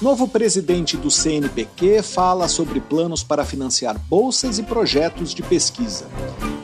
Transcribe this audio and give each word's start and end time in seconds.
Novo 0.00 0.28
presidente 0.28 0.96
do 0.96 1.10
CNPq 1.10 2.02
fala 2.02 2.46
sobre 2.46 2.80
planos 2.80 3.24
para 3.24 3.44
financiar 3.44 3.98
bolsas 3.98 4.56
e 4.56 4.62
projetos 4.62 5.34
de 5.34 5.42
pesquisa. 5.42 6.06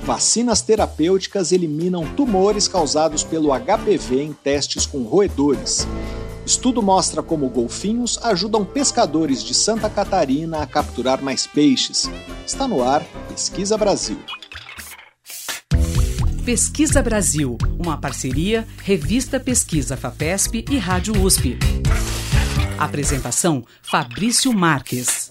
Vacinas 0.05 0.62
terapêuticas 0.62 1.51
eliminam 1.51 2.07
tumores 2.15 2.69
causados 2.69 3.25
pelo 3.25 3.49
HPV 3.49 4.23
em 4.23 4.33
testes 4.33 4.87
com 4.87 5.03
roedores. 5.03 5.85
Estudo 6.47 6.80
mostra 6.80 7.25
como 7.25 7.48
golfinhos 7.48 8.20
ajudam 8.23 8.65
pescadores 8.65 9.43
de 9.43 9.53
Santa 9.53 9.91
Catarina 9.91 10.62
a 10.62 10.66
capturar 10.66 11.21
mais 11.21 11.45
peixes. 11.45 12.09
Está 12.46 12.69
no 12.69 12.85
ar 12.85 13.03
Pesquisa 13.29 13.77
Brasil. 13.77 14.19
Pesquisa 16.45 17.03
Brasil, 17.03 17.59
uma 17.79 17.96
parceria 17.96 18.64
Revista 18.85 19.41
Pesquisa 19.41 19.96
FAPESP 19.96 20.66
e 20.71 20.77
Rádio 20.77 21.21
USP. 21.21 21.59
Apresentação: 22.84 23.65
Fabrício 23.83 24.52
Marques. 24.52 25.27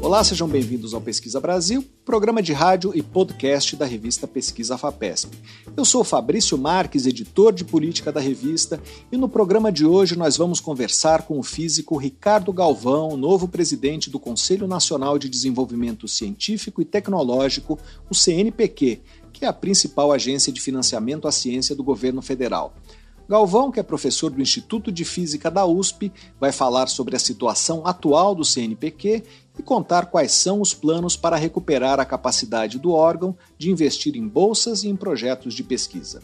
Olá, 0.00 0.22
sejam 0.22 0.46
bem-vindos 0.46 0.94
ao 0.94 1.00
Pesquisa 1.00 1.40
Brasil, 1.40 1.84
programa 2.04 2.40
de 2.40 2.52
rádio 2.52 2.92
e 2.94 3.02
podcast 3.02 3.74
da 3.74 3.84
revista 3.84 4.28
Pesquisa 4.28 4.78
FAPESP. 4.78 5.36
Eu 5.76 5.84
sou 5.84 6.04
Fabrício 6.04 6.56
Marques, 6.56 7.04
editor 7.04 7.52
de 7.52 7.64
política 7.64 8.12
da 8.12 8.20
revista, 8.20 8.80
e 9.10 9.16
no 9.16 9.28
programa 9.28 9.72
de 9.72 9.84
hoje 9.84 10.16
nós 10.16 10.36
vamos 10.36 10.60
conversar 10.60 11.22
com 11.22 11.36
o 11.36 11.42
físico 11.42 11.96
Ricardo 11.96 12.52
Galvão, 12.52 13.16
novo 13.16 13.48
presidente 13.48 14.08
do 14.08 14.20
Conselho 14.20 14.68
Nacional 14.68 15.18
de 15.18 15.28
Desenvolvimento 15.28 16.06
Científico 16.06 16.80
e 16.80 16.84
Tecnológico, 16.84 17.76
o 18.08 18.14
CNPq, 18.14 19.00
que 19.32 19.44
é 19.44 19.48
a 19.48 19.52
principal 19.52 20.12
agência 20.12 20.52
de 20.52 20.60
financiamento 20.60 21.26
à 21.26 21.32
ciência 21.32 21.74
do 21.74 21.82
governo 21.82 22.22
federal. 22.22 22.72
Galvão, 23.30 23.70
que 23.70 23.78
é 23.78 23.82
professor 23.84 24.28
do 24.28 24.42
Instituto 24.42 24.90
de 24.90 25.04
Física 25.04 25.48
da 25.48 25.64
USP, 25.64 26.12
vai 26.40 26.50
falar 26.50 26.88
sobre 26.88 27.14
a 27.14 27.18
situação 27.20 27.86
atual 27.86 28.34
do 28.34 28.44
CNPq 28.44 29.22
e 29.56 29.62
contar 29.62 30.06
quais 30.06 30.32
são 30.32 30.60
os 30.60 30.74
planos 30.74 31.16
para 31.16 31.36
recuperar 31.36 32.00
a 32.00 32.04
capacidade 32.04 32.76
do 32.76 32.90
órgão 32.90 33.36
de 33.56 33.70
investir 33.70 34.16
em 34.16 34.26
bolsas 34.26 34.82
e 34.82 34.88
em 34.88 34.96
projetos 34.96 35.54
de 35.54 35.62
pesquisa. 35.62 36.20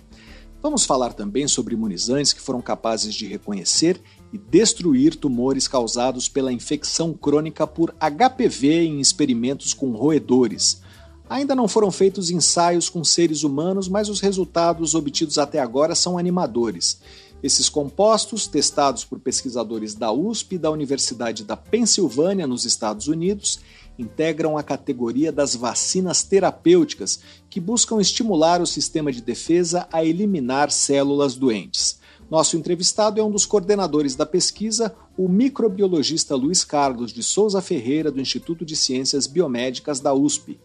Vamos 0.60 0.84
falar 0.84 1.12
também 1.12 1.46
sobre 1.46 1.74
imunizantes 1.74 2.32
que 2.32 2.40
foram 2.40 2.60
capazes 2.60 3.14
de 3.14 3.24
reconhecer 3.24 4.02
e 4.32 4.36
destruir 4.36 5.14
tumores 5.14 5.68
causados 5.68 6.28
pela 6.28 6.52
infecção 6.52 7.12
crônica 7.12 7.68
por 7.68 7.94
HPV 8.00 8.82
em 8.84 9.00
experimentos 9.00 9.72
com 9.72 9.92
roedores. 9.92 10.82
Ainda 11.28 11.56
não 11.56 11.66
foram 11.66 11.90
feitos 11.90 12.30
ensaios 12.30 12.88
com 12.88 13.02
seres 13.02 13.42
humanos, 13.42 13.88
mas 13.88 14.08
os 14.08 14.20
resultados 14.20 14.94
obtidos 14.94 15.38
até 15.38 15.58
agora 15.58 15.94
são 15.94 16.16
animadores. 16.16 17.00
Esses 17.42 17.68
compostos, 17.68 18.46
testados 18.46 19.04
por 19.04 19.18
pesquisadores 19.18 19.94
da 19.94 20.12
USP 20.12 20.54
e 20.54 20.58
da 20.58 20.70
Universidade 20.70 21.44
da 21.44 21.56
Pensilvânia, 21.56 22.46
nos 22.46 22.64
Estados 22.64 23.08
Unidos, 23.08 23.60
integram 23.98 24.56
a 24.56 24.62
categoria 24.62 25.32
das 25.32 25.54
vacinas 25.54 26.22
terapêuticas, 26.22 27.20
que 27.50 27.60
buscam 27.60 28.00
estimular 28.00 28.60
o 28.60 28.66
sistema 28.66 29.10
de 29.10 29.20
defesa 29.20 29.88
a 29.92 30.04
eliminar 30.04 30.70
células 30.70 31.34
doentes. 31.34 31.98
Nosso 32.30 32.56
entrevistado 32.56 33.20
é 33.20 33.24
um 33.24 33.30
dos 33.30 33.46
coordenadores 33.46 34.16
da 34.16 34.26
pesquisa, 34.26 34.94
o 35.16 35.28
microbiologista 35.28 36.34
Luiz 36.34 36.64
Carlos 36.64 37.12
de 37.12 37.22
Souza 37.22 37.60
Ferreira, 37.60 38.10
do 38.10 38.20
Instituto 38.20 38.64
de 38.64 38.74
Ciências 38.74 39.26
Biomédicas 39.26 40.00
da 40.00 40.12
USP. 40.12 40.58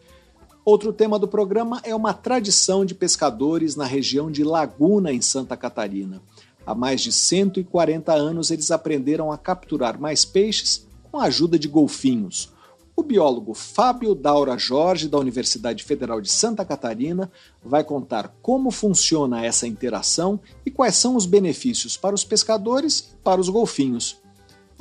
Outro 0.63 0.93
tema 0.93 1.17
do 1.17 1.27
programa 1.27 1.81
é 1.83 1.95
uma 1.95 2.13
tradição 2.13 2.85
de 2.85 2.93
pescadores 2.93 3.75
na 3.75 3.85
região 3.85 4.29
de 4.29 4.43
Laguna, 4.43 5.11
em 5.11 5.19
Santa 5.19 5.57
Catarina. 5.57 6.21
Há 6.63 6.75
mais 6.75 7.01
de 7.01 7.11
140 7.11 8.13
anos 8.13 8.51
eles 8.51 8.69
aprenderam 8.69 9.31
a 9.31 9.39
capturar 9.39 9.99
mais 9.99 10.23
peixes 10.23 10.85
com 11.11 11.17
a 11.17 11.23
ajuda 11.23 11.57
de 11.57 11.67
golfinhos. 11.67 12.53
O 12.95 13.01
biólogo 13.01 13.55
Fábio 13.55 14.13
Daura 14.13 14.55
Jorge, 14.55 15.09
da 15.09 15.17
Universidade 15.17 15.83
Federal 15.83 16.21
de 16.21 16.29
Santa 16.29 16.63
Catarina, 16.63 17.31
vai 17.65 17.83
contar 17.83 18.31
como 18.43 18.69
funciona 18.69 19.43
essa 19.43 19.65
interação 19.65 20.39
e 20.63 20.69
quais 20.69 20.95
são 20.95 21.15
os 21.15 21.25
benefícios 21.25 21.97
para 21.97 22.13
os 22.13 22.23
pescadores 22.23 22.99
e 22.99 23.23
para 23.23 23.41
os 23.41 23.49
golfinhos. 23.49 24.20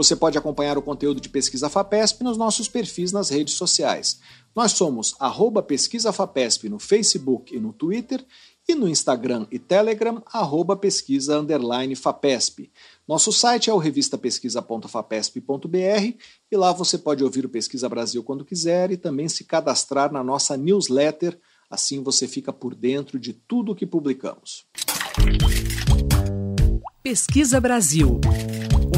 Você 0.00 0.16
pode 0.16 0.38
acompanhar 0.38 0.78
o 0.78 0.82
conteúdo 0.82 1.20
de 1.20 1.28
Pesquisa 1.28 1.68
FAPESP 1.68 2.24
nos 2.24 2.38
nossos 2.38 2.66
perfis 2.66 3.12
nas 3.12 3.28
redes 3.28 3.52
sociais. 3.52 4.18
Nós 4.56 4.72
somos 4.72 5.14
arroba 5.20 5.62
Pesquisa 5.62 6.10
FAPESP 6.10 6.70
no 6.70 6.78
Facebook 6.78 7.54
e 7.54 7.60
no 7.60 7.70
Twitter 7.70 8.24
e 8.66 8.74
no 8.74 8.88
Instagram 8.88 9.46
e 9.50 9.58
Telegram, 9.58 10.22
arroba 10.32 10.74
pesquisa 10.74 11.38
underline 11.38 11.94
FAPESP. 11.94 12.72
Nosso 13.06 13.30
site 13.30 13.68
é 13.68 13.74
o 13.74 13.76
revistapesquisa.fapesp.br 13.76 16.16
e 16.50 16.56
lá 16.56 16.72
você 16.72 16.96
pode 16.96 17.22
ouvir 17.22 17.44
o 17.44 17.50
Pesquisa 17.50 17.86
Brasil 17.86 18.24
quando 18.24 18.42
quiser 18.42 18.90
e 18.90 18.96
também 18.96 19.28
se 19.28 19.44
cadastrar 19.44 20.10
na 20.10 20.24
nossa 20.24 20.56
newsletter, 20.56 21.38
assim 21.68 22.02
você 22.02 22.26
fica 22.26 22.54
por 22.54 22.74
dentro 22.74 23.18
de 23.18 23.34
tudo 23.34 23.72
o 23.72 23.74
que 23.74 23.84
publicamos. 23.84 24.64
Pesquisa 27.02 27.58
Brasil 27.58 28.20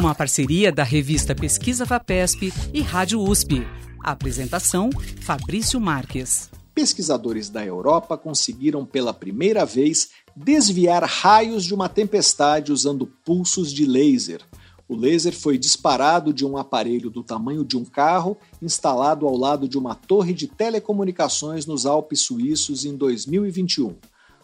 uma 0.03 0.17
parceria 0.17 0.73
da 0.73 0.83
revista 0.83 1.33
Pesquisa 1.33 1.85
Vapesp 1.85 2.53
e 2.75 2.81
Rádio 2.81 3.21
USP. 3.23 3.65
Apresentação: 4.03 4.91
Fabrício 5.21 5.81
Marques. 5.81 6.51
Pesquisadores 6.75 7.49
da 7.49 7.65
Europa 7.65 8.19
conseguiram 8.19 8.85
pela 8.85 9.15
primeira 9.15 9.65
vez 9.65 10.11
desviar 10.35 11.05
raios 11.05 11.65
de 11.65 11.73
uma 11.73 11.89
tempestade 11.89 12.73
usando 12.73 13.07
pulsos 13.25 13.73
de 13.73 13.87
laser. 13.87 14.41
O 14.89 14.97
laser 14.97 15.33
foi 15.33 15.57
disparado 15.57 16.33
de 16.33 16.45
um 16.45 16.57
aparelho 16.57 17.09
do 17.09 17.23
tamanho 17.23 17.65
de 17.65 17.77
um 17.77 17.85
carro 17.85 18.37
instalado 18.61 19.29
ao 19.29 19.37
lado 19.37 19.69
de 19.69 19.79
uma 19.79 19.95
torre 19.95 20.35
de 20.35 20.49
telecomunicações 20.49 21.65
nos 21.65 21.87
Alpes 21.87 22.23
suíços 22.23 22.85
em 22.85 22.97
2021. 22.97 23.95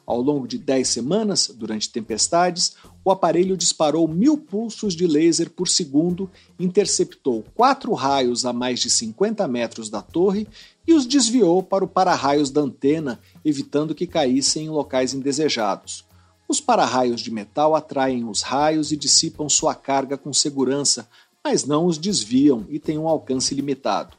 Ao 0.09 0.23
longo 0.23 0.49
de 0.49 0.57
10 0.57 0.89
semanas, 0.89 1.53
durante 1.55 1.91
tempestades, 1.91 2.75
o 3.05 3.11
aparelho 3.11 3.59
disparou 3.59 4.09
mil 4.09 4.39
pulsos 4.39 4.97
de 4.97 5.07
laser 5.07 5.51
por 5.51 5.69
segundo, 5.69 6.31
interceptou 6.59 7.45
quatro 7.55 7.93
raios 7.93 8.47
a 8.47 8.53
mais 8.55 8.81
de 8.81 8.89
50 8.89 9.47
metros 9.47 9.91
da 9.91 10.01
torre 10.01 10.49
e 10.87 10.95
os 10.95 11.05
desviou 11.05 11.63
para 11.63 11.85
o 11.85 11.89
para-raios 11.89 12.51
da 12.51 12.63
antena, 12.63 13.21
evitando 13.45 13.95
que 13.95 14.07
caíssem 14.07 14.65
em 14.65 14.71
locais 14.71 15.13
indesejados. 15.13 16.07
Os 16.49 16.59
para-raios 16.59 17.21
de 17.21 17.31
metal 17.31 17.77
atraem 17.77 18.27
os 18.27 18.41
raios 18.41 18.91
e 18.91 18.97
dissipam 18.97 19.47
sua 19.47 19.75
carga 19.75 20.17
com 20.17 20.33
segurança, 20.33 21.07
mas 21.45 21.67
não 21.67 21.85
os 21.85 21.99
desviam 21.99 22.65
e 22.71 22.79
têm 22.79 22.97
um 22.97 23.09
alcance 23.09 23.55
limitado. 23.55 24.18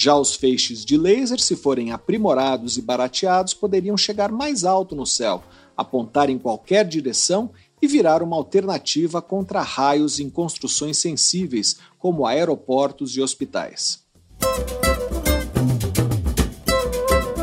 Já 0.00 0.14
os 0.14 0.36
feixes 0.36 0.84
de 0.84 0.96
laser, 0.96 1.40
se 1.40 1.56
forem 1.56 1.90
aprimorados 1.90 2.76
e 2.76 2.82
barateados, 2.82 3.52
poderiam 3.52 3.96
chegar 3.96 4.30
mais 4.30 4.62
alto 4.62 4.94
no 4.94 5.04
céu, 5.04 5.42
apontar 5.76 6.30
em 6.30 6.38
qualquer 6.38 6.86
direção 6.86 7.50
e 7.82 7.88
virar 7.88 8.22
uma 8.22 8.36
alternativa 8.36 9.20
contra 9.20 9.60
raios 9.60 10.20
em 10.20 10.30
construções 10.30 10.98
sensíveis, 10.98 11.78
como 11.98 12.26
aeroportos 12.26 13.16
e 13.16 13.20
hospitais. 13.20 14.04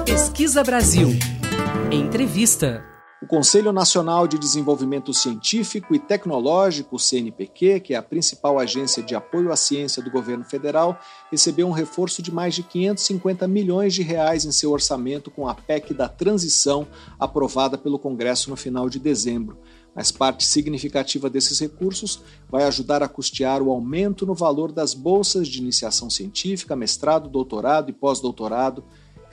Pesquisa 0.05 0.63
Brasil. 0.63 1.09
Entrevista. 1.91 2.94
O 3.25 3.27
Conselho 3.27 3.73
Nacional 3.73 4.27
de 4.27 4.37
Desenvolvimento 4.37 5.11
Científico 5.11 5.95
e 5.95 5.99
Tecnológico, 5.99 6.99
CNPq, 6.99 7.79
que 7.79 7.95
é 7.95 7.97
a 7.97 8.03
principal 8.03 8.59
agência 8.59 9.01
de 9.01 9.15
apoio 9.15 9.51
à 9.51 9.55
ciência 9.55 9.99
do 9.99 10.11
governo 10.11 10.43
federal, 10.43 10.99
recebeu 11.31 11.67
um 11.67 11.71
reforço 11.71 12.21
de 12.21 12.31
mais 12.31 12.53
de 12.53 12.61
550 12.61 13.47
milhões 13.47 13.95
de 13.95 14.03
reais 14.03 14.45
em 14.45 14.51
seu 14.51 14.71
orçamento 14.71 15.31
com 15.31 15.47
a 15.47 15.55
PEC 15.55 15.91
da 15.91 16.07
transição 16.07 16.87
aprovada 17.17 17.79
pelo 17.79 17.97
Congresso 17.97 18.51
no 18.51 18.55
final 18.55 18.87
de 18.87 18.99
dezembro. 18.99 19.57
Mas 19.95 20.11
parte 20.11 20.45
significativa 20.45 21.27
desses 21.27 21.59
recursos 21.59 22.21
vai 22.47 22.65
ajudar 22.65 23.01
a 23.01 23.07
custear 23.07 23.59
o 23.59 23.71
aumento 23.71 24.23
no 24.27 24.35
valor 24.35 24.71
das 24.71 24.93
bolsas 24.93 25.47
de 25.47 25.57
iniciação 25.57 26.11
científica, 26.11 26.75
mestrado, 26.75 27.27
doutorado 27.27 27.89
e 27.89 27.93
pós-doutorado 27.93 28.83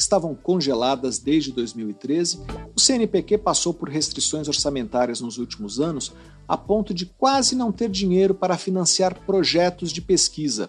estavam 0.03 0.35
congeladas 0.35 1.19
desde 1.19 1.53
2013, 1.53 2.41
o 2.77 2.81
CNPq 2.81 3.39
passou 3.39 3.73
por 3.73 3.89
restrições 3.89 4.49
orçamentárias 4.49 5.21
nos 5.21 5.39
últimos 5.39 5.81
anos 5.81 6.13
a 6.47 6.57
ponto 6.57 6.93
de 6.93 7.07
quase 7.07 7.55
não 7.55 7.73
ter 7.73 7.89
dinheiro 7.89 8.35
para 8.35 8.59
financiar 8.59 9.25
projetos 9.25 9.93
de 9.93 10.03
pesquisa. 10.03 10.69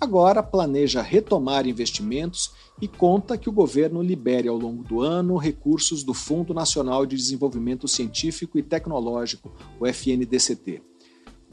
Agora 0.00 0.42
planeja 0.42 1.02
retomar 1.02 1.66
investimentos 1.66 2.50
e 2.80 2.88
conta 2.88 3.36
que 3.36 3.48
o 3.48 3.52
governo 3.52 4.02
libere 4.02 4.48
ao 4.48 4.56
longo 4.56 4.82
do 4.82 5.02
ano 5.02 5.36
recursos 5.36 6.02
do 6.02 6.14
Fundo 6.14 6.54
Nacional 6.54 7.04
de 7.04 7.16
Desenvolvimento 7.16 7.86
Científico 7.86 8.58
e 8.58 8.62
Tecnológico, 8.62 9.52
o 9.78 9.86
FNDCT. 9.86 10.82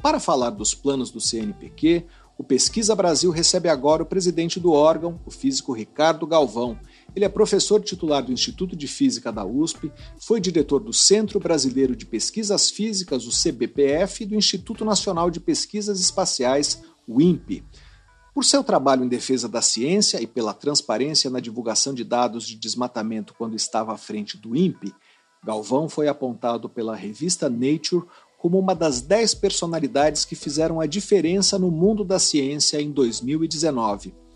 Para 0.02 0.20
falar 0.20 0.52
dos 0.52 0.74
planos 0.74 1.12
do 1.12 1.20
CNPq, 1.20 2.06
o 2.38 2.44
Pesquisa 2.44 2.96
Brasil 2.96 3.32
recebe 3.32 3.68
agora 3.68 4.04
o 4.04 4.06
presidente 4.06 4.60
do 4.60 4.72
órgão, 4.72 5.20
o 5.26 5.32
físico 5.32 5.74
Ricardo 5.74 6.28
Galvão, 6.28 6.80
Ele 7.18 7.26
é 7.26 7.30
professor 7.30 7.82
titular 7.82 8.24
do 8.24 8.32
Instituto 8.32 8.76
de 8.76 8.88
Física 8.88 9.32
da 9.32 9.44
USP, 9.44 9.92
foi 10.20 10.40
diretor 10.40 10.80
do 10.80 10.94
Centro 10.94 11.40
Brasileiro 11.40 11.96
de 11.96 12.06
Pesquisas 12.06 12.70
Físicas, 12.70 13.26
o 13.26 13.32
CBPF, 13.32 14.22
e 14.22 14.28
do 14.28 14.36
Instituto 14.36 14.86
Nacional 14.86 15.32
de 15.32 15.40
Pesquisas 15.40 16.00
Espaciais, 16.00 16.80
o 17.08 17.20
INPE. 17.20 17.64
Por 18.36 18.46
seu 18.46 18.64
trabalho 18.64 19.04
em 19.04 19.08
defesa 19.08 19.50
da 19.50 19.64
ciência 19.64 20.22
e 20.22 20.28
pela 20.28 20.54
transparência 20.54 21.28
na 21.32 21.40
divulgação 21.40 21.92
de 21.92 22.04
dados 22.04 22.46
de 22.46 22.56
desmatamento 22.56 23.34
quando 23.34 23.56
estava 23.56 23.94
à 23.94 23.98
frente 23.98 24.38
do 24.38 24.56
INPE, 24.56 24.94
Galvão 25.44 25.90
foi 25.90 26.08
apontado 26.08 26.70
pela 26.70 26.96
revista 26.96 27.50
Nature 27.50 28.06
como 28.38 28.60
uma 28.60 28.76
das 28.76 29.02
dez 29.02 29.34
personalidades 29.34 30.24
que 30.24 30.36
fizeram 30.36 30.80
a 30.80 30.86
diferença 30.86 31.58
no 31.58 31.72
mundo 31.72 32.04
da 32.04 32.20
ciência 32.20 32.80
em 32.80 32.92
2019. 32.92 34.27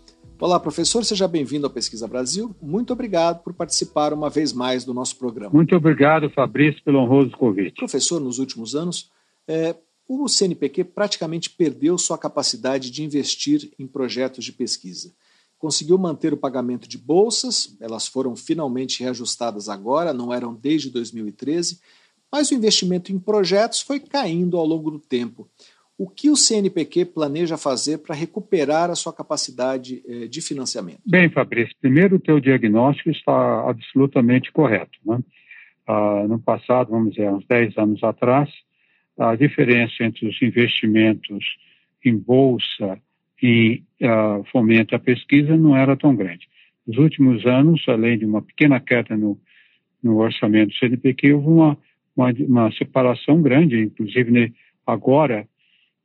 Olá, 0.42 0.58
professor, 0.58 1.04
seja 1.04 1.28
bem-vindo 1.28 1.68
ao 1.68 1.72
Pesquisa 1.72 2.08
Brasil. 2.08 2.52
Muito 2.60 2.92
obrigado 2.92 3.44
por 3.44 3.54
participar 3.54 4.12
uma 4.12 4.28
vez 4.28 4.52
mais 4.52 4.84
do 4.84 4.92
nosso 4.92 5.16
programa. 5.16 5.54
Muito 5.54 5.76
obrigado, 5.76 6.28
Fabrício, 6.30 6.82
pelo 6.82 6.98
honroso 6.98 7.30
convite. 7.30 7.76
Professor, 7.76 8.20
nos 8.20 8.40
últimos 8.40 8.74
anos, 8.74 9.08
é, 9.46 9.76
o 10.08 10.26
CNPq 10.26 10.82
praticamente 10.82 11.48
perdeu 11.48 11.96
sua 11.96 12.18
capacidade 12.18 12.90
de 12.90 13.04
investir 13.04 13.70
em 13.78 13.86
projetos 13.86 14.44
de 14.44 14.52
pesquisa. 14.52 15.14
Conseguiu 15.60 15.96
manter 15.96 16.32
o 16.32 16.36
pagamento 16.36 16.88
de 16.88 16.98
bolsas, 16.98 17.76
elas 17.78 18.08
foram 18.08 18.34
finalmente 18.34 19.00
reajustadas 19.00 19.68
agora, 19.68 20.12
não 20.12 20.34
eram 20.34 20.52
desde 20.52 20.90
2013, 20.90 21.78
mas 22.32 22.50
o 22.50 22.54
investimento 22.54 23.12
em 23.12 23.18
projetos 23.20 23.80
foi 23.80 24.00
caindo 24.00 24.56
ao 24.56 24.66
longo 24.66 24.90
do 24.90 24.98
tempo. 24.98 25.48
O 26.02 26.10
que 26.10 26.28
o 26.28 26.36
CNPq 26.36 27.04
planeja 27.04 27.56
fazer 27.56 27.98
para 27.98 28.12
recuperar 28.12 28.90
a 28.90 28.94
sua 28.96 29.12
capacidade 29.12 30.02
eh, 30.04 30.26
de 30.26 30.42
financiamento? 30.42 30.98
Bem, 31.06 31.30
Fabrício, 31.30 31.76
primeiro 31.80 32.16
o 32.16 32.18
teu 32.18 32.40
diagnóstico 32.40 33.08
está 33.08 33.70
absolutamente 33.70 34.50
correto. 34.50 34.98
Né? 35.06 35.20
Ah, 35.86 36.26
no 36.28 36.40
passado, 36.40 36.90
vamos 36.90 37.14
dizer, 37.14 37.30
uns 37.30 37.46
10 37.46 37.78
anos 37.78 38.02
atrás, 38.02 38.50
a 39.16 39.36
diferença 39.36 40.02
entre 40.02 40.26
os 40.26 40.42
investimentos 40.42 41.44
em 42.04 42.18
bolsa 42.18 42.98
e 43.40 43.84
uh, 44.02 44.42
fomento 44.50 44.96
à 44.96 44.98
pesquisa 44.98 45.56
não 45.56 45.76
era 45.76 45.96
tão 45.96 46.16
grande. 46.16 46.48
Nos 46.84 46.98
últimos 46.98 47.46
anos, 47.46 47.80
além 47.86 48.18
de 48.18 48.24
uma 48.24 48.42
pequena 48.42 48.80
queda 48.80 49.16
no, 49.16 49.38
no 50.02 50.18
orçamento 50.18 50.70
do 50.70 50.78
CNPq, 50.78 51.34
houve 51.34 51.46
uma, 51.46 51.78
uma, 52.16 52.32
uma 52.40 52.72
separação 52.72 53.40
grande, 53.40 53.78
inclusive 53.78 54.52
agora 54.84 55.46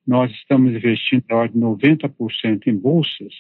nós 0.08 0.32
estamos 0.32 0.74
investindo 0.74 1.24
na 1.30 1.36
ordem 1.36 1.60
de 1.60 1.66
90% 1.66 2.68
em 2.68 2.76
bolsas 2.76 3.34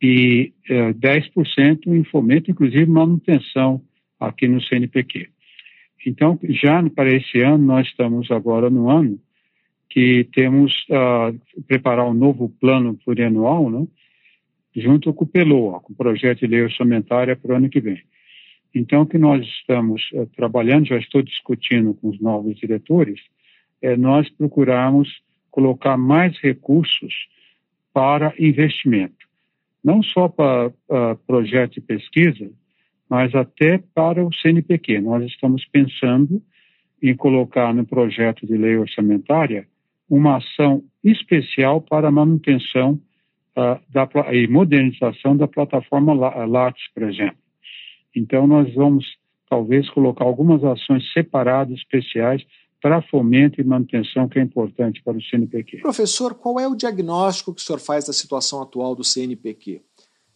e 0.00 0.52
eh, 0.68 0.92
10% 0.92 1.88
em 1.88 2.04
fomento, 2.04 2.50
inclusive 2.50 2.86
manutenção 2.86 3.82
aqui 4.20 4.46
no 4.46 4.62
CNPq. 4.62 5.28
Então, 6.06 6.38
já 6.44 6.82
para 6.90 7.12
esse 7.12 7.40
ano, 7.40 7.64
nós 7.64 7.86
estamos 7.88 8.30
agora 8.30 8.70
no 8.70 8.88
ano 8.88 9.18
que 9.90 10.24
temos 10.34 10.72
uh, 10.90 11.62
preparar 11.66 12.06
um 12.06 12.14
novo 12.14 12.48
plano 12.60 12.94
plurianual, 13.04 13.70
né, 13.70 13.86
junto 14.76 15.12
com 15.12 15.24
o 15.24 15.26
PELOA, 15.26 15.80
com 15.80 15.92
o 15.92 15.96
projeto 15.96 16.40
de 16.40 16.46
lei 16.46 16.62
orçamentária 16.62 17.34
para 17.34 17.52
o 17.52 17.56
ano 17.56 17.70
que 17.70 17.80
vem. 17.80 18.00
Então, 18.74 19.02
o 19.02 19.06
que 19.06 19.18
nós 19.18 19.44
estamos 19.44 20.02
uh, 20.12 20.26
trabalhando, 20.36 20.86
já 20.86 20.98
estou 20.98 21.22
discutindo 21.22 21.94
com 21.94 22.10
os 22.10 22.20
novos 22.20 22.56
diretores, 22.56 23.20
é 23.80 23.96
nós 23.96 24.28
procurarmos 24.30 25.08
colocar 25.50 25.96
mais 25.96 26.38
recursos 26.38 27.14
para 27.92 28.34
investimento, 28.38 29.26
não 29.82 30.02
só 30.02 30.28
para 30.28 30.68
uh, 30.68 31.16
projeto 31.26 31.74
de 31.74 31.80
pesquisa, 31.80 32.50
mas 33.08 33.34
até 33.34 33.78
para 33.94 34.24
o 34.24 34.32
CNPq. 34.34 35.00
Nós 35.00 35.24
estamos 35.24 35.64
pensando 35.66 36.42
em 37.02 37.16
colocar 37.16 37.72
no 37.74 37.86
projeto 37.86 38.46
de 38.46 38.56
lei 38.56 38.76
orçamentária 38.76 39.66
uma 40.08 40.36
ação 40.36 40.82
especial 41.02 41.80
para 41.80 42.08
a 42.08 42.12
manutenção 42.12 43.00
uh, 43.56 43.80
da, 43.88 44.08
e 44.32 44.46
modernização 44.46 45.36
da 45.36 45.46
plataforma 45.46 46.12
Lattes, 46.12 46.84
por 46.94 47.04
exemplo. 47.04 47.38
Então, 48.14 48.46
nós 48.46 48.72
vamos 48.74 49.06
talvez 49.48 49.88
colocar 49.90 50.24
algumas 50.24 50.62
ações 50.64 51.10
separadas, 51.12 51.78
especiais, 51.78 52.44
para 52.80 53.02
fomento 53.02 53.60
e 53.60 53.64
manutenção, 53.64 54.28
que 54.28 54.38
é 54.38 54.42
importante 54.42 55.02
para 55.02 55.16
o 55.16 55.22
CNPq. 55.22 55.78
Professor, 55.78 56.34
qual 56.34 56.60
é 56.60 56.68
o 56.68 56.74
diagnóstico 56.74 57.54
que 57.54 57.60
o 57.60 57.64
senhor 57.64 57.80
faz 57.80 58.04
da 58.04 58.12
situação 58.12 58.62
atual 58.62 58.94
do 58.94 59.02
CNPq? 59.02 59.82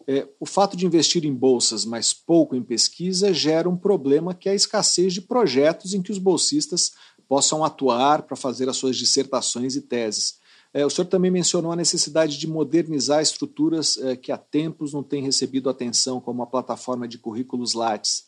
É, 0.07 0.27
o 0.41 0.47
fato 0.47 0.77
de 0.77 0.85
investir 0.85 1.25
em 1.25 1.33
bolsas, 1.33 1.85
mas 1.85 2.13
pouco 2.13 2.57
em 2.57 2.63
pesquisa, 2.63 3.33
gera 3.33 3.69
um 3.69 3.77
problema 3.77 4.35
que 4.35 4.49
é 4.49 4.53
a 4.53 4.57
escassez 4.57 5.15
de 5.15 5.21
projetos 5.21 5.95
em 5.95 6.03
que 6.03 6.11
os 6.11 6.19
bolsistas 6.19 6.93
possam 7.29 7.65
atuar 7.65 8.23
para 8.23 8.37
fazer 8.37 8.69
as 8.69 8.77
suas 8.77 8.97
dissertações 8.97 9.77
e 9.77 9.83
teses. 9.83 10.41
É, 10.75 10.85
o 10.85 10.91
senhor 10.91 11.07
também 11.07 11.31
mencionou 11.31 11.71
a 11.71 11.77
necessidade 11.77 12.39
de 12.39 12.49
modernizar 12.49 13.23
estruturas 13.23 13.99
é, 13.99 14.17
que 14.17 14.33
há 14.33 14.39
tempos 14.39 14.93
não 14.93 15.03
têm 15.03 15.23
recebido 15.23 15.71
atenção, 15.71 16.21
como 16.21 16.43
a 16.43 16.47
plataforma 16.47 17.07
de 17.07 17.19
currículos 17.19 17.75
Lattes. 17.75 18.25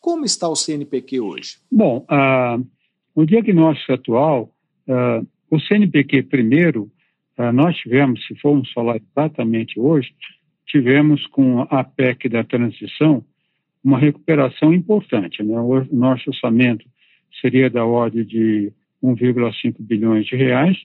Como 0.00 0.24
está 0.24 0.48
o 0.48 0.56
CNPq 0.56 1.20
hoje? 1.20 1.58
Bom, 1.70 2.04
uh, 2.10 2.66
o 3.14 3.24
diagnóstico 3.24 3.92
atual, 3.92 4.52
uh, 4.88 5.26
o 5.50 5.60
CNPq 5.60 6.24
primeiro, 6.24 6.90
uh, 7.38 7.52
nós 7.52 7.76
tivemos, 7.76 8.24
se 8.26 8.34
formos 8.40 8.70
falar 8.72 8.96
exatamente 8.96 9.78
hoje, 9.78 10.12
tivemos 10.66 11.26
com 11.28 11.62
a 11.70 11.84
PEC 11.84 12.28
da 12.28 12.42
transição 12.42 13.24
uma 13.82 13.98
recuperação 13.98 14.72
importante. 14.72 15.42
Né? 15.42 15.58
O 15.58 15.84
nosso 15.92 16.30
orçamento 16.30 16.84
seria 17.40 17.68
da 17.68 17.84
ordem 17.84 18.24
de 18.24 18.72
1,5 19.02 19.76
bilhões 19.78 20.26
de 20.26 20.34
reais 20.36 20.76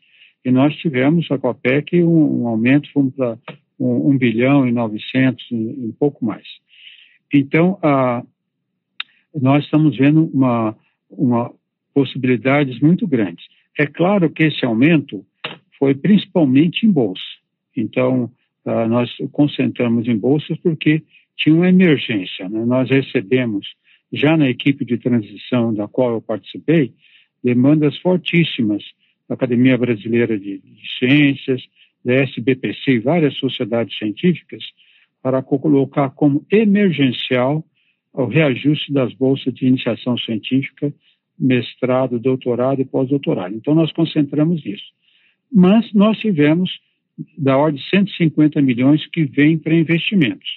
e 0.43 0.51
nós 0.51 0.75
tivemos 0.75 1.27
a 1.31 1.53
PEC 1.53 2.03
um, 2.03 2.41
um 2.41 2.47
aumento, 2.47 2.91
fomos 2.91 3.13
para 3.15 3.37
1, 3.79 4.09
1 4.09 4.17
bilhão 4.17 4.67
e 4.67 4.71
900 4.71 5.45
e 5.51 5.55
um 5.55 5.93
pouco 5.97 6.23
mais. 6.23 6.45
Então, 7.33 7.79
a, 7.81 8.23
nós 9.33 9.63
estamos 9.63 9.97
vendo 9.97 10.29
uma, 10.33 10.75
uma 11.09 11.51
possibilidades 11.93 12.79
muito 12.79 13.07
grandes. 13.07 13.45
É 13.77 13.85
claro 13.85 14.29
que 14.29 14.43
esse 14.43 14.65
aumento 14.65 15.25
foi 15.77 15.95
principalmente 15.95 16.85
em 16.85 16.91
bolsa. 16.91 17.23
Então, 17.75 18.31
uh, 18.65 18.87
nós 18.87 19.09
concentramos 19.31 20.07
em 20.07 20.17
bolsas 20.17 20.57
porque 20.59 21.01
tinha 21.37 21.55
uma 21.55 21.69
emergência. 21.69 22.49
Né? 22.49 22.65
Nós 22.65 22.89
recebemos, 22.89 23.65
já 24.11 24.35
na 24.35 24.49
equipe 24.49 24.83
de 24.83 24.97
transição 24.97 25.73
da 25.73 25.87
qual 25.87 26.13
eu 26.13 26.21
participei, 26.21 26.93
demandas 27.43 27.97
fortíssimas 27.99 28.83
da 29.27 29.35
Academia 29.35 29.77
Brasileira 29.77 30.37
de 30.37 30.61
Ciências, 30.97 31.61
da 32.03 32.13
SBPC 32.15 32.91
e 32.91 32.99
várias 32.99 33.35
sociedades 33.37 33.97
científicas 33.97 34.63
para 35.21 35.41
colocar 35.41 36.09
como 36.11 36.45
emergencial 36.51 37.63
o 38.13 38.25
reajuste 38.25 38.91
das 38.91 39.13
bolsas 39.13 39.53
de 39.53 39.65
iniciação 39.65 40.17
científica, 40.17 40.93
mestrado, 41.39 42.19
doutorado 42.19 42.81
e 42.81 42.85
pós-doutorado. 42.85 43.55
Então, 43.55 43.73
nós 43.73 43.91
concentramos 43.93 44.65
isso. 44.65 44.91
Mas 45.51 45.91
nós 45.93 46.17
tivemos 46.19 46.69
da 47.37 47.57
ordem 47.57 47.81
de 47.81 47.89
150 47.89 48.61
milhões 48.61 49.05
que 49.07 49.25
vem 49.25 49.57
para 49.57 49.75
investimentos. 49.75 50.49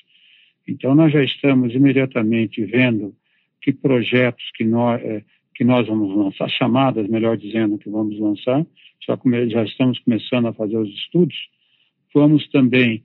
Então, 0.67 0.95
nós 0.95 1.13
já 1.13 1.23
estamos 1.23 1.75
imediatamente 1.75 2.65
vendo 2.65 3.15
que 3.61 3.73
projetos 3.73 4.45
que 4.55 4.65
nós, 4.65 5.01
é, 5.03 5.25
que 5.55 5.65
nós 5.65 5.87
vamos 5.87 6.15
lançar, 6.17 6.49
chamadas, 6.51 7.09
melhor 7.09 7.37
dizendo, 7.37 7.79
que 7.79 7.89
vamos 7.89 8.19
lançar, 8.19 8.65
já, 9.07 9.17
come, 9.17 9.49
já 9.49 9.65
estamos 9.65 9.99
começando 10.01 10.47
a 10.47 10.53
fazer 10.53 10.77
os 10.77 10.89
estudos. 10.89 11.37
Vamos 12.15 12.49
também 12.49 13.03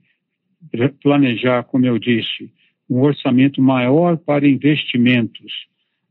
planejar, 1.02 1.64
como 1.64 1.86
eu 1.86 1.98
disse, 1.98 2.52
um 2.88 3.00
orçamento 3.00 3.60
maior 3.60 4.16
para 4.16 4.48
investimentos 4.48 5.52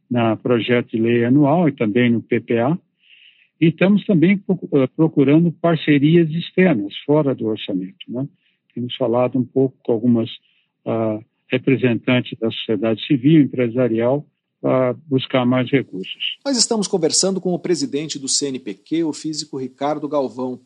na 0.09 0.35
projeto 0.35 0.91
de 0.91 1.01
lei 1.01 1.25
anual 1.25 1.67
e 1.67 1.71
também 1.71 2.11
no 2.11 2.21
PPA, 2.21 2.77
e 3.59 3.67
estamos 3.67 4.05
também 4.05 4.41
eh, 4.49 4.87
procurando 4.95 5.51
parcerias 5.51 6.29
externas, 6.29 6.93
fora 7.05 7.33
do 7.33 7.47
orçamento. 7.47 8.05
Né? 8.07 8.27
Temos 8.73 8.95
falado 8.95 9.37
um 9.37 9.43
pouco 9.43 9.75
com 9.83 9.91
algumas 9.91 10.29
uh, 10.85 11.23
representantes 11.49 12.37
da 12.39 12.51
sociedade 12.51 13.03
civil, 13.07 13.41
empresarial, 13.41 14.23
para 14.61 14.93
buscar 15.07 15.45
mais 15.45 15.69
recursos. 15.71 16.37
Nós 16.45 16.57
estamos 16.57 16.87
conversando 16.87 17.41
com 17.41 17.53
o 17.53 17.59
presidente 17.59 18.19
do 18.19 18.27
CNPq, 18.27 19.03
o 19.03 19.13
físico 19.13 19.57
Ricardo 19.57 20.07
Galvão. 20.07 20.61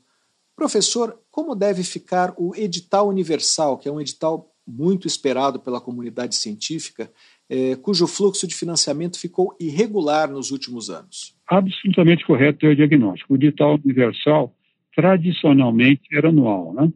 Professor, 0.55 1.17
como 1.31 1.55
deve 1.55 1.83
ficar 1.83 2.33
o 2.37 2.53
edital 2.55 3.07
universal, 3.07 3.77
que 3.77 3.87
é 3.87 3.91
um 3.91 4.01
edital 4.01 4.50
muito 4.67 5.07
esperado 5.07 5.59
pela 5.59 5.81
comunidade 5.81 6.35
científica, 6.35 7.11
eh, 7.49 7.75
cujo 7.75 8.07
fluxo 8.07 8.47
de 8.47 8.55
financiamento 8.55 9.19
ficou 9.19 9.55
irregular 9.59 10.31
nos 10.31 10.51
últimos 10.51 10.89
anos? 10.89 11.35
absolutamente 11.51 12.25
correto 12.25 12.65
o 12.65 12.75
diagnóstico. 12.75 13.33
O 13.33 13.35
edital 13.35 13.77
universal, 13.83 14.55
tradicionalmente, 14.95 16.03
era 16.13 16.29
anual. 16.29 16.73
Né? 16.73 16.91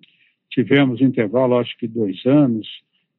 Tivemos 0.50 1.02
intervalo, 1.02 1.58
acho 1.58 1.78
que 1.78 1.88
dois 1.88 2.26
anos. 2.26 2.66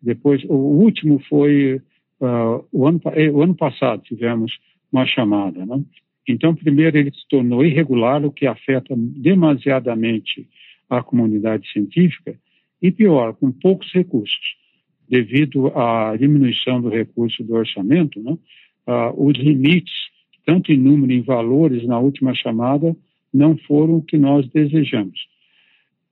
Depois, 0.00 0.43
o 0.45 0.55
último 0.55 1.23
foi 1.29 1.76
uh, 2.21 2.65
o, 2.73 2.87
ano, 2.87 3.00
eh, 3.12 3.31
o 3.31 3.43
ano 3.43 3.55
passado 3.55 4.03
tivemos 4.03 4.50
uma 4.91 5.07
chamada. 5.07 5.67
Né? 5.67 5.83
Então, 6.26 6.55
primeiro, 6.55 6.97
ele 6.97 7.11
se 7.11 7.29
tornou 7.29 7.65
irregular, 7.65 8.25
o 8.25 8.33
que 8.33 8.47
afeta 8.47 8.95
demasiadamente 8.97 10.49
a 10.88 11.03
comunidade 11.03 11.71
científica, 11.71 12.35
e 12.80 12.90
pior, 12.90 13.35
com 13.35 13.50
poucos 13.50 13.90
recursos, 13.92 14.56
devido 15.09 15.68
à 15.68 16.16
diminuição 16.16 16.80
do 16.80 16.88
recurso 16.88 17.42
do 17.45 17.54
orçamento, 17.54 18.21
né? 18.23 18.37
uh, 18.87 19.26
os 19.26 19.37
limites, 19.37 19.95
tanto 20.45 20.73
em 20.73 20.78
número 20.78 21.12
e 21.12 21.16
em 21.16 21.23
valores, 21.23 21.87
na 21.87 21.99
última 21.99 22.35
chamada, 22.35 22.97
não 23.33 23.56
foram 23.56 23.97
o 23.97 24.02
que 24.02 24.16
nós 24.16 24.49
desejamos. 24.49 25.18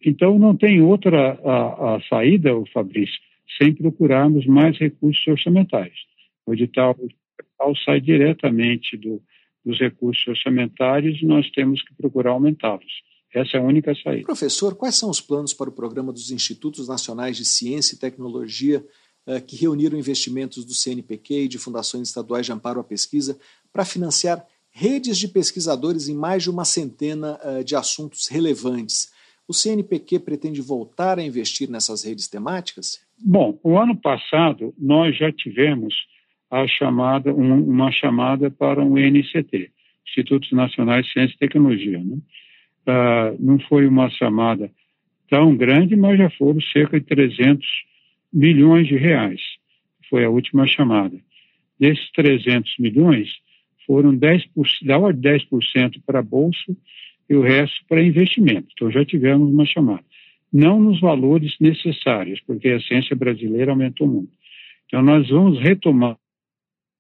Então, 0.04 0.38
não 0.38 0.54
tem 0.56 0.82
outra 0.82 1.38
a, 1.44 1.96
a 1.96 2.00
saída, 2.08 2.50
Fabrício, 2.72 3.18
sem 3.60 3.72
procurarmos 3.72 4.46
mais 4.46 4.76
recursos 4.78 5.26
orçamentários. 5.26 5.98
O 6.46 6.52
edital, 6.52 6.94
o 6.98 7.04
edital 7.04 7.76
sai 7.84 8.00
diretamente 8.00 8.96
do, 8.96 9.22
dos 9.64 9.78
recursos 9.78 10.26
orçamentários 10.26 11.20
e 11.22 11.26
nós 11.26 11.50
temos 11.50 11.82
que 11.82 11.94
procurar 11.94 12.32
aumentá-los. 12.32 13.02
Essa 13.34 13.56
é 13.56 13.60
a 13.60 13.62
única 13.62 13.92
saída. 13.96 14.24
Professor, 14.24 14.76
quais 14.76 14.94
são 14.94 15.10
os 15.10 15.20
planos 15.20 15.52
para 15.52 15.68
o 15.68 15.72
programa 15.72 16.12
dos 16.12 16.30
Institutos 16.30 16.86
Nacionais 16.86 17.36
de 17.36 17.44
Ciência 17.44 17.96
e 17.96 17.98
Tecnologia 17.98 18.84
uh, 19.26 19.44
que 19.44 19.56
reuniram 19.56 19.98
investimentos 19.98 20.64
do 20.64 20.72
CNPq 20.72 21.42
e 21.42 21.48
de 21.48 21.58
fundações 21.58 22.08
estaduais 22.08 22.46
de 22.46 22.52
amparo 22.52 22.78
à 22.78 22.84
pesquisa 22.84 23.36
para 23.72 23.84
financiar 23.84 24.46
redes 24.70 25.18
de 25.18 25.26
pesquisadores 25.26 26.08
em 26.08 26.14
mais 26.14 26.44
de 26.44 26.50
uma 26.50 26.64
centena 26.64 27.38
uh, 27.44 27.64
de 27.64 27.74
assuntos 27.74 28.28
relevantes? 28.28 29.12
O 29.48 29.52
CNPq 29.52 30.20
pretende 30.20 30.62
voltar 30.62 31.18
a 31.18 31.22
investir 31.22 31.68
nessas 31.68 32.04
redes 32.04 32.28
temáticas? 32.28 33.04
Bom, 33.18 33.58
o 33.64 33.76
ano 33.76 33.96
passado 33.96 34.72
nós 34.78 35.16
já 35.18 35.32
tivemos 35.32 35.94
a 36.50 36.68
chamada, 36.68 37.34
um, 37.34 37.64
uma 37.64 37.90
chamada 37.90 38.48
para 38.48 38.80
um 38.80 38.96
INCT, 38.96 39.72
Institutos 40.06 40.52
Nacionais 40.52 41.04
de 41.06 41.12
Ciência 41.12 41.34
e 41.34 41.38
Tecnologia. 41.38 41.98
Né? 41.98 42.18
Uh, 42.86 43.36
não 43.38 43.58
foi 43.60 43.86
uma 43.86 44.08
chamada 44.10 44.70
tão 45.28 45.56
grande, 45.56 45.96
mas 45.96 46.18
já 46.18 46.30
foram 46.30 46.60
cerca 46.60 47.00
de 47.00 47.06
300 47.06 47.66
milhões 48.32 48.86
de 48.86 48.96
reais. 48.96 49.40
Foi 50.08 50.24
a 50.24 50.30
última 50.30 50.66
chamada. 50.66 51.16
Desses 51.78 52.10
300 52.12 52.78
milhões, 52.78 53.28
foram 53.86 54.16
10%, 54.16 54.48
da 54.84 54.98
ordem 54.98 55.20
de 55.20 55.46
10% 55.46 56.02
para 56.06 56.20
a 56.20 56.22
Bolsa 56.22 56.76
e 57.28 57.34
o 57.34 57.42
resto 57.42 57.76
para 57.88 58.02
investimento. 58.02 58.68
Então 58.72 58.90
já 58.90 59.04
tivemos 59.04 59.50
uma 59.50 59.66
chamada. 59.66 60.04
Não 60.52 60.80
nos 60.80 61.00
valores 61.00 61.54
necessários, 61.60 62.40
porque 62.46 62.68
a 62.68 62.80
ciência 62.80 63.16
brasileira 63.16 63.72
aumentou 63.72 64.06
muito. 64.06 64.32
Então 64.86 65.02
nós 65.02 65.28
vamos 65.28 65.58
retomar, 65.60 66.16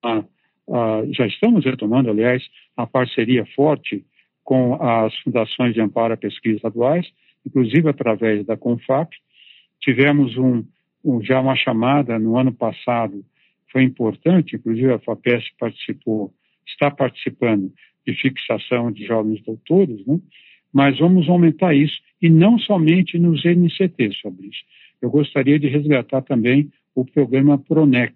a, 0.02 0.24
a, 0.70 1.04
já 1.10 1.26
estamos 1.26 1.64
retomando, 1.64 2.10
aliás, 2.10 2.42
a 2.76 2.86
parceria 2.86 3.46
forte 3.54 4.04
com 4.44 4.74
as 4.74 5.16
fundações 5.20 5.74
de 5.74 5.80
amparo 5.80 6.14
à 6.14 6.16
pesquisa 6.16 6.56
estaduais, 6.56 7.06
inclusive 7.46 7.88
através 7.88 8.44
da 8.46 8.56
CONFAP. 8.56 9.16
Tivemos 9.80 10.36
um, 10.36 10.62
um, 11.04 11.22
já 11.22 11.40
uma 11.40 11.56
chamada 11.56 12.18
no 12.18 12.36
ano 12.38 12.52
passado, 12.52 13.24
foi 13.72 13.82
importante, 13.82 14.54
inclusive 14.54 14.92
a 14.92 14.98
FAPES 15.00 15.44
participou, 15.58 16.32
está 16.66 16.90
participando 16.90 17.72
de 18.06 18.14
fixação 18.14 18.92
de 18.92 19.04
jovens 19.04 19.42
doutores, 19.42 20.06
né? 20.06 20.20
mas 20.72 20.98
vamos 20.98 21.28
aumentar 21.28 21.74
isso, 21.74 21.96
e 22.20 22.28
não 22.28 22.58
somente 22.58 23.18
nos 23.18 23.44
NCTs, 23.44 24.20
Fabrício. 24.20 24.64
Eu 25.00 25.10
gostaria 25.10 25.58
de 25.58 25.68
resgatar 25.68 26.22
também 26.22 26.70
o 26.94 27.04
programa 27.04 27.58
Pronex, 27.58 28.14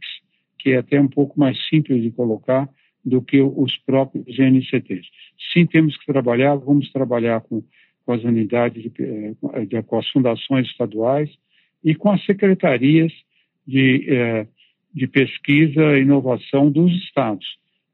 que 0.59 0.71
é 0.71 0.79
até 0.79 1.01
um 1.01 1.09
pouco 1.09 1.39
mais 1.39 1.59
simples 1.69 2.03
de 2.03 2.11
colocar, 2.11 2.69
do 3.05 3.23
que 3.23 3.41
os 3.41 3.77
próprios 3.79 4.39
NCTs. 4.39 5.07
Sim, 5.53 5.67
temos 5.67 5.97
que 5.97 6.07
trabalhar, 6.07 6.57
vamos 6.57 6.91
trabalhar 6.91 7.41
com, 7.41 7.63
com 8.05 8.13
as 8.13 8.23
unidades, 8.25 8.83
de, 8.83 9.37
eh, 9.73 9.83
com 9.83 9.99
as 9.99 10.09
fundações 10.09 10.67
estaduais 10.69 11.31
e 11.83 11.95
com 11.95 12.11
as 12.11 12.25
secretarias 12.25 13.13
de, 13.67 14.07
eh, 14.09 14.47
de 14.93 15.07
pesquisa 15.07 15.97
e 15.97 16.03
inovação 16.03 16.71
dos 16.71 16.93
estados. 17.05 17.47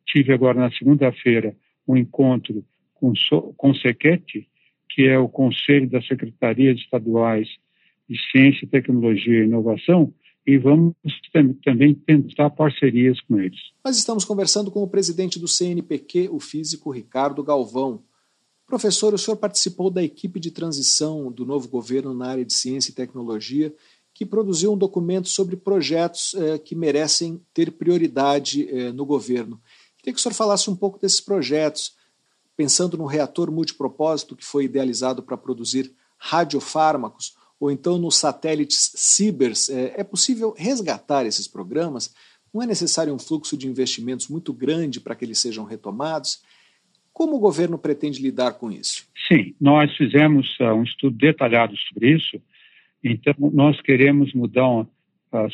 Tive 0.07 0.33
agora 0.33 0.59
na 0.59 0.71
segunda-feira 0.73 1.55
um 1.87 1.97
encontro 1.97 2.65
com, 2.95 3.13
com 3.57 3.71
o 3.71 3.75
SEQET, 3.75 4.49
que 4.89 5.07
é 5.07 5.19
o 5.19 5.29
Conselho 5.29 5.89
das 5.91 6.07
Secretarias 6.07 6.79
Estaduais 6.79 7.49
de 8.09 8.19
Ciência, 8.31 8.69
Tecnologia 8.69 9.41
e 9.41 9.45
Inovação, 9.45 10.13
e 10.47 10.59
vamos 10.59 10.95
também 11.65 11.95
tentar 11.95 12.51
parcerias 12.51 13.21
com 13.23 13.39
eles. 13.39 13.59
Nós 13.85 13.97
estamos 13.97 14.25
conversando 14.25 14.71
com 14.71 14.83
o 14.83 14.89
presidente 14.89 15.39
do 15.39 15.49
CNPq, 15.49 16.29
o 16.31 16.39
físico 16.39 16.91
Ricardo 16.91 17.43
Galvão. 17.43 18.03
Professor, 18.67 19.15
o 19.15 19.19
senhor 19.19 19.37
participou 19.37 19.91
da 19.91 20.03
equipe 20.03 20.39
de 20.39 20.51
transição 20.51 21.31
do 21.33 21.47
novo 21.47 21.69
governo 21.69 22.15
na 22.15 22.27
área 22.27 22.45
de 22.45 22.53
ciência 22.53 22.91
e 22.91 22.95
tecnologia, 22.95 23.75
que 24.13 24.25
produziu 24.25 24.73
um 24.73 24.79
documento 24.79 25.29
sobre 25.29 25.57
projetos 25.57 26.35
eh, 26.35 26.59
que 26.59 26.75
merecem 26.75 27.41
ter 27.53 27.73
prioridade 27.73 28.69
eh, 28.71 28.93
no 28.93 29.05
governo. 29.05 29.61
Queria 29.99 30.15
que 30.15 30.21
o 30.21 30.23
senhor 30.23 30.35
falasse 30.35 30.71
um 30.71 30.77
pouco 30.77 31.01
desses 31.01 31.21
projetos, 31.21 31.97
pensando 32.57 32.97
no 32.97 33.07
reator 33.07 33.51
multipropósito 33.51 34.37
que 34.37 34.45
foi 34.45 34.67
idealizado 34.67 35.23
para 35.23 35.37
produzir 35.37 35.93
radiofármacos 36.17 37.35
ou 37.65 37.71
então 37.71 37.97
nos 37.97 38.17
satélites 38.17 38.93
Cibers, 38.95 39.71
é, 39.71 39.95
é 40.01 40.05
possível 40.05 40.55
resgatar 40.55 41.25
esses 41.25 41.49
programas? 41.49 42.15
Não 42.53 42.63
é 42.63 42.67
necessário 42.67 43.15
um 43.15 43.19
fluxo 43.19 43.57
de 43.57 43.67
investimentos 43.67 44.29
muito 44.29 44.53
grande 44.53 45.01
para 45.01 45.15
que 45.15 45.25
eles 45.25 45.39
sejam 45.39 45.65
retomados? 45.65 46.43
Como 47.11 47.37
o 47.37 47.41
governo 47.41 47.79
pretende 47.79 48.21
lidar 48.21 48.53
com 48.53 48.71
isso? 48.71 49.07
Sim, 49.27 49.55
nós 49.59 49.91
fizemos 49.97 50.47
uh, 50.61 50.75
um 50.75 50.83
estudo 50.83 51.17
detalhado 51.17 51.75
sobre 51.89 52.15
isso. 52.15 52.39
Então, 53.03 53.35
nós 53.51 53.81
queremos 53.81 54.35
mudar 54.35 54.81
uh, 54.81 54.87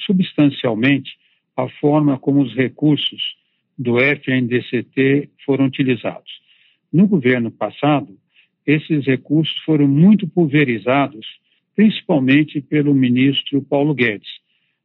substancialmente 0.05 1.17
a 1.57 1.69
forma 1.81 2.19
como 2.19 2.43
os 2.43 2.52
recursos 2.57 3.23
do 3.79 4.00
FNDCT 4.00 5.31
foram 5.47 5.67
utilizados. 5.67 6.40
No 6.93 7.07
governo 7.07 7.52
passado, 7.52 8.19
esses 8.67 9.07
recursos 9.07 9.57
foram 9.64 9.87
muito 9.87 10.26
pulverizados 10.26 11.25
principalmente 11.81 12.61
pelo 12.61 12.95
ministro 12.95 13.63
Paulo 13.63 13.95
Guedes, 13.95 14.29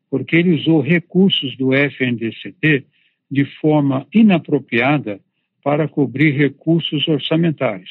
porque 0.09 0.37
ele 0.37 0.53
usou 0.53 0.79
recursos 0.79 1.57
do 1.57 1.73
FNDCT 1.73 2.85
de 3.29 3.43
forma 3.59 4.07
inapropriada 4.13 5.19
para 5.61 5.89
cobrir 5.89 6.31
recursos 6.31 7.05
orçamentários. 7.05 7.89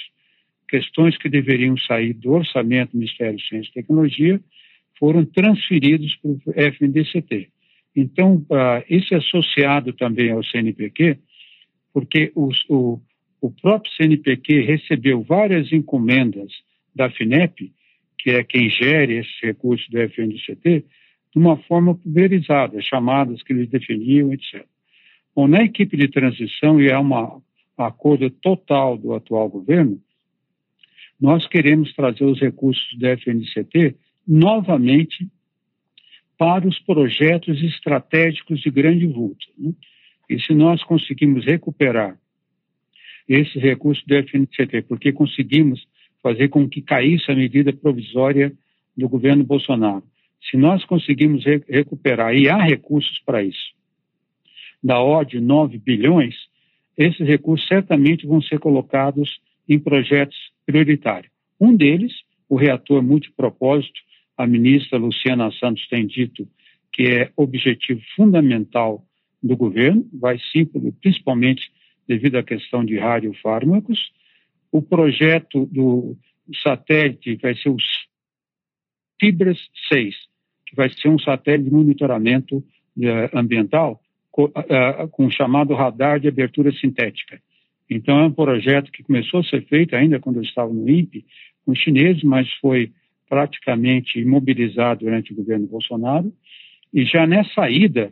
Questões 0.67 1.19
que 1.19 1.29
deveriam 1.29 1.77
sair 1.77 2.15
do 2.15 2.33
orçamento 2.33 2.93
do 2.93 2.99
Ministério 2.99 3.37
de 3.37 3.47
Ciência 3.47 3.69
e 3.69 3.75
Tecnologia 3.75 4.41
foram 4.99 5.23
transferidos 5.27 6.17
para 6.17 6.31
o 6.31 6.41
FNDCT. 6.57 7.51
Então, 7.95 8.37
uh, 8.37 8.83
isso 8.89 9.13
é 9.13 9.19
associado 9.19 9.93
também 9.93 10.31
ao 10.31 10.43
CNPq, 10.43 11.19
porque 11.93 12.33
os, 12.35 12.65
o, 12.71 12.99
o 13.39 13.51
próprio 13.51 13.93
CNPq 13.97 14.63
recebeu 14.63 15.21
várias 15.23 15.71
encomendas 15.75 16.51
da 16.97 17.11
FINEP 17.11 17.71
que 18.25 18.31
é 18.31 18.43
quem 18.43 18.71
gere 18.71 19.19
esses 19.19 19.39
recursos 19.43 19.87
do 19.91 20.01
FNDCT, 20.01 20.81
de 20.81 21.39
uma 21.39 21.59
forma 21.59 21.95
pulverizada, 21.95 22.81
chamadas 22.81 23.43
que 23.43 23.53
eles 23.53 23.69
definiam, 23.69 24.33
etc. 24.33 24.65
Bom, 25.37 25.47
na 25.47 25.63
equipe 25.63 25.95
de 25.95 26.09
transição, 26.09 26.81
e 26.81 26.89
é 26.89 26.97
uma 26.97 27.43
acordo 27.77 28.31
total 28.31 28.97
do 28.97 29.13
atual 29.13 29.47
governo, 29.51 30.01
nós 31.21 31.47
queremos 31.47 31.93
trazer 31.93 32.25
os 32.25 32.41
recursos 32.41 32.97
do 32.97 33.07
FNDCT 33.07 33.95
novamente 34.27 35.29
para 36.39 36.67
os 36.67 36.79
projetos 36.79 37.63
estratégicos 37.63 38.59
de 38.63 38.71
grande 38.71 39.07
vulto. 39.07 39.47
Né? 39.59 39.75
E 40.31 40.41
se 40.41 40.55
nós 40.55 40.83
conseguimos 40.83 41.45
recuperar 41.45 42.19
esses 43.29 43.61
recursos 43.63 44.03
do 44.07 44.15
FNDCT, 44.15 44.81
porque 44.89 45.13
conseguimos 45.13 45.87
fazer 46.25 46.49
com 46.49 46.67
que 46.67 46.81
caísse 46.81 47.31
a 47.31 47.35
medida 47.35 47.71
provisória 47.71 48.51
do 48.97 49.07
governo 49.07 49.45
Bolsonaro. 49.45 50.03
Se 50.51 50.57
nós 50.57 50.83
conseguirmos 50.87 51.45
re 51.45 51.63
recuperar, 51.69 52.35
e 52.35 52.49
há 52.49 52.57
recursos 52.57 53.21
para 53.27 53.45
isso, 53.45 53.75
da 54.83 54.99
ordem 54.99 55.41
de 55.41 55.47
9 55.47 55.77
bilhões, 55.77 56.35
esses 56.97 57.27
recursos 57.27 57.69
certamente 57.69 58.27
vão 58.27 58.41
ser 58.41 58.59
colocados 58.59 59.39
em 59.69 59.79
projetos 59.79 60.37
prioritários. 60.65 61.31
Um 61.61 61.77
deles, 61.77 62.13
o 62.49 62.57
reator 62.57 63.03
multipropósito, 63.03 64.01
a 64.35 64.47
ministra 64.47 64.99
Luciana 64.99 65.53
Santos 65.53 65.87
tem 65.89 66.07
dito 66.07 66.49
que 66.91 67.03
é 67.03 67.31
objetivo 67.37 68.01
fundamental 68.17 69.05
do 69.43 69.57
governo, 69.57 70.09
vai 70.13 70.39
sim, 70.53 70.65
principalmente 71.03 71.71
devido 72.09 72.37
à 72.37 72.43
questão 72.43 72.83
de 72.83 72.97
radiofármacos, 72.97 73.99
o 74.75 74.83
projeto 74.83 75.67
do 75.67 76.17
satélite 76.65 77.37
vai 77.37 77.55
ser 77.55 77.69
o 77.69 77.77
Cibras 79.23 79.57
6, 79.89 80.17
que 80.67 80.75
vai 80.75 80.91
ser 80.91 81.11
um 81.11 81.19
satélite 81.19 81.71
de 81.71 81.77
monitoramento 81.77 82.61
eh, 83.01 83.31
ambiental 83.33 84.01
com 84.33 85.27
o 85.27 85.31
chamado 85.31 85.75
radar 85.75 86.19
de 86.19 86.27
abertura 86.27 86.73
sintética. 86.73 87.41
Então, 87.89 88.19
é 88.19 88.25
um 88.25 88.33
projeto 88.33 88.91
que 88.91 89.05
começou 89.05 89.41
a 89.41 89.45
ser 89.45 89.65
feito 89.67 89.95
ainda 89.95 90.19
quando 90.19 90.39
eu 90.39 90.43
estava 90.43 90.73
no 90.73 90.91
INPE, 90.91 91.25
com 91.65 91.73
chineses, 91.73 92.25
mas 92.25 92.53
foi 92.55 92.91
praticamente 93.29 94.19
imobilizado 94.19 95.05
durante 95.05 95.33
o 95.33 95.37
governo 95.37 95.69
Bolsonaro. 95.69 96.33
E 96.93 97.05
já 97.05 97.29
nessa 97.29 97.71
ida 97.71 98.11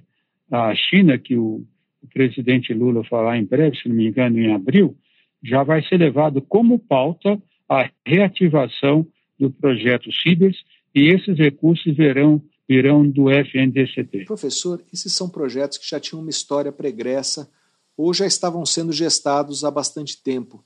à 0.48 0.72
China, 0.76 1.18
que 1.18 1.34
o, 1.34 1.66
o 2.00 2.06
presidente 2.14 2.72
Lula 2.72 3.02
falar 3.02 3.36
em 3.36 3.44
breve, 3.44 3.76
se 3.76 3.88
não 3.88 3.96
me 3.96 4.06
engano, 4.06 4.38
em 4.38 4.54
abril, 4.54 4.96
já 5.42 5.62
vai 5.62 5.82
ser 5.82 5.98
levado 5.98 6.40
como 6.40 6.78
pauta 6.78 7.40
a 7.68 7.90
reativação 8.06 9.06
do 9.38 9.50
projeto 9.50 10.10
CIBERS 10.12 10.56
e 10.94 11.08
esses 11.08 11.36
recursos 11.38 11.96
verão, 11.96 12.42
virão 12.68 13.08
do 13.08 13.30
FNDCT. 13.30 14.24
Professor, 14.26 14.82
esses 14.92 15.12
são 15.12 15.28
projetos 15.28 15.78
que 15.78 15.88
já 15.88 15.98
tinham 15.98 16.20
uma 16.20 16.30
história 16.30 16.70
pregressa 16.70 17.50
ou 17.96 18.12
já 18.12 18.26
estavam 18.26 18.64
sendo 18.64 18.92
gestados 18.92 19.64
há 19.64 19.70
bastante 19.70 20.22
tempo. 20.22 20.64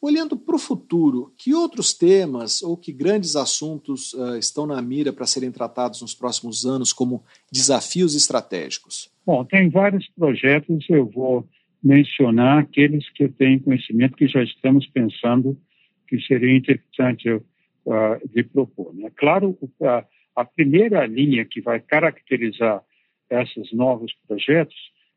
Olhando 0.00 0.36
para 0.36 0.56
o 0.56 0.58
futuro, 0.58 1.32
que 1.38 1.54
outros 1.54 1.94
temas 1.94 2.60
ou 2.60 2.76
que 2.76 2.92
grandes 2.92 3.36
assuntos 3.36 4.12
uh, 4.14 4.36
estão 4.36 4.66
na 4.66 4.82
mira 4.82 5.12
para 5.12 5.26
serem 5.26 5.52
tratados 5.52 6.02
nos 6.02 6.12
próximos 6.12 6.66
anos 6.66 6.92
como 6.92 7.22
desafios 7.52 8.16
estratégicos? 8.16 9.08
Bom, 9.24 9.44
tem 9.44 9.70
vários 9.70 10.08
projetos, 10.08 10.84
eu 10.90 11.06
vou 11.06 11.46
mencionar 11.82 12.58
aqueles 12.58 13.08
que 13.10 13.28
tenho 13.28 13.60
conhecimento 13.60 14.16
que 14.16 14.28
já 14.28 14.42
estamos 14.42 14.86
pensando 14.88 15.58
que 16.06 16.20
seria 16.22 16.56
interessante 16.56 17.28
uh, 17.30 18.28
de 18.32 18.42
propor. 18.44 18.94
Né? 18.94 19.10
Claro, 19.16 19.58
a, 19.82 20.04
a 20.36 20.44
primeira 20.44 21.06
linha 21.06 21.44
que 21.44 21.60
vai 21.60 21.80
caracterizar 21.80 22.82
esses 23.30 23.72
novos 23.72 24.12
projetos 24.26 24.76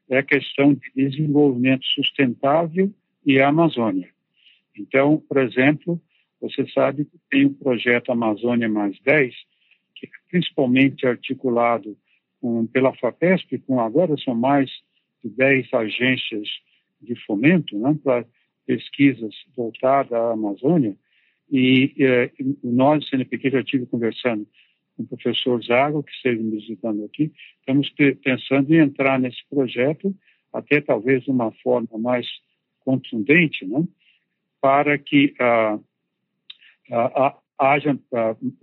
é 0.10 0.18
a 0.18 0.24
questão 0.24 0.74
de 0.74 0.92
desenvolvimento 0.96 1.86
sustentável 1.86 2.92
e 3.26 3.40
a 3.40 3.50
Amazônia. 3.50 4.10
Então, 4.78 5.22
por 5.28 5.38
exemplo, 5.38 6.02
você 6.40 6.68
sabe 6.70 7.06
que 7.06 7.18
tem 7.30 7.46
o 7.46 7.54
projeto 7.54 8.12
Amazônia 8.12 8.70
Mais 8.70 9.00
10, 9.02 9.34
que 9.96 10.06
é 10.06 10.10
principalmente 10.30 11.08
articulado 11.08 11.98
com, 12.40 12.68
pela 12.68 12.94
FAPESP, 12.94 13.60
com 13.60 13.80
agora 13.80 14.16
são 14.18 14.36
mais 14.36 14.70
de 15.26 15.36
10 15.36 15.74
agências 15.74 16.48
de 17.02 17.16
fomento 17.26 17.78
né, 17.78 17.98
para 18.04 18.26
pesquisas 18.66 19.34
voltadas 19.56 20.14
à 20.14 20.32
Amazônia. 20.32 20.96
E 21.52 21.94
eh, 22.00 22.32
nós, 22.64 23.08
CNPq, 23.10 23.50
já 23.52 23.60
estive 23.60 23.86
conversando 23.86 24.48
com 24.96 25.04
o 25.04 25.08
professor 25.08 25.62
Zago, 25.64 26.04
que 26.04 26.12
esteve 26.12 26.42
me 26.42 26.58
visitando 26.58 27.04
aqui, 27.04 27.32
estamos 27.60 27.90
pensando 28.24 28.74
em 28.74 28.80
entrar 28.80 29.20
nesse 29.20 29.44
projeto, 29.50 30.16
até 30.54 30.80
talvez 30.80 31.24
de 31.24 31.32
uma 31.32 31.52
forma 31.64 31.98
mais 32.00 32.26
contundente, 32.80 33.66
né, 33.66 33.84
para 34.62 34.98
que 34.98 35.34
ah, 35.40 35.80
ah, 36.92 37.12
ah, 37.16 37.38
haja 37.58 38.00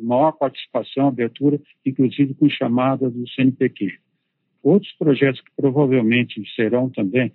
maior 0.00 0.32
participação, 0.32 1.08
abertura, 1.08 1.60
inclusive 1.84 2.34
com 2.34 2.48
chamada 2.48 3.10
do 3.10 3.28
CNPq. 3.28 3.98
Outros 4.62 4.92
projetos 4.92 5.40
que 5.40 5.50
provavelmente 5.56 6.42
serão 6.54 6.88
também, 6.88 7.32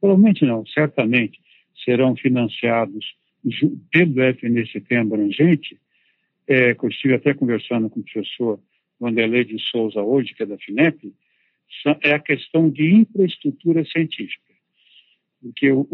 provavelmente 0.00 0.44
não, 0.44 0.64
certamente, 0.66 1.40
serão 1.84 2.14
financiados 2.16 3.04
pelo 3.90 4.22
FNCT 4.22 4.96
abrangente, 4.96 5.78
é, 6.46 6.74
que 6.74 6.84
eu 6.84 6.88
estive 6.88 7.14
até 7.14 7.34
conversando 7.34 7.88
com 7.88 8.00
o 8.00 8.04
professor 8.04 8.60
Vanderlei 9.00 9.44
de 9.44 9.58
Souza 9.70 10.00
hoje, 10.02 10.34
que 10.34 10.42
é 10.42 10.46
da 10.46 10.58
FINEP, 10.58 11.12
é 12.02 12.12
a 12.12 12.18
questão 12.18 12.70
de 12.70 12.94
infraestrutura 12.94 13.84
científica. 13.84 14.54
Porque 15.40 15.70
o, 15.70 15.86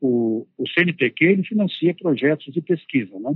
o, 0.00 0.46
o 0.58 0.68
CNPq 0.68 1.24
ele 1.24 1.42
financia 1.42 1.94
projetos 1.94 2.52
de 2.52 2.60
pesquisa, 2.60 3.18
né? 3.18 3.34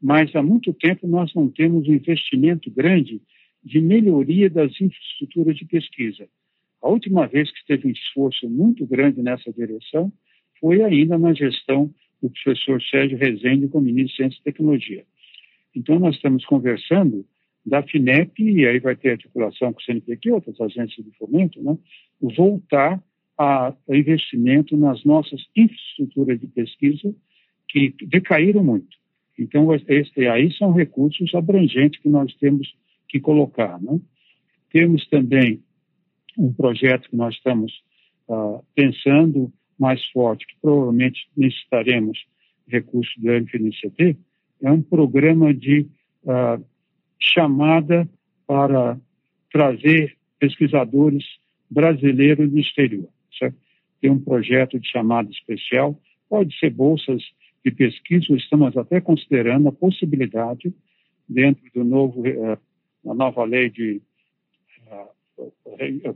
mas 0.00 0.34
há 0.34 0.42
muito 0.42 0.72
tempo 0.72 1.06
nós 1.06 1.32
não 1.34 1.48
temos 1.48 1.86
um 1.88 1.92
investimento 1.92 2.70
grande 2.70 3.20
de 3.64 3.80
melhoria 3.80 4.50
das 4.50 4.72
infraestruturas 4.80 5.56
de 5.56 5.64
pesquisa. 5.64 6.28
A 6.82 6.88
última 6.88 7.26
vez 7.26 7.50
que 7.50 7.66
teve 7.66 7.88
um 7.88 7.90
esforço 7.90 8.48
muito 8.48 8.86
grande 8.86 9.22
nessa 9.22 9.50
direção 9.52 10.12
foi 10.60 10.82
ainda 10.82 11.18
na 11.18 11.32
gestão 11.32 11.90
do 12.22 12.30
professor 12.30 12.82
Sérgio 12.82 13.18
Rezende 13.18 13.68
como 13.68 13.86
ministro 13.86 14.12
de 14.12 14.16
Ciência 14.16 14.38
e 14.38 14.44
Tecnologia. 14.44 15.04
Então, 15.74 15.98
nós 15.98 16.14
estamos 16.14 16.44
conversando 16.44 17.26
da 17.64 17.82
FINEP, 17.82 18.42
e 18.42 18.66
aí 18.66 18.78
vai 18.78 18.94
ter 18.94 19.12
articulação 19.12 19.72
com 19.72 19.80
o 19.80 19.82
CNPq 19.82 20.30
outras 20.32 20.60
agências 20.60 21.04
de 21.04 21.10
fomento, 21.16 21.62
né, 21.62 21.76
voltar 22.20 23.02
a, 23.38 23.68
a 23.68 23.96
investimento 23.96 24.76
nas 24.76 25.02
nossas 25.04 25.40
infraestruturas 25.56 26.38
de 26.38 26.46
pesquisa 26.48 27.14
que 27.68 27.94
decaíram 28.02 28.62
muito. 28.62 28.96
Então, 29.38 29.68
esse, 29.74 30.26
aí 30.26 30.52
são 30.52 30.72
recursos 30.72 31.34
abrangentes 31.34 32.00
que 32.00 32.08
nós 32.08 32.32
temos 32.36 32.72
que 33.14 33.20
colocar. 33.20 33.80
Né? 33.80 34.00
Temos 34.72 35.06
também 35.06 35.62
um 36.36 36.52
projeto 36.52 37.08
que 37.08 37.14
nós 37.14 37.36
estamos 37.36 37.72
uh, 38.26 38.60
pensando 38.74 39.52
mais 39.78 40.04
forte, 40.06 40.44
que 40.44 40.54
provavelmente 40.60 41.28
necessitaremos 41.36 42.18
recursos 42.66 43.14
do 43.18 43.30
FNCT, 43.30 44.16
é 44.62 44.70
um 44.72 44.82
programa 44.82 45.54
de 45.54 45.86
uh, 46.24 46.64
chamada 47.20 48.08
para 48.48 48.98
trazer 49.52 50.16
pesquisadores 50.40 51.24
brasileiros 51.70 52.50
do 52.50 52.58
exterior. 52.58 53.08
Certo? 53.38 53.56
Tem 54.00 54.10
um 54.10 54.18
projeto 54.18 54.80
de 54.80 54.88
chamada 54.88 55.30
especial, 55.30 55.96
pode 56.28 56.58
ser 56.58 56.70
bolsas 56.70 57.22
de 57.64 57.70
pesquisa, 57.70 58.34
estamos 58.34 58.76
até 58.76 59.00
considerando 59.00 59.68
a 59.68 59.72
possibilidade, 59.72 60.74
dentro 61.28 61.62
do 61.72 61.84
novo, 61.84 62.22
uh, 62.22 62.58
da 63.04 63.14
nova 63.14 63.44
lei 63.44 63.70
de, 63.70 64.00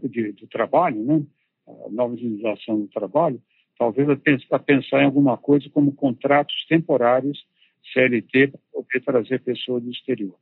de, 0.08 0.32
do 0.32 0.46
trabalho, 0.46 1.02
né? 1.02 1.22
a 1.66 1.90
nova 1.90 2.14
legislação 2.14 2.80
do 2.80 2.88
trabalho, 2.88 3.40
talvez 3.78 4.08
a 4.50 4.58
pensar 4.58 5.02
em 5.02 5.06
alguma 5.06 5.36
coisa 5.36 5.68
como 5.70 5.92
contratos 5.92 6.66
temporários 6.68 7.46
CLT 7.92 8.48
para 8.48 8.60
poder 8.72 9.00
trazer 9.04 9.42
pessoas 9.42 9.82
do 9.82 9.90
exterior. 9.90 10.34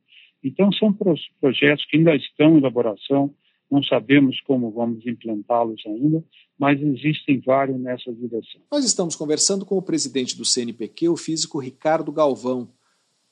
Então, 0.42 0.70
são 0.72 0.92
projetos 1.40 1.84
que 1.86 1.96
ainda 1.96 2.14
estão 2.14 2.54
em 2.54 2.58
elaboração, 2.58 3.34
não 3.70 3.82
sabemos 3.82 4.40
como 4.42 4.70
vamos 4.70 5.04
implantá-los 5.06 5.82
ainda, 5.86 6.24
mas 6.58 6.80
existem 6.80 7.40
vários 7.40 7.78
nessa 7.80 8.12
direção. 8.12 8.60
Nós 8.70 8.84
estamos 8.84 9.16
conversando 9.16 9.66
com 9.66 9.76
o 9.76 9.82
presidente 9.82 10.36
do 10.36 10.44
CNPq, 10.44 11.08
o 11.08 11.16
físico 11.16 11.58
Ricardo 11.58 12.12
Galvão. 12.12 12.68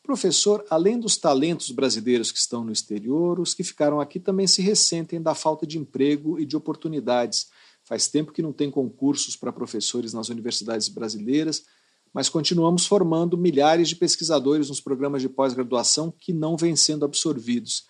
Professor, 0.04 0.64
além 0.70 1.00
dos 1.00 1.16
talentos 1.16 1.72
brasileiros 1.72 2.30
que 2.30 2.38
estão 2.38 2.62
no 2.62 2.70
exterior, 2.70 3.40
os 3.40 3.54
que 3.54 3.64
ficaram 3.64 4.00
aqui 4.00 4.20
também 4.20 4.46
se 4.46 4.62
ressentem 4.62 5.20
da 5.20 5.34
falta 5.34 5.66
de 5.66 5.78
emprego 5.78 6.38
e 6.38 6.46
de 6.46 6.56
oportunidades. 6.56 7.50
Faz 7.82 8.06
tempo 8.06 8.32
que 8.32 8.42
não 8.42 8.52
tem 8.52 8.70
concursos 8.70 9.34
para 9.34 9.52
professores 9.52 10.12
nas 10.12 10.28
universidades 10.28 10.88
brasileiras 10.88 11.64
mas 12.14 12.28
continuamos 12.28 12.86
formando 12.86 13.36
milhares 13.36 13.88
de 13.88 13.96
pesquisadores 13.96 14.68
nos 14.68 14.80
programas 14.80 15.20
de 15.20 15.28
pós-graduação 15.28 16.14
que 16.16 16.32
não 16.32 16.56
vêm 16.56 16.76
sendo 16.76 17.04
absorvidos. 17.04 17.88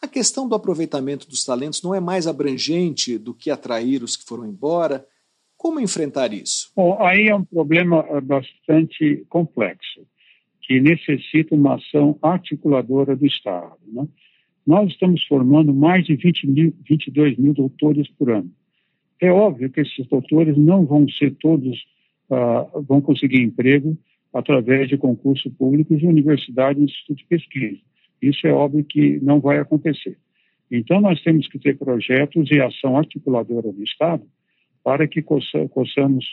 A 0.00 0.06
questão 0.06 0.48
do 0.48 0.54
aproveitamento 0.54 1.28
dos 1.28 1.44
talentos 1.44 1.82
não 1.82 1.92
é 1.92 1.98
mais 1.98 2.28
abrangente 2.28 3.18
do 3.18 3.34
que 3.34 3.50
atrair 3.50 4.04
os 4.04 4.16
que 4.16 4.24
foram 4.24 4.46
embora? 4.46 5.04
Como 5.56 5.80
enfrentar 5.80 6.32
isso? 6.32 6.70
Bom, 6.76 7.02
aí 7.02 7.26
é 7.26 7.34
um 7.34 7.44
problema 7.44 8.06
eh, 8.08 8.20
bastante 8.20 9.26
complexo, 9.28 10.06
que 10.66 10.80
necessita 10.80 11.54
uma 11.54 11.76
ação 11.76 12.18
articuladora 12.20 13.14
do 13.14 13.24
Estado. 13.24 13.76
Né? 13.86 14.06
Nós 14.66 14.90
estamos 14.90 15.24
formando 15.26 15.72
mais 15.72 16.04
de 16.04 16.16
20 16.16 16.46
mil, 16.48 16.74
22 16.88 17.38
mil 17.38 17.54
doutores 17.54 18.08
por 18.18 18.30
ano. 18.30 18.50
É 19.20 19.30
óbvio 19.30 19.70
que 19.70 19.80
esses 19.80 20.06
doutores 20.08 20.58
não 20.58 20.84
vão 20.84 21.08
ser 21.08 21.34
todos 21.36 21.86
uh, 22.30 22.82
vão 22.82 23.00
conseguir 23.00 23.42
emprego 23.42 23.96
através 24.32 24.88
de 24.88 24.98
concurso 24.98 25.50
público 25.52 25.96
de 25.96 26.06
universidade 26.06 26.80
e 26.80 26.84
instituto 26.84 27.18
de 27.18 27.26
pesquisa. 27.26 27.80
Isso 28.20 28.46
é 28.46 28.52
óbvio 28.52 28.84
que 28.84 29.18
não 29.20 29.40
vai 29.40 29.58
acontecer. 29.58 30.18
Então, 30.70 31.00
nós 31.00 31.22
temos 31.22 31.46
que 31.46 31.58
ter 31.58 31.78
projetos 31.78 32.50
e 32.50 32.60
ação 32.60 32.98
articuladora 32.98 33.72
do 33.72 33.82
Estado 33.84 34.24
para 34.82 35.06
que 35.06 35.22
possamos, 35.22 36.24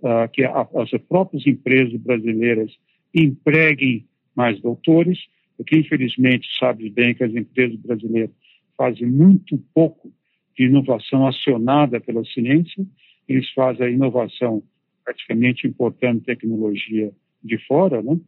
uh, 0.00 0.28
que 0.32 0.44
a, 0.44 0.66
as 0.76 0.90
próprias 1.08 1.46
empresas 1.46 1.94
brasileiras 2.00 2.72
empreguem 3.14 4.06
mais 4.34 4.60
doutores, 4.60 5.18
porque 5.56 5.76
infelizmente 5.76 6.48
sabe 6.58 6.88
bem 6.90 7.14
que 7.14 7.24
as 7.24 7.34
empresas 7.34 7.76
brasileiras 7.76 8.30
fazem 8.76 9.06
muito 9.06 9.58
pouco 9.74 10.12
de 10.56 10.64
inovação 10.64 11.26
acionada 11.26 12.00
pela 12.00 12.24
ciência, 12.24 12.84
eles 13.28 13.50
fazem 13.52 13.86
a 13.86 13.90
inovação 13.90 14.62
praticamente 15.04 15.66
importando 15.66 16.20
tecnologia 16.20 17.12
de 17.42 17.58
fora, 17.66 18.02
né? 18.02 18.18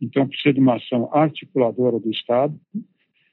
Então 0.00 0.26
precisa 0.26 0.52
de 0.52 0.60
uma 0.60 0.76
ação 0.76 1.08
articuladora 1.12 1.98
do 1.98 2.10
Estado 2.10 2.58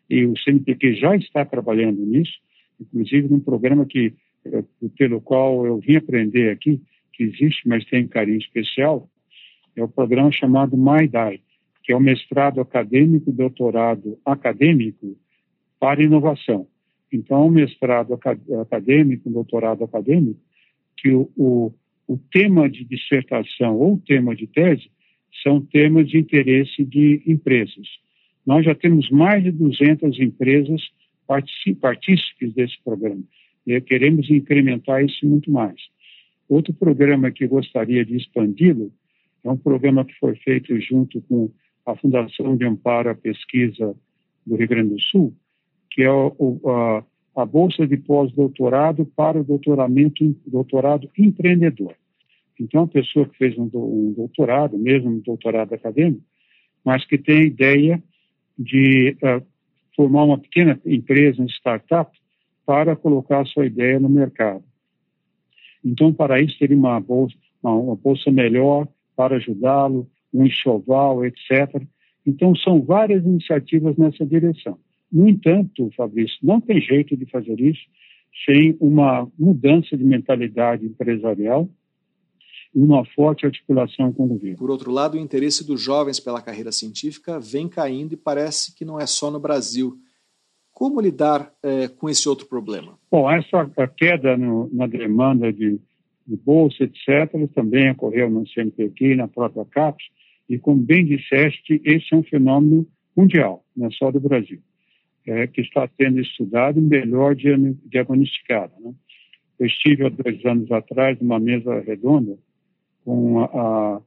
e 0.10 0.26
o 0.26 0.38
CNPq 0.38 0.96
já 0.96 1.16
está 1.16 1.44
trabalhando 1.46 2.06
nisso, 2.06 2.34
inclusive 2.80 3.28
num 3.28 3.40
programa 3.40 3.86
que 3.86 4.14
pelo 4.98 5.22
qual 5.22 5.66
eu 5.66 5.78
vim 5.78 5.96
aprender 5.96 6.52
aqui, 6.52 6.82
que 7.14 7.24
existe, 7.24 7.68
mas 7.68 7.86
tem 7.86 8.08
carinho 8.08 8.40
especial, 8.40 9.10
é 9.76 9.84
o 9.84 9.88
programa 9.88 10.32
chamado 10.32 10.78
MyDai, 10.78 11.42
que 11.84 11.92
é 11.92 11.96
o 11.96 12.00
mestrado 12.00 12.62
acadêmico, 12.62 13.32
doutorado 13.32 14.18
acadêmico 14.26 15.18
para 15.80 16.04
inovação. 16.04 16.68
Então, 17.12 17.48
o 17.48 17.52
mestrado 17.52 18.18
acadêmico, 18.62 19.30
doutorado 19.30 19.84
acadêmico, 19.84 20.40
que 20.98 21.10
o, 21.12 21.30
o, 21.36 21.74
o 22.08 22.18
tema 22.32 22.70
de 22.70 22.86
dissertação 22.86 23.76
ou 23.76 23.98
tema 24.00 24.36
de 24.36 24.48
tese 24.48 24.90
são 25.44 25.62
temas 25.62 26.08
de 26.08 26.18
interesse 26.18 26.86
de 26.86 27.22
empresas. 27.26 27.88
Nós 28.46 28.66
já 28.66 28.76
temos 28.76 29.10
mais 29.10 29.44
de 29.44 29.52
200 29.52 30.20
empresas 30.20 30.82
partícipes 31.80 32.54
desse 32.54 32.76
programa 32.84 33.24
e 33.66 33.80
queremos 33.82 34.30
incrementar 34.30 35.04
isso 35.04 35.26
muito 35.26 35.52
mais. 35.52 35.80
Outro 36.50 36.74
programa 36.74 37.32
que 37.32 37.48
gostaria 37.48 38.04
de 38.04 38.18
expandi-lo 38.18 38.92
é 39.44 39.50
um 39.50 39.58
programa 39.58 40.06
que 40.06 40.14
foi 40.20 40.36
feito 40.38 40.80
junto 40.80 41.22
com 41.22 41.50
a 41.86 41.96
Fundação 41.96 42.56
de 42.56 42.66
Amparo 42.66 43.10
à 43.10 43.16
Pesquisa 43.16 43.96
do 44.46 44.56
Rio 44.56 44.68
Grande 44.68 44.94
do 44.94 45.02
Sul, 45.02 45.34
que 45.90 46.04
é 46.04 46.12
o, 46.12 46.60
a, 46.66 47.42
a 47.42 47.46
Bolsa 47.46 47.88
de 47.88 47.98
Pós-Doutorado 47.98 49.06
para 49.06 49.40
o 49.40 49.44
doutoramento, 49.44 50.24
doutorado 50.46 51.10
empreendedor. 51.18 51.96
Então, 52.60 52.84
a 52.84 52.88
pessoa 52.88 53.28
que 53.28 53.38
fez 53.38 53.58
um, 53.58 53.70
um 53.74 54.14
doutorado, 54.16 54.78
mesmo 54.78 55.10
um 55.10 55.20
doutorado 55.20 55.74
acadêmico, 55.74 56.24
mas 56.86 57.06
que 57.06 57.18
tem 57.18 57.40
a 57.40 57.46
ideia 57.46 58.04
de 58.58 59.18
uh, 59.24 59.44
formar 59.96 60.26
uma 60.26 60.38
pequena 60.38 60.80
empresa, 60.86 61.42
um 61.42 61.48
startup, 61.48 62.12
para 62.66 62.96
colocar 62.96 63.42
a 63.42 63.46
sua 63.46 63.66
ideia 63.66 64.00
no 64.00 64.10
mercado. 64.10 64.64
Então, 65.84 66.14
para 66.14 66.40
isso, 66.40 66.58
teria 66.60 66.78
uma 66.78 67.00
bolsa, 67.00 67.36
uma, 67.64 67.74
uma 67.74 67.96
bolsa 67.96 68.30
melhor 68.30 68.88
para 69.16 69.36
ajudá-lo, 69.36 70.08
um 70.34 70.46
enxoval, 70.46 71.26
etc. 71.26 71.82
Então, 72.26 72.56
são 72.56 72.82
várias 72.82 73.24
iniciativas 73.24 73.98
nessa 73.98 74.26
direção. 74.26 74.78
No 75.12 75.28
entanto, 75.28 75.92
Fabrício, 75.96 76.38
não 76.42 76.62
tem 76.62 76.80
jeito 76.80 77.18
de 77.18 77.26
fazer 77.26 77.60
isso 77.60 77.82
sem 78.46 78.78
uma 78.80 79.30
mudança 79.38 79.98
de 79.98 80.04
mentalidade 80.04 80.86
empresarial 80.86 81.70
e 82.74 82.80
uma 82.80 83.04
forte 83.04 83.46
articulação 83.46 84.14
com 84.14 84.24
o 84.24 84.28
governo. 84.28 84.58
Por 84.58 84.72
outro 84.72 84.92
lado, 84.92 85.16
o 85.16 85.20
interesse 85.20 85.68
dos 85.68 85.82
jovens 85.82 86.20
pela 86.20 86.42
carreira 86.42 86.72
científica 86.72 87.40
vem 87.40 87.68
caindo 87.68 88.14
e 88.14 88.18
parece 88.18 88.74
que 88.74 88.86
não 88.86 89.00
é 89.00 89.06
só 89.06 89.30
no 89.30 89.40
Brasil. 89.40 89.98
Como 90.72 91.02
lidar 91.02 91.52
é, 91.62 91.90
com 91.90 92.10
esse 92.10 92.30
outro 92.30 92.48
problema? 92.48 92.98
Bom, 93.12 93.30
essa 93.30 93.70
queda 93.98 94.38
no, 94.38 94.70
na 94.74 94.88
demanda 94.88 95.52
de, 95.52 95.80
de, 96.28 96.36
bolsa, 96.38 96.84
etc., 96.84 97.32
também 97.54 97.92
ocorreu 97.92 98.30
no 98.30 98.48
CNPq, 98.48 99.16
na 99.16 99.28
própria 99.28 99.66
CAPES, 99.66 100.06
e 100.50 100.58
como 100.60 100.82
bem 100.82 101.06
disseste, 101.06 101.82
esse 101.86 102.14
é 102.14 102.18
um 102.18 102.24
fenômeno 102.24 102.88
mundial, 103.16 103.64
não 103.76 103.88
é 103.88 103.92
só 103.92 104.12
do 104.12 104.20
Brasil, 104.20 104.60
é, 105.26 105.48
que 105.48 105.62
está 105.62 105.90
sendo 105.98 106.20
estudado 106.20 106.78
e 106.80 106.82
melhor 106.82 107.36
diagnosticado. 107.36 108.74
Né? 108.82 108.94
Eu 109.60 109.68
estive 109.68 110.06
há 110.06 110.10
dois 110.10 110.44
anos 110.46 110.70
atrás 110.72 111.20
numa 111.20 111.40
mesa 111.40 111.80
redonda 111.82 112.38
com 113.06 113.40
a, 113.40 114.02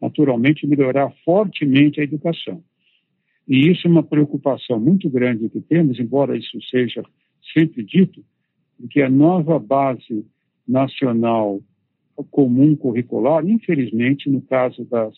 naturalmente, 0.02 0.66
melhorar 0.66 1.10
fortemente 1.24 2.00
a 2.00 2.04
educação. 2.04 2.62
E 3.48 3.70
isso 3.70 3.86
é 3.86 3.90
uma 3.90 4.02
preocupação 4.02 4.78
muito 4.78 5.08
grande 5.08 5.48
que 5.48 5.60
temos, 5.60 5.98
embora 5.98 6.36
isso 6.36 6.60
seja 6.68 7.02
sempre 7.54 7.84
dito, 7.84 8.22
que 8.90 9.00
a 9.00 9.08
nova 9.08 9.58
base 9.58 10.26
nacional 10.66 11.60
comum 12.30 12.76
curricular, 12.76 13.46
infelizmente, 13.46 14.28
no 14.28 14.42
caso 14.42 14.84
das 14.84 15.14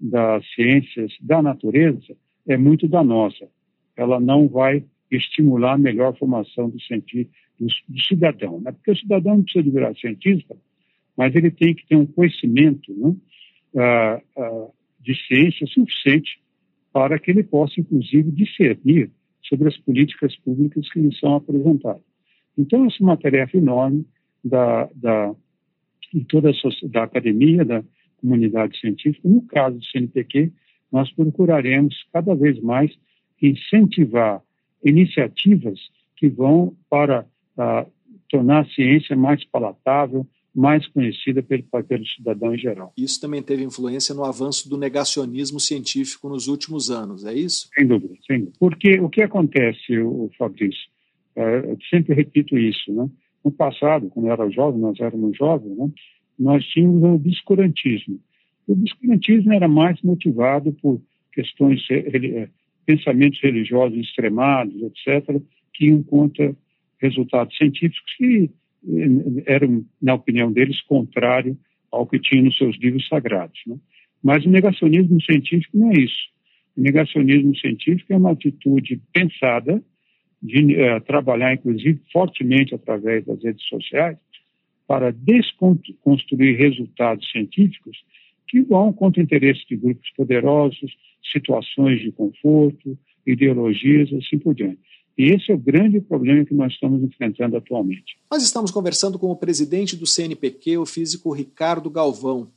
das 0.00 0.42
ciências 0.54 1.12
da 1.20 1.42
natureza 1.42 2.16
é 2.48 2.56
muito 2.56 2.88
danosa. 2.88 3.48
Ela 3.94 4.18
não 4.18 4.48
vai 4.48 4.82
estimular 5.10 5.74
a 5.74 5.78
melhor 5.78 6.16
formação 6.16 6.70
do, 6.70 6.80
cientista, 6.80 7.30
do, 7.58 7.66
do 7.66 8.00
cidadão. 8.00 8.60
Né? 8.60 8.72
Porque 8.72 8.92
o 8.92 8.96
cidadão 8.96 9.36
não 9.36 9.42
precisa 9.42 9.64
de 9.64 9.70
virar 9.70 9.94
cientista, 9.94 10.56
mas 11.16 11.34
ele 11.34 11.50
tem 11.50 11.74
que 11.74 11.86
ter 11.86 11.96
um 11.96 12.06
conhecimento 12.06 12.92
né, 12.94 13.14
uh, 13.74 14.40
uh, 14.40 14.72
de 15.00 15.14
ciência 15.26 15.66
suficiente 15.66 16.40
para 16.92 17.18
que 17.18 17.30
ele 17.30 17.42
possa, 17.42 17.80
inclusive, 17.80 18.30
discernir 18.30 19.10
sobre 19.42 19.68
as 19.68 19.76
políticas 19.78 20.36
públicas 20.38 20.90
que 20.92 21.00
lhe 21.00 21.14
são 21.16 21.36
apresentadas. 21.36 22.02
Então, 22.58 22.84
essa 22.86 22.96
é 23.00 23.04
uma 23.04 23.16
tarefa 23.16 23.56
enorme 23.56 24.04
da, 24.44 24.88
da, 24.94 25.34
toda 26.28 26.50
a, 26.50 26.88
da 26.88 27.04
academia, 27.04 27.64
da, 27.64 27.82
comunidade 28.20 28.78
científica. 28.78 29.28
No 29.28 29.42
caso 29.42 29.78
do 29.78 29.84
CNPq, 29.84 30.52
nós 30.92 31.10
procuraremos 31.12 31.94
cada 32.12 32.34
vez 32.34 32.60
mais 32.60 32.92
incentivar 33.40 34.42
iniciativas 34.84 35.78
que 36.16 36.28
vão 36.28 36.76
para 36.88 37.26
uh, 37.56 37.90
tornar 38.28 38.60
a 38.60 38.68
ciência 38.68 39.16
mais 39.16 39.44
palatável, 39.44 40.26
mais 40.54 40.86
conhecida 40.88 41.42
pelo, 41.42 41.62
pelo 41.62 42.06
cidadão 42.06 42.54
em 42.54 42.58
geral. 42.58 42.92
Isso 42.96 43.20
também 43.20 43.42
teve 43.42 43.62
influência 43.62 44.14
no 44.14 44.24
avanço 44.24 44.68
do 44.68 44.76
negacionismo 44.76 45.60
científico 45.60 46.28
nos 46.28 46.48
últimos 46.48 46.90
anos, 46.90 47.24
é 47.24 47.32
isso? 47.34 47.68
Sem 47.74 47.86
dúvida, 47.86 48.14
sem 48.26 48.38
dúvida. 48.40 48.56
Porque 48.58 48.98
o 48.98 49.08
que 49.08 49.22
acontece, 49.22 49.98
o 49.98 50.30
Fabrício, 50.36 50.88
é, 51.36 51.58
eu 51.58 51.78
sempre 51.88 52.14
repito 52.14 52.58
isso, 52.58 52.92
né? 52.92 53.08
No 53.44 53.50
passado, 53.50 54.08
quando 54.10 54.26
eu 54.26 54.32
era 54.32 54.50
jovem, 54.50 54.80
nós 54.80 54.98
éramos 55.00 55.36
jovens, 55.36 55.76
né? 55.76 55.90
nós 56.38 56.64
tínhamos 56.66 57.02
o 57.02 57.14
obscurantismo. 57.14 58.20
O 58.66 58.72
obscurantismo 58.72 59.52
era 59.52 59.68
mais 59.68 60.00
motivado 60.02 60.72
por 60.74 61.00
questões, 61.32 61.80
eh, 61.90 62.48
pensamentos 62.84 63.40
religiosos 63.40 63.98
extremados, 63.98 64.74
etc., 64.82 65.40
que 65.72 65.86
iam 65.86 66.02
contra 66.02 66.54
resultados 66.98 67.56
científicos 67.56 68.14
que 68.16 68.50
eram, 69.46 69.84
na 70.00 70.14
opinião 70.14 70.52
deles, 70.52 70.80
contrário 70.82 71.56
ao 71.90 72.06
que 72.06 72.18
tinha 72.18 72.42
nos 72.42 72.56
seus 72.56 72.76
livros 72.78 73.06
sagrados. 73.08 73.58
Né? 73.66 73.76
Mas 74.22 74.44
o 74.44 74.50
negacionismo 74.50 75.20
científico 75.22 75.76
não 75.76 75.90
é 75.90 76.00
isso. 76.00 76.30
O 76.76 76.80
negacionismo 76.80 77.56
científico 77.56 78.12
é 78.12 78.16
uma 78.16 78.32
atitude 78.32 79.00
pensada 79.12 79.82
de 80.42 80.76
uh, 80.76 81.00
trabalhar, 81.02 81.52
inclusive, 81.52 82.00
fortemente 82.12 82.74
através 82.74 83.24
das 83.26 83.42
redes 83.42 83.66
sociais 83.66 84.16
para 84.86 85.12
desconstruir 85.12 86.58
resultados 86.58 87.30
científicos 87.30 87.96
que 88.48 88.60
vão 88.62 88.92
contra 88.92 89.20
o 89.20 89.24
interesse 89.24 89.60
de 89.68 89.76
grupos 89.76 90.10
poderosos, 90.16 90.96
situações 91.32 92.00
de 92.00 92.10
conforto, 92.10 92.98
ideologias, 93.24 94.12
assim 94.12 94.38
por 94.38 94.54
diante. 94.54 94.80
E 95.20 95.34
esse 95.34 95.52
é 95.52 95.54
o 95.54 95.58
grande 95.58 96.00
problema 96.00 96.46
que 96.46 96.54
nós 96.54 96.72
estamos 96.72 97.02
enfrentando 97.02 97.54
atualmente. 97.54 98.18
Nós 98.30 98.42
estamos 98.42 98.70
conversando 98.70 99.18
com 99.18 99.30
o 99.30 99.36
presidente 99.36 99.94
do 99.94 100.06
CNPq, 100.06 100.78
o 100.78 100.86
físico 100.86 101.30
Ricardo 101.30 101.90
Galvão. 101.90 102.50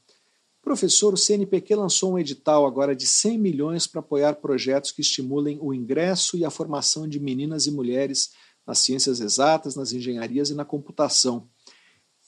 Professor, 0.62 1.14
o 1.14 1.18
CNPq 1.18 1.76
lançou 1.76 2.14
um 2.14 2.18
edital 2.18 2.66
agora 2.66 2.96
de 2.96 3.06
100 3.06 3.38
milhões 3.38 3.86
para 3.86 4.00
apoiar 4.00 4.36
projetos 4.36 4.94
que 4.94 5.02
estimulem 5.02 5.58
o 5.60 5.74
ingresso 5.74 6.38
e 6.38 6.46
a 6.46 6.50
formação 6.50 7.06
de 7.06 7.20
meninas 7.20 7.68
e 7.68 7.72
mulheres 7.72 8.32
nas 8.66 8.80
ciências 8.80 9.20
exatas, 9.20 9.76
nas 9.76 9.92
engenharias 9.92 10.50
e 10.50 10.54
na 10.54 10.64
computação. 10.64 11.50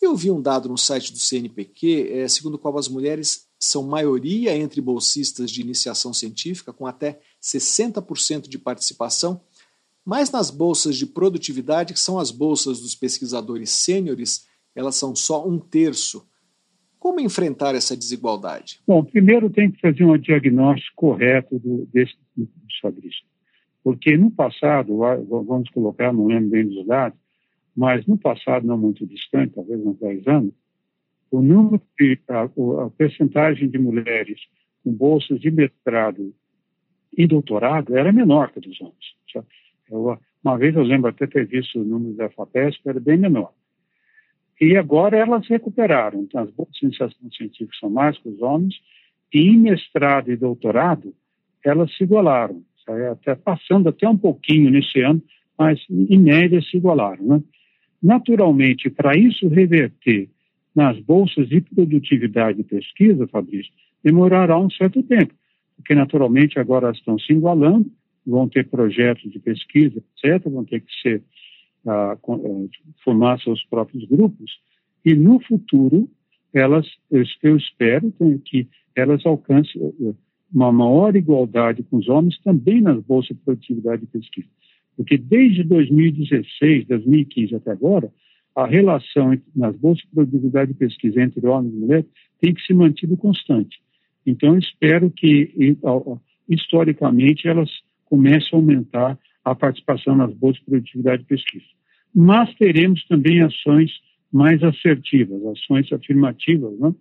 Eu 0.02 0.18
vi 0.18 0.30
um 0.32 0.42
dado 0.42 0.68
no 0.68 0.78
site 0.78 1.14
do 1.14 1.18
CNPq, 1.18 2.10
é, 2.12 2.28
segundo 2.28 2.56
o 2.56 2.60
qual 2.60 2.78
as 2.78 2.90
mulheres 2.90 3.48
são 3.58 3.84
maioria 3.84 4.54
entre 4.54 4.82
bolsistas 4.82 5.50
de 5.50 5.62
iniciação 5.62 6.14
científica, 6.14 6.74
com 6.74 6.86
até 6.86 7.22
60% 7.42 8.50
de 8.50 8.60
participação, 8.60 9.40
mas 10.06 10.32
nas 10.32 10.52
bolsas 10.52 10.96
de 10.96 11.08
produtividade, 11.08 11.94
que 11.94 12.00
são 12.00 12.20
as 12.20 12.30
bolsas 12.30 12.80
dos 12.80 12.94
pesquisadores 12.94 13.72
sêniores, 13.72 14.48
elas 14.76 14.96
são 14.96 15.16
só 15.16 15.48
um 15.48 15.58
terço. 15.58 16.28
Como 17.00 17.20
enfrentar 17.20 17.74
essa 17.74 17.98
desigualdade? 17.98 18.80
Bom, 18.86 19.04
primeiro 19.04 19.50
tem 19.50 19.72
que 19.72 19.82
fazer 19.82 20.04
um 20.04 20.18
diagnóstico 20.18 20.96
correto 20.96 21.58
do, 21.58 21.88
desse, 21.92 22.14
Fabrício. 22.82 23.26
Porque 23.84 24.16
no 24.18 24.30
passado, 24.30 24.98
vamos 25.28 25.70
colocar, 25.70 26.14
não 26.14 26.28
lembro 26.28 26.50
bem 26.50 26.68
dos 26.68 26.86
dados, 26.86 27.18
mas 27.76 28.06
no 28.06 28.18
passado 28.18 28.66
não 28.66 28.78
muito 28.78 29.06
distante, 29.06 29.54
talvez 29.56 29.84
uns 29.84 29.98
10 30.00 30.28
anos, 30.28 30.54
o 31.32 31.42
número 31.42 31.82
de, 32.00 32.20
a, 32.30 32.44
a 32.44 32.90
percentagem 32.92 33.70
de 33.70 33.78
mulheres 33.78 34.40
com 34.84 34.92
bolsas 34.92 35.40
de 35.40 35.50
mestrado 35.50 36.34
e 37.18 37.28
doutorado 37.28 37.98
era 37.98 38.12
menor 38.12 38.52
que 38.52 38.60
dos 38.60 38.80
homens. 38.82 39.16
Eu, 39.90 40.18
uma 40.44 40.58
vez 40.58 40.76
eu 40.76 40.84
lembro 40.84 41.10
até 41.10 41.26
ter 41.28 41.46
visto 41.46 41.80
o 41.80 41.84
número 41.84 42.16
da 42.16 42.30
FAPESP, 42.30 42.88
era 42.88 43.00
bem 43.00 43.18
menor. 43.18 43.52
E 44.60 44.78
agora 44.78 45.18
elas 45.18 45.48
recuperaram. 45.48 46.22
Então, 46.22 46.42
as 46.42 46.52
bolsas 46.52 46.76
de 46.76 46.86
iniciação 46.86 47.32
científica 47.32 47.76
são 47.80 47.90
mais 47.90 48.18
que 48.18 48.30
os 48.30 48.42
homens, 48.42 48.76
e 49.34 49.42
em 49.42 49.58
mestrado 49.58 50.32
e 50.32 50.38
doutorado, 50.38 51.14
elas 51.64 51.94
se 51.96 52.04
igualaram. 52.04 52.62
Até 53.12 53.36
passando 53.36 53.90
até 53.90 54.08
um 54.08 54.18
pouquinho 54.18 54.70
nesse 54.70 55.02
ano, 55.02 55.22
mas 55.58 55.80
em 55.90 56.20
média 56.20 56.62
se 56.62 56.78
igualaram. 56.78 57.26
Né? 57.26 57.44
Naturalmente, 58.02 58.90
para 58.90 59.18
isso 59.18 59.48
reverter 59.48 60.30
nas 60.76 61.00
bolsas 61.00 61.50
de 61.50 61.62
produtividade 61.62 62.62
e 62.62 62.64
pesquisa, 62.64 63.28
Fabrício, 63.28 63.72
demorará 64.04 64.60
um 64.60 64.70
certo 64.70 65.02
tempo, 65.02 65.34
porque 65.76 65.96
naturalmente 65.96 66.60
agora 66.60 66.92
estão 66.92 67.18
se 67.18 67.34
igualando, 67.34 67.90
vão 68.26 68.48
ter 68.48 68.68
projetos 68.68 69.32
de 69.32 69.40
pesquisa, 69.40 70.02
etc., 70.24 70.50
vão 70.50 70.66
ter 70.66 70.82
que 70.82 70.92
ser 71.02 71.24
uh, 71.86 72.70
formar 73.04 73.40
seus 73.40 73.64
próprios 73.66 74.06
grupos, 74.06 74.60
e 75.04 75.14
no 75.14 75.40
futuro 75.40 76.10
elas, 76.54 76.88
eu 77.12 77.58
espero 77.58 78.14
que 78.46 78.68
elas 78.96 79.26
alcancem 79.26 79.82
uh, 79.82 80.16
uma 80.54 80.72
maior 80.72 81.16
igualdade 81.16 81.84
com 81.84 81.98
os 81.98 82.08
homens 82.08 82.40
também 82.42 82.82
nas 82.82 83.04
bolsas 83.04 83.36
de 83.36 83.44
produtividade 83.44 84.04
e 84.04 84.08
pesquisa. 84.08 84.48
Porque 84.96 85.18
desde 85.18 85.64
2016, 85.64 86.88
2015 86.88 87.56
até 87.56 87.72
agora, 87.72 88.12
a 88.56 88.66
relação 88.66 89.38
nas 89.54 89.76
bolsas 89.76 90.06
de 90.06 90.12
produtividade 90.12 90.72
e 90.72 90.76
pesquisa 90.76 91.22
entre 91.22 91.46
homens 91.46 91.74
e 91.74 91.78
mulheres 91.78 92.06
tem 92.40 92.54
que 92.54 92.62
se 92.62 92.74
mantido 92.74 93.18
constante. 93.18 93.82
Então, 94.26 94.58
espero 94.58 95.12
que, 95.12 95.78
historicamente, 96.48 97.48
elas 97.48 97.70
comecem 98.16 98.50
a 98.54 98.56
aumentar 98.56 99.20
a 99.44 99.54
participação 99.54 100.16
nas 100.16 100.34
bolsas 100.34 100.60
de 100.62 100.66
produtividade 100.66 101.24
e 101.24 101.26
pesquisa. 101.26 101.66
Mas 102.16 102.54
teremos 102.56 103.06
também 103.08 103.42
ações 103.42 103.92
mais 104.32 104.64
assertivas, 104.64 105.46
ações 105.48 105.92
afirmativas. 105.92 106.80
Né? 106.80 106.96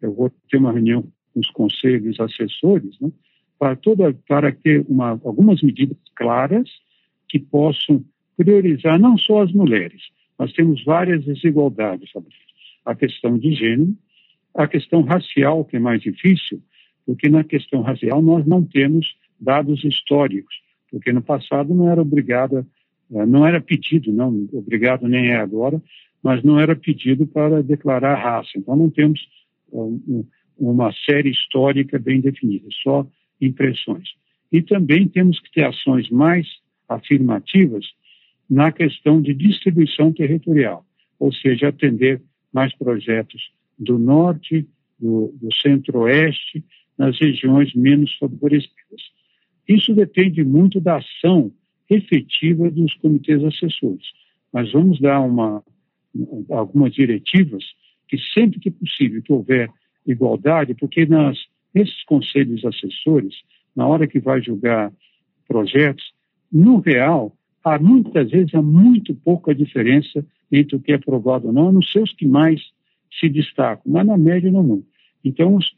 Eu 0.00 0.14
vou 0.14 0.32
ter 0.50 0.56
uma 0.56 0.72
reunião 0.72 1.02
com 1.34 1.40
os 1.40 1.50
conselhos 1.50 2.18
assessores 2.18 2.98
né? 3.00 3.12
para, 3.58 3.76
toda, 3.76 4.14
para 4.26 4.50
ter 4.50 4.84
uma, 4.88 5.10
algumas 5.10 5.62
medidas 5.62 5.98
claras 6.14 6.68
que 7.28 7.38
possam 7.38 8.02
priorizar 8.34 8.98
não 8.98 9.18
só 9.18 9.42
as 9.42 9.52
mulheres, 9.52 10.02
nós 10.38 10.52
temos 10.52 10.82
várias 10.84 11.24
desigualdades, 11.24 12.10
sabe? 12.12 12.26
A 12.84 12.94
questão 12.94 13.38
de 13.38 13.52
gênero, 13.52 13.96
a 14.54 14.66
questão 14.66 15.02
racial, 15.02 15.64
que 15.64 15.76
é 15.76 15.78
mais 15.78 16.02
difícil, 16.02 16.62
porque 17.06 17.28
na 17.28 17.42
questão 17.42 17.80
racial 17.80 18.20
nós 18.20 18.46
não 18.46 18.62
temos 18.62 19.06
dados 19.40 19.84
históricos, 19.84 20.54
porque 20.90 21.12
no 21.12 21.22
passado 21.22 21.74
não 21.74 21.90
era 21.90 22.00
obrigada, 22.00 22.66
eh, 23.12 23.26
não 23.26 23.46
era 23.46 23.60
pedido, 23.60 24.12
não 24.12 24.48
obrigado 24.52 25.06
nem 25.08 25.28
é 25.30 25.36
agora, 25.36 25.82
mas 26.22 26.42
não 26.42 26.58
era 26.58 26.74
pedido 26.74 27.26
para 27.26 27.62
declarar 27.62 28.16
raça. 28.16 28.50
Então 28.56 28.76
não 28.76 28.90
temos 28.90 29.20
eh, 29.72 30.24
uma 30.58 30.92
série 31.04 31.30
histórica 31.30 31.98
bem 31.98 32.20
definida, 32.20 32.66
só 32.82 33.06
impressões. 33.40 34.08
E 34.50 34.62
também 34.62 35.08
temos 35.08 35.38
que 35.40 35.52
ter 35.52 35.64
ações 35.64 36.08
mais 36.10 36.46
afirmativas 36.88 37.84
na 38.48 38.70
questão 38.70 39.20
de 39.20 39.34
distribuição 39.34 40.12
territorial, 40.12 40.84
ou 41.18 41.32
seja, 41.32 41.68
atender 41.68 42.22
mais 42.52 42.74
projetos 42.76 43.50
do 43.78 43.98
norte, 43.98 44.66
do, 44.98 45.34
do 45.40 45.52
centro-oeste, 45.54 46.64
nas 46.96 47.18
regiões 47.18 47.74
menos 47.74 48.16
favorecidas. 48.18 49.02
Isso 49.68 49.94
depende 49.94 50.44
muito 50.44 50.80
da 50.80 50.98
ação 50.98 51.52
efetiva 51.88 52.70
dos 52.70 52.94
comitês 52.94 53.42
assessores. 53.44 54.06
Mas 54.52 54.72
vamos 54.72 55.00
dar 55.00 55.20
uma, 55.20 55.62
algumas 56.50 56.92
diretivas 56.92 57.64
que 58.08 58.18
sempre 58.32 58.60
que 58.60 58.70
possível 58.70 59.22
que 59.22 59.32
houver 59.32 59.68
igualdade, 60.06 60.74
porque 60.74 61.04
nas, 61.06 61.38
nesses 61.74 62.04
conselhos 62.04 62.64
assessores, 62.64 63.34
na 63.74 63.86
hora 63.86 64.06
que 64.06 64.20
vai 64.20 64.40
julgar 64.40 64.92
projetos, 65.48 66.04
no 66.52 66.78
real, 66.78 67.36
há 67.64 67.78
muitas 67.78 68.30
vezes 68.30 68.54
há 68.54 68.62
muito 68.62 69.14
pouca 69.14 69.54
diferença 69.54 70.24
entre 70.50 70.76
o 70.76 70.80
que 70.80 70.92
é 70.92 70.94
aprovado 70.94 71.48
ou 71.48 71.52
não, 71.52 71.72
nos 71.72 71.90
seus 71.90 72.12
que 72.14 72.26
mais 72.26 72.60
se 73.18 73.28
destacam, 73.28 73.82
mas 73.92 74.06
na 74.06 74.16
média 74.16 74.50
não. 74.50 74.82
Então, 75.24 75.56
os, 75.56 75.74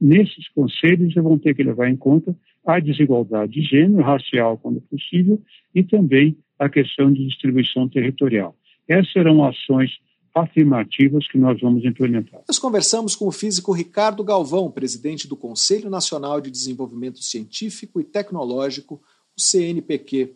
nesses 0.00 0.48
conselhos 0.50 1.14
vão 1.14 1.38
ter 1.38 1.54
que 1.54 1.62
levar 1.62 1.88
em 1.88 1.96
conta 1.96 2.36
a 2.76 2.80
desigualdade 2.80 3.52
de 3.52 3.62
gênero, 3.62 4.02
racial, 4.02 4.58
quando 4.58 4.80
possível, 4.80 5.40
e 5.74 5.82
também 5.82 6.36
a 6.58 6.68
questão 6.68 7.12
de 7.12 7.26
distribuição 7.26 7.88
territorial. 7.88 8.54
Essas 8.88 9.12
serão 9.12 9.44
ações 9.44 9.90
afirmativas 10.34 11.26
que 11.28 11.38
nós 11.38 11.60
vamos 11.60 11.84
implementar. 11.84 12.40
Nós 12.46 12.58
conversamos 12.58 13.16
com 13.16 13.26
o 13.26 13.32
físico 13.32 13.72
Ricardo 13.72 14.22
Galvão, 14.22 14.70
presidente 14.70 15.26
do 15.26 15.36
Conselho 15.36 15.90
Nacional 15.90 16.40
de 16.40 16.50
Desenvolvimento 16.50 17.22
Científico 17.22 18.00
e 18.00 18.04
Tecnológico, 18.04 19.00
o 19.36 19.40
CNPq. 19.40 20.32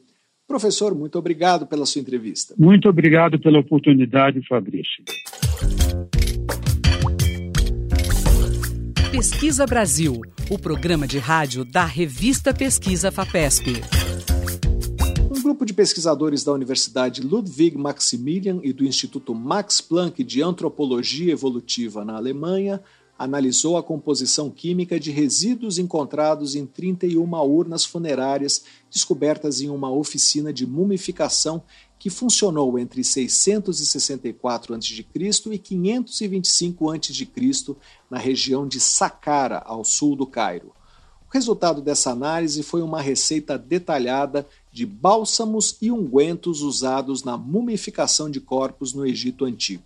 Professor, 0.46 0.94
muito 0.94 1.18
obrigado 1.18 1.66
pela 1.66 1.86
sua 1.86 2.00
entrevista. 2.00 2.54
Muito 2.58 2.88
obrigado 2.88 3.38
pela 3.38 3.58
oportunidade, 3.60 4.40
Fabrício. 4.46 5.04
Pesquisa 9.22 9.64
Brasil, 9.64 10.20
o 10.50 10.58
programa 10.58 11.06
de 11.06 11.16
rádio 11.16 11.64
da 11.64 11.84
revista 11.84 12.52
Pesquisa 12.52 13.12
FAPESP. 13.12 13.80
Um 15.30 15.40
grupo 15.40 15.64
de 15.64 15.72
pesquisadores 15.72 16.42
da 16.42 16.52
Universidade 16.52 17.22
Ludwig 17.22 17.78
Maximilian 17.78 18.58
e 18.64 18.72
do 18.72 18.84
Instituto 18.84 19.32
Max 19.32 19.80
Planck 19.80 20.24
de 20.24 20.42
Antropologia 20.42 21.32
Evolutiva 21.32 22.04
na 22.04 22.16
Alemanha 22.16 22.82
analisou 23.16 23.76
a 23.76 23.82
composição 23.84 24.50
química 24.50 24.98
de 24.98 25.12
resíduos 25.12 25.78
encontrados 25.78 26.56
em 26.56 26.66
31 26.66 27.32
urnas 27.44 27.84
funerárias 27.84 28.64
descobertas 28.90 29.60
em 29.60 29.70
uma 29.70 29.88
oficina 29.88 30.52
de 30.52 30.66
mumificação 30.66 31.62
que 32.02 32.10
funcionou 32.10 32.76
entre 32.80 33.04
664 33.04 34.74
a.C. 34.74 35.06
e 35.52 35.56
525 35.56 36.90
a.C. 36.90 37.76
na 38.10 38.18
região 38.18 38.66
de 38.66 38.80
Saqqara, 38.80 39.62
ao 39.64 39.84
sul 39.84 40.16
do 40.16 40.26
Cairo. 40.26 40.72
O 41.30 41.32
resultado 41.32 41.80
dessa 41.80 42.10
análise 42.10 42.64
foi 42.64 42.82
uma 42.82 43.00
receita 43.00 43.56
detalhada 43.56 44.44
de 44.72 44.84
bálsamos 44.84 45.76
e 45.80 45.92
ungüentos 45.92 46.60
usados 46.62 47.22
na 47.22 47.38
mumificação 47.38 48.28
de 48.28 48.40
corpos 48.40 48.92
no 48.92 49.06
Egito 49.06 49.44
Antigo. 49.44 49.84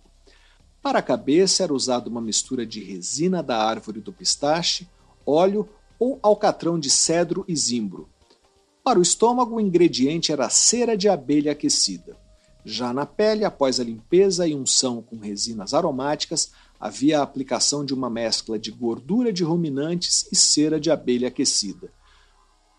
Para 0.81 0.97
a 0.97 1.03
cabeça 1.03 1.61
era 1.61 1.73
usada 1.73 2.09
uma 2.09 2.19
mistura 2.19 2.65
de 2.65 2.83
resina 2.83 3.43
da 3.43 3.63
árvore 3.63 4.01
do 4.01 4.11
pistache, 4.11 4.87
óleo, 5.23 5.69
ou 5.99 6.17
alcatrão 6.23 6.79
de 6.79 6.89
cedro 6.89 7.45
e 7.47 7.55
zimbro. 7.55 8.09
Para 8.87 8.99
o 8.99 9.01
estômago, 9.01 9.57
o 9.57 9.59
ingrediente 9.59 10.31
era 10.31 10.49
cera 10.49 10.95
de 10.95 11.09
abelha 11.09 11.51
aquecida. 11.51 12.15
Já 12.63 12.93
na 12.93 13.05
pele, 13.05 13.43
após 13.43 13.81
a 13.81 13.83
limpeza 13.83 14.47
e 14.47 14.55
unção 14.55 15.01
com 15.01 15.17
resinas 15.17 15.73
aromáticas, 15.73 16.53
havia 16.79 17.19
a 17.19 17.21
aplicação 17.21 17.83
de 17.83 17.93
uma 17.93 18.09
mescla 18.09 18.57
de 18.57 18.71
gordura 18.71 19.33
de 19.33 19.43
ruminantes 19.43 20.25
e 20.31 20.37
cera 20.37 20.79
de 20.79 20.89
abelha 20.89 21.27
aquecida. 21.27 21.91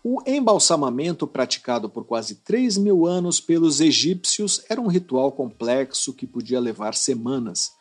O 0.03 0.19
embalsamamento, 0.25 1.27
praticado 1.27 1.87
por 1.87 2.03
quase 2.03 2.37
3 2.37 2.79
mil 2.79 3.05
anos 3.05 3.39
pelos 3.39 3.79
egípcios, 3.79 4.63
era 4.67 4.81
um 4.81 4.87
ritual 4.87 5.31
complexo 5.31 6.11
que 6.11 6.25
podia 6.25 6.59
levar 6.59 6.95
semanas. 6.95 7.73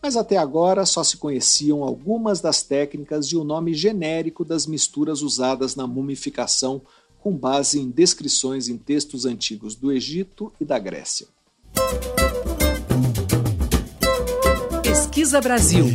Mas 0.00 0.16
até 0.16 0.36
agora 0.36 0.86
só 0.86 1.02
se 1.02 1.16
conheciam 1.16 1.82
algumas 1.82 2.40
das 2.40 2.62
técnicas 2.62 3.28
e 3.28 3.36
o 3.36 3.42
nome 3.42 3.74
genérico 3.74 4.44
das 4.44 4.64
misturas 4.64 5.22
usadas 5.22 5.74
na 5.74 5.86
mumificação, 5.86 6.82
com 7.24 7.34
base 7.34 7.80
em 7.80 7.90
descrições 7.90 8.68
em 8.68 8.76
textos 8.76 9.24
antigos 9.24 9.74
do 9.74 9.90
Egito 9.90 10.52
e 10.60 10.64
da 10.64 10.78
Grécia. 10.78 11.26
Pesquisa 14.82 15.40
Brasil. 15.40 15.86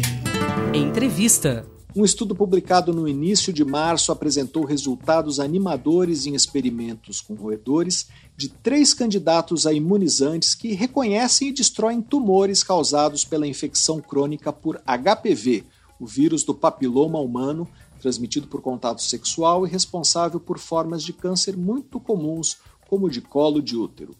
Entrevista. 0.73 1.67
Um 1.95 2.03
estudo 2.03 2.33
publicado 2.33 2.91
no 2.91 3.07
início 3.07 3.53
de 3.53 3.63
março 3.63 4.11
apresentou 4.11 4.65
resultados 4.65 5.39
animadores 5.39 6.25
em 6.25 6.33
experimentos 6.33 7.21
com 7.21 7.35
roedores 7.35 8.07
de 8.35 8.49
três 8.49 8.95
candidatos 8.95 9.67
a 9.67 9.73
imunizantes 9.73 10.55
que 10.55 10.73
reconhecem 10.73 11.49
e 11.49 11.53
destroem 11.53 12.01
tumores 12.01 12.63
causados 12.63 13.23
pela 13.23 13.45
infecção 13.45 14.01
crônica 14.01 14.51
por 14.51 14.81
HPV, 14.81 15.63
o 15.99 16.07
vírus 16.07 16.43
do 16.43 16.55
papiloma 16.55 17.19
humano, 17.19 17.67
transmitido 17.99 18.47
por 18.47 18.61
contato 18.61 19.01
sexual 19.01 19.65
e 19.65 19.69
responsável 19.69 20.39
por 20.39 20.57
formas 20.57 21.03
de 21.03 21.13
câncer 21.13 21.55
muito 21.57 21.99
comuns, 21.99 22.57
como 22.87 23.05
o 23.05 23.09
de 23.09 23.21
colo 23.21 23.61
de 23.61 23.75
útero. 23.75 24.15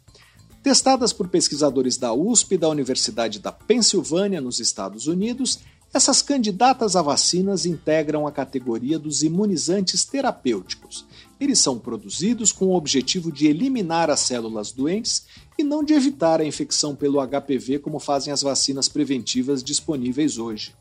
Testadas 0.62 1.13
por 1.13 1.30
pesquisadores 1.30 1.98
da 1.98 2.13
USP 2.13 2.56
e 2.56 2.58
da 2.58 2.68
Universidade 2.68 3.39
da 3.39 3.52
Pensilvânia, 3.52 4.42
nos 4.42 4.60
Estados 4.60 5.08
Unidos, 5.08 5.60
essas 5.92 6.22
candidatas 6.22 6.96
a 6.96 7.02
vacinas 7.02 7.65
integram 7.65 8.28
a 8.28 8.32
categoria 8.32 9.00
dos 9.00 9.24
imunizantes 9.24 10.06
terapêuticos. 10.06 11.06
Eles 11.39 11.58
são 11.58 11.80
produzidos 11.80 12.52
com 12.52 12.65
o 12.65 12.76
objetivo 12.76 13.32
de 13.32 13.48
eliminar 13.48 14.10
as 14.10 14.20
células 14.20 14.72
doentes 14.72 15.26
e 15.58 15.63
não 15.63 15.84
de 15.84 15.94
evitar 15.94 16.42
a 16.42 16.46
infecção 16.46 16.96
pelo 16.96 17.26
HPV, 17.26 17.80
como 17.80 17.98
fazem 18.00 18.32
as 18.32 18.44
vacinas 18.44 18.88
preventivas 18.88 19.63
disponíveis 19.63 20.38
hoje. 20.38 20.76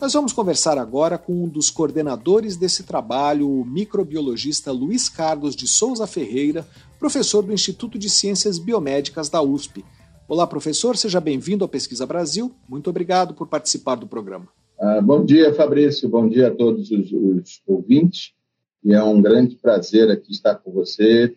Nós 0.00 0.12
vamos 0.12 0.32
conversar 0.32 0.76
agora 0.76 1.16
com 1.16 1.44
um 1.44 1.48
dos 1.48 1.70
coordenadores 1.70 2.56
desse 2.56 2.82
trabalho, 2.82 3.48
o 3.48 3.64
microbiologista 3.64 4.72
Luiz 4.72 5.08
Carlos 5.08 5.54
de 5.54 5.68
Souza 5.68 6.06
Ferreira, 6.06 6.66
professor 6.98 7.42
do 7.42 7.52
Instituto 7.52 7.96
de 7.98 8.10
Ciências 8.10 8.58
Biomédicas 8.58 9.28
da 9.28 9.40
USP. 9.40 9.84
Olá, 10.28 10.46
professor, 10.46 10.96
seja 10.96 11.20
bem-vindo 11.20 11.64
ao 11.64 11.68
Pesquisa 11.68 12.04
Brasil. 12.04 12.52
Muito 12.68 12.90
obrigado 12.90 13.34
por 13.34 13.46
participar 13.46 13.94
do 13.94 14.06
programa. 14.06 14.48
Ah, 14.80 15.00
bom 15.00 15.24
dia, 15.24 15.54
Fabrício. 15.54 16.08
Bom 16.08 16.28
dia 16.28 16.48
a 16.48 16.54
todos 16.54 16.90
os, 16.90 17.12
os, 17.12 17.62
ouvintes. 17.66 18.32
E 18.82 18.92
é 18.92 19.02
um 19.02 19.22
grande 19.22 19.54
prazer 19.54 20.10
aqui 20.10 20.32
estar 20.32 20.56
com 20.56 20.72
você 20.72 21.34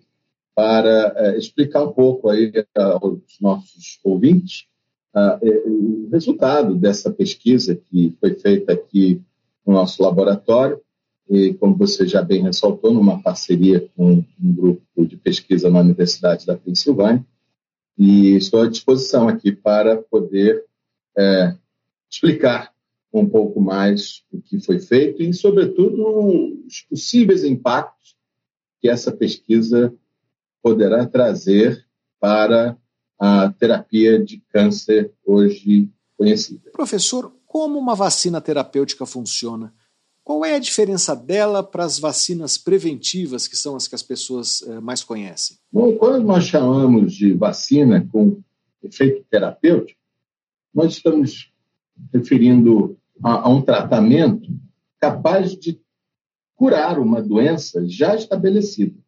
para 0.55 1.13
uh, 1.15 1.37
explicar 1.37 1.83
um 1.83 1.93
pouco 1.93 2.27
aí 2.27 2.51
aos 2.75 3.21
nossos 3.39 3.99
ouvintes 4.03 4.65
uh, 5.17 6.05
o 6.05 6.09
resultado 6.11 6.75
dessa 6.75 7.11
pesquisa 7.11 7.75
que 7.75 8.15
foi 8.19 8.35
feita 8.35 8.73
aqui 8.73 9.21
no 9.65 9.73
nosso 9.73 10.01
laboratório 10.01 10.79
e, 11.29 11.53
como 11.55 11.75
você 11.75 12.07
já 12.07 12.21
bem 12.21 12.43
ressaltou, 12.43 12.93
numa 12.93 13.21
parceria 13.21 13.89
com 13.95 14.23
um 14.41 14.53
grupo 14.53 15.05
de 15.05 15.17
pesquisa 15.17 15.69
na 15.69 15.81
Universidade 15.81 16.45
da 16.45 16.55
Pensilvânia. 16.55 17.25
E 17.97 18.35
estou 18.35 18.61
à 18.61 18.69
disposição 18.69 19.27
aqui 19.27 19.51
para 19.51 19.97
poder 19.97 20.63
é, 21.17 21.55
explicar 22.09 22.71
um 23.11 23.27
pouco 23.27 23.59
mais 23.59 24.23
o 24.31 24.39
que 24.39 24.59
foi 24.59 24.79
feito 24.79 25.21
e, 25.21 25.33
sobretudo, 25.33 26.63
os 26.65 26.81
possíveis 26.81 27.43
impactos 27.43 28.15
que 28.79 28.87
essa 28.87 29.11
pesquisa 29.11 29.93
poderá 30.61 31.05
trazer 31.05 31.85
para 32.19 32.77
a 33.19 33.51
terapia 33.51 34.23
de 34.23 34.41
câncer 34.51 35.11
hoje 35.25 35.89
conhecida. 36.17 36.71
Professor, 36.71 37.31
como 37.45 37.79
uma 37.79 37.95
vacina 37.95 38.41
terapêutica 38.41 39.05
funciona? 39.05 39.73
Qual 40.23 40.43
é 40.43 40.55
a 40.55 40.59
diferença 40.59 41.15
dela 41.15 41.63
para 41.63 41.85
as 41.85 41.97
vacinas 41.97 42.57
preventivas, 42.57 43.47
que 43.47 43.55
são 43.55 43.75
as 43.75 43.87
que 43.87 43.95
as 43.95 44.03
pessoas 44.03 44.61
eh, 44.61 44.79
mais 44.81 45.01
conhecem? 45.01 45.57
Bom, 45.71 45.95
quando 45.95 46.21
nós 46.25 46.43
chamamos 46.43 47.13
de 47.13 47.33
vacina 47.33 48.05
com 48.11 48.41
efeito 48.83 49.25
terapêutico, 49.29 49.99
nós 50.73 50.93
estamos 50.93 51.51
referindo 52.13 52.97
a, 53.23 53.47
a 53.47 53.49
um 53.49 53.61
tratamento 53.61 54.49
capaz 54.99 55.55
de 55.55 55.79
curar 56.55 56.99
uma 56.99 57.21
doença 57.21 57.87
já 57.87 58.15
estabelecida. 58.15 58.99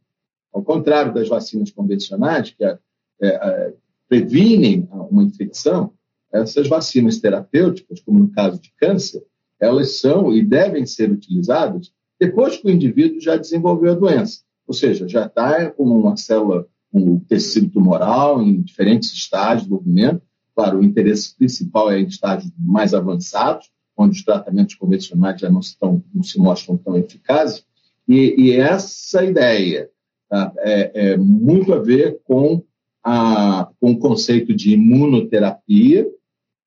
Ao 0.53 0.63
contrário 0.63 1.13
das 1.13 1.27
vacinas 1.27 1.69
convencionais, 1.69 2.51
que 2.51 2.63
é, 2.63 2.79
é, 3.21 3.73
previnem 4.09 4.89
uma 4.91 5.23
infecção, 5.23 5.93
essas 6.33 6.67
vacinas 6.67 7.19
terapêuticas, 7.19 8.01
como 8.01 8.19
no 8.19 8.31
caso 8.31 8.59
de 8.59 8.73
câncer, 8.77 9.23
elas 9.59 9.99
são 9.99 10.33
e 10.33 10.43
devem 10.43 10.85
ser 10.85 11.11
utilizadas 11.11 11.91
depois 12.19 12.57
que 12.57 12.67
o 12.67 12.71
indivíduo 12.71 13.21
já 13.21 13.37
desenvolveu 13.37 13.93
a 13.93 13.95
doença, 13.95 14.41
ou 14.67 14.73
seja, 14.73 15.07
já 15.07 15.25
está 15.25 15.71
com 15.71 15.83
uma 15.83 16.17
célula, 16.17 16.67
um 16.91 17.17
tecido 17.19 17.69
tumoral 17.69 18.41
em 18.43 18.61
diferentes 18.61 19.13
estágios 19.13 19.67
do 19.67 19.75
movimento. 19.75 20.21
Claro, 20.53 20.79
o 20.79 20.83
interesse 20.83 21.35
principal 21.37 21.89
é 21.89 21.99
em 22.01 22.07
estágios 22.07 22.51
mais 22.57 22.93
avançados, 22.93 23.71
onde 23.95 24.17
os 24.17 24.25
tratamentos 24.25 24.75
convencionais 24.75 25.39
já 25.39 25.49
não, 25.49 25.61
estão, 25.61 26.03
não 26.13 26.21
se 26.21 26.37
mostram 26.37 26.77
tão 26.77 26.97
eficazes. 26.97 27.63
E, 28.07 28.35
e 28.37 28.51
essa 28.51 29.23
ideia 29.23 29.89
tá, 30.27 30.51
é, 30.59 31.11
é, 31.11 31.17
muito 31.17 31.73
a 31.73 31.79
ver 31.79 32.19
com, 32.25 32.61
a, 33.03 33.69
com 33.79 33.91
o 33.91 33.99
conceito 33.99 34.53
de 34.53 34.73
imunoterapia, 34.73 36.07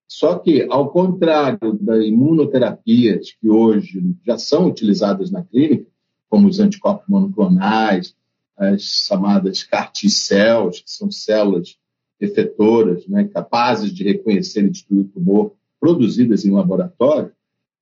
só 0.08 0.38
que, 0.38 0.66
ao 0.68 0.90
contrário 0.90 1.78
das 1.80 2.04
imunoterapias 2.04 3.32
que 3.40 3.48
hoje 3.48 4.14
já 4.26 4.36
são 4.36 4.66
utilizadas 4.66 5.30
na 5.30 5.42
clínica, 5.42 5.86
como 6.28 6.48
os 6.48 6.60
anticorpos 6.60 7.08
monoclonais, 7.08 8.14
as 8.56 8.82
chamadas 8.82 9.62
CAR 9.62 9.90
T-cells, 9.90 10.82
que 10.82 10.90
são 10.90 11.10
células 11.10 11.76
efetoras, 12.20 13.06
né, 13.06 13.24
capazes 13.24 13.92
de 13.92 14.04
reconhecer 14.04 14.64
e 14.64 14.70
destruir 14.70 15.00
o 15.00 15.08
tumor, 15.08 15.54
produzidas 15.80 16.44
em 16.44 16.50
laboratório, 16.50 17.32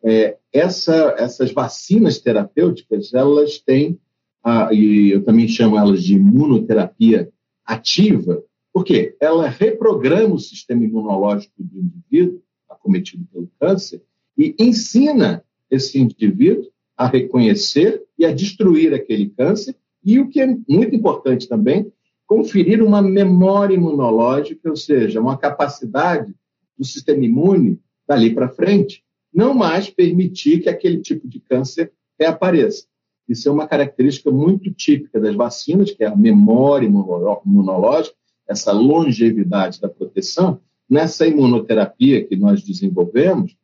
é, 0.03 0.37
essa, 0.53 1.15
essas 1.19 1.53
vacinas 1.53 2.19
terapêuticas, 2.19 3.13
elas 3.13 3.59
têm, 3.59 3.99
a, 4.43 4.73
e 4.73 5.11
eu 5.11 5.23
também 5.23 5.47
chamo 5.47 5.77
elas 5.77 6.03
de 6.03 6.15
imunoterapia 6.15 7.31
ativa, 7.71 8.43
por 8.73 8.85
quê? 8.85 9.17
Ela 9.21 9.49
reprograma 9.49 10.35
o 10.35 10.39
sistema 10.39 10.85
imunológico 10.85 11.55
do 11.59 11.79
indivíduo 11.79 12.43
acometido 12.69 13.25
pelo 13.33 13.51
câncer 13.61 14.03
e 14.37 14.55
ensina 14.59 15.45
esse 15.71 15.99
indivíduo 15.99 16.71
a 16.97 17.07
reconhecer 17.07 18.03
e 18.19 18.25
a 18.25 18.33
destruir 18.33 18.93
aquele 18.93 19.31
câncer 19.31 19.77
e 20.05 20.19
o 20.19 20.29
que 20.29 20.41
é 20.41 20.47
muito 20.47 20.95
importante 20.95 21.49
também, 21.49 21.93
conferir 22.27 22.83
uma 22.83 23.03
memória 23.03 23.75
imunológica, 23.75 24.69
ou 24.71 24.77
seja, 24.77 25.21
uma 25.21 25.37
capacidade 25.37 26.35
do 26.79 26.85
sistema 26.85 27.25
imune 27.25 27.79
dali 28.07 28.35
para 28.35 28.49
frente, 28.49 29.05
não 29.33 29.55
mais 29.55 29.91
permitir 29.91 30.61
que 30.61 30.69
aquele 30.69 30.99
tipo 30.99 31.29
de 31.29 31.39
câncer 31.41 31.93
reapareça. 32.19 32.87
Isso 33.31 33.49
é 33.49 33.53
uma 33.53 33.69
característica 33.69 34.29
muito 34.29 34.73
típica 34.73 35.21
das 35.21 35.37
vacinas, 35.37 35.93
que 35.93 36.03
é 36.03 36.09
a 36.09 36.17
memória 36.17 36.85
imunológica, 36.85 38.17
essa 38.49 38.73
longevidade 38.73 39.81
da 39.81 39.89
proteção, 39.89 40.61
nessa 40.89 41.29
imunoterapia 41.29 42.27
que 42.27 42.35
nós 42.35 42.65
desenvolvemos, 42.65 43.57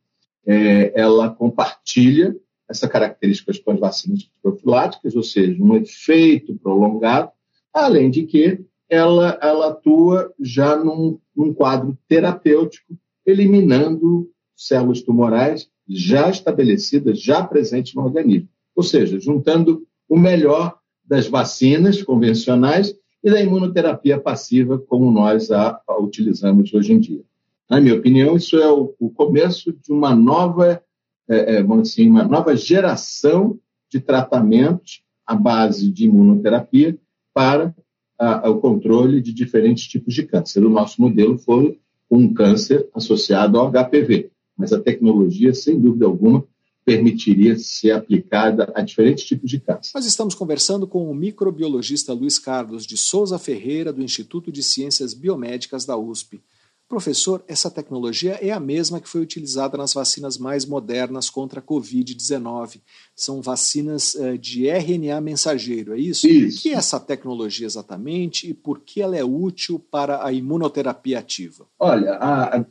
é, 0.45 0.93
ela 0.95 1.29
compartilha 1.29 2.33
essa 2.69 2.87
característica 2.87 3.51
com 3.65 3.71
as 3.71 3.79
vacinas 3.79 4.31
profiláticas, 4.41 5.13
ou 5.17 5.23
seja, 5.23 5.61
um 5.61 5.75
efeito 5.75 6.55
prolongado, 6.55 7.29
além 7.73 8.09
de 8.09 8.23
que 8.23 8.63
ela, 8.89 9.37
ela 9.41 9.71
atua 9.71 10.33
já 10.39 10.77
num, 10.77 11.19
num 11.35 11.53
quadro 11.53 11.97
terapêutico, 12.07 12.97
eliminando 13.25 14.31
células 14.55 15.01
tumorais 15.01 15.69
já 15.85 16.29
estabelecidas, 16.29 17.21
já 17.21 17.43
presentes 17.43 17.93
no 17.93 18.03
organismo. 18.03 18.47
Ou 18.77 18.83
seja, 18.83 19.19
juntando 19.19 19.87
o 20.07 20.17
melhor 20.17 20.77
das 21.03 21.27
vacinas 21.27 22.03
convencionais 22.03 22.95
e 23.23 23.31
da 23.31 23.41
imunoterapia 23.41 24.19
passiva, 24.19 24.77
como 24.77 25.11
nós 25.11 25.49
a, 25.49 25.81
a 25.87 25.99
utilizamos 25.99 26.71
hoje 26.71 26.93
em 26.93 26.99
dia. 26.99 27.23
Na 27.67 27.81
minha 27.81 27.95
opinião, 27.95 28.37
isso 28.37 28.55
é 28.57 28.71
o, 28.71 28.93
o 28.99 29.09
começo 29.09 29.73
de 29.73 29.91
uma 29.91 30.15
nova, 30.15 30.81
é, 31.27 31.55
é, 31.55 31.65
assim, 31.81 32.07
uma 32.07 32.23
nova 32.23 32.55
geração 32.55 33.59
de 33.91 33.99
tratamentos 33.99 35.01
à 35.25 35.35
base 35.35 35.91
de 35.91 36.05
imunoterapia 36.05 36.97
para 37.33 37.75
a, 38.17 38.47
o 38.47 38.59
controle 38.59 39.21
de 39.21 39.33
diferentes 39.33 39.87
tipos 39.87 40.13
de 40.13 40.23
câncer. 40.23 40.63
O 40.63 40.69
nosso 40.69 41.01
modelo 41.01 41.35
foi 41.39 41.79
um 42.11 42.31
câncer 42.31 42.87
associado 42.93 43.57
ao 43.57 43.71
HPV, 43.71 44.29
mas 44.55 44.71
a 44.71 44.79
tecnologia, 44.79 45.53
sem 45.53 45.79
dúvida 45.79 46.05
alguma, 46.05 46.45
permitiria 46.87 47.59
ser 47.59 47.91
aplicada 47.91 48.71
a 48.73 48.81
diferentes 48.81 49.25
tipos 49.25 49.49
de 49.49 49.59
câncer. 49.59 49.91
Nós 49.93 50.05
estamos 50.05 50.33
conversando 50.33 50.87
com 50.87 51.11
o 51.11 51.13
microbiologista 51.13 52.13
Luiz 52.13 52.39
Carlos 52.39 52.85
de 52.85 52.95
Souza 52.95 53.37
Ferreira, 53.37 53.91
do 53.91 54.01
Instituto 54.01 54.53
de 54.53 54.63
Ciências 54.63 55.13
Biomédicas 55.13 55.83
da 55.83 55.97
USP. 55.97 56.41
Professor, 56.87 57.43
essa 57.45 57.69
tecnologia 57.69 58.39
é 58.41 58.51
a 58.51 58.59
mesma 58.61 59.01
que 59.01 59.09
foi 59.09 59.19
utilizada 59.19 59.77
nas 59.77 59.93
vacinas 59.93 60.37
mais 60.37 60.65
modernas 60.65 61.29
contra 61.29 61.59
a 61.59 61.61
Covid-19. 61.63 62.79
São 63.13 63.41
vacinas 63.41 64.15
uh, 64.15 64.37
de 64.37 64.69
RNA 64.69 65.19
mensageiro, 65.19 65.93
é 65.93 65.99
isso? 65.99 66.25
Isso. 66.25 66.57
O 66.57 66.61
que 66.61 66.69
é 66.69 66.75
essa 66.75 67.01
tecnologia 67.01 67.65
exatamente 67.65 68.49
e 68.49 68.53
por 68.53 68.79
que 68.79 69.01
ela 69.01 69.17
é 69.17 69.25
útil 69.25 69.77
para 69.77 70.25
a 70.25 70.31
imunoterapia 70.31 71.19
ativa? 71.19 71.67
Olha, 71.77 72.13
a, 72.13 72.65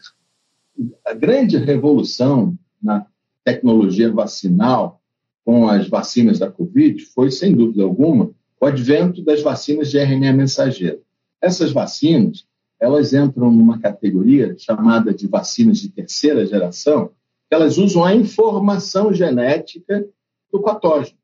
a 1.04 1.12
grande 1.12 1.58
revolução 1.58 2.58
na 2.82 3.04
tecnologia 3.46 4.12
vacinal 4.12 5.00
com 5.44 5.68
as 5.68 5.88
vacinas 5.88 6.40
da 6.40 6.50
Covid 6.50 7.00
foi, 7.14 7.30
sem 7.30 7.54
dúvida 7.54 7.84
alguma, 7.84 8.32
o 8.60 8.66
advento 8.66 9.22
das 9.22 9.40
vacinas 9.40 9.88
de 9.88 9.98
RNA 9.98 10.32
mensageiro. 10.32 11.00
Essas 11.40 11.70
vacinas, 11.70 12.44
elas 12.80 13.14
entram 13.14 13.52
numa 13.52 13.78
categoria 13.78 14.56
chamada 14.58 15.14
de 15.14 15.28
vacinas 15.28 15.78
de 15.78 15.88
terceira 15.88 16.44
geração, 16.44 17.12
que 17.48 17.54
elas 17.54 17.78
usam 17.78 18.04
a 18.04 18.12
informação 18.12 19.14
genética 19.14 20.04
do 20.52 20.60
patógeno. 20.60 21.16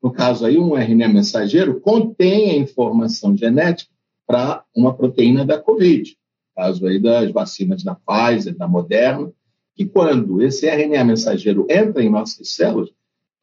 No 0.00 0.12
caso 0.12 0.46
aí, 0.46 0.56
um 0.56 0.76
RNA 0.76 1.08
mensageiro 1.08 1.80
contém 1.80 2.52
a 2.52 2.56
informação 2.56 3.36
genética 3.36 3.90
para 4.24 4.64
uma 4.76 4.94
proteína 4.94 5.44
da 5.44 5.58
Covid. 5.58 6.10
No 6.10 6.62
caso 6.62 6.86
aí 6.86 7.00
das 7.00 7.32
vacinas 7.32 7.82
da 7.82 7.96
Pfizer, 7.96 8.56
da 8.56 8.68
Moderna, 8.68 9.32
que 9.74 9.86
quando 9.86 10.42
esse 10.42 10.66
RNA 10.66 11.04
mensageiro 11.04 11.66
entra 11.68 12.02
em 12.02 12.10
nossas 12.10 12.54
células, 12.54 12.90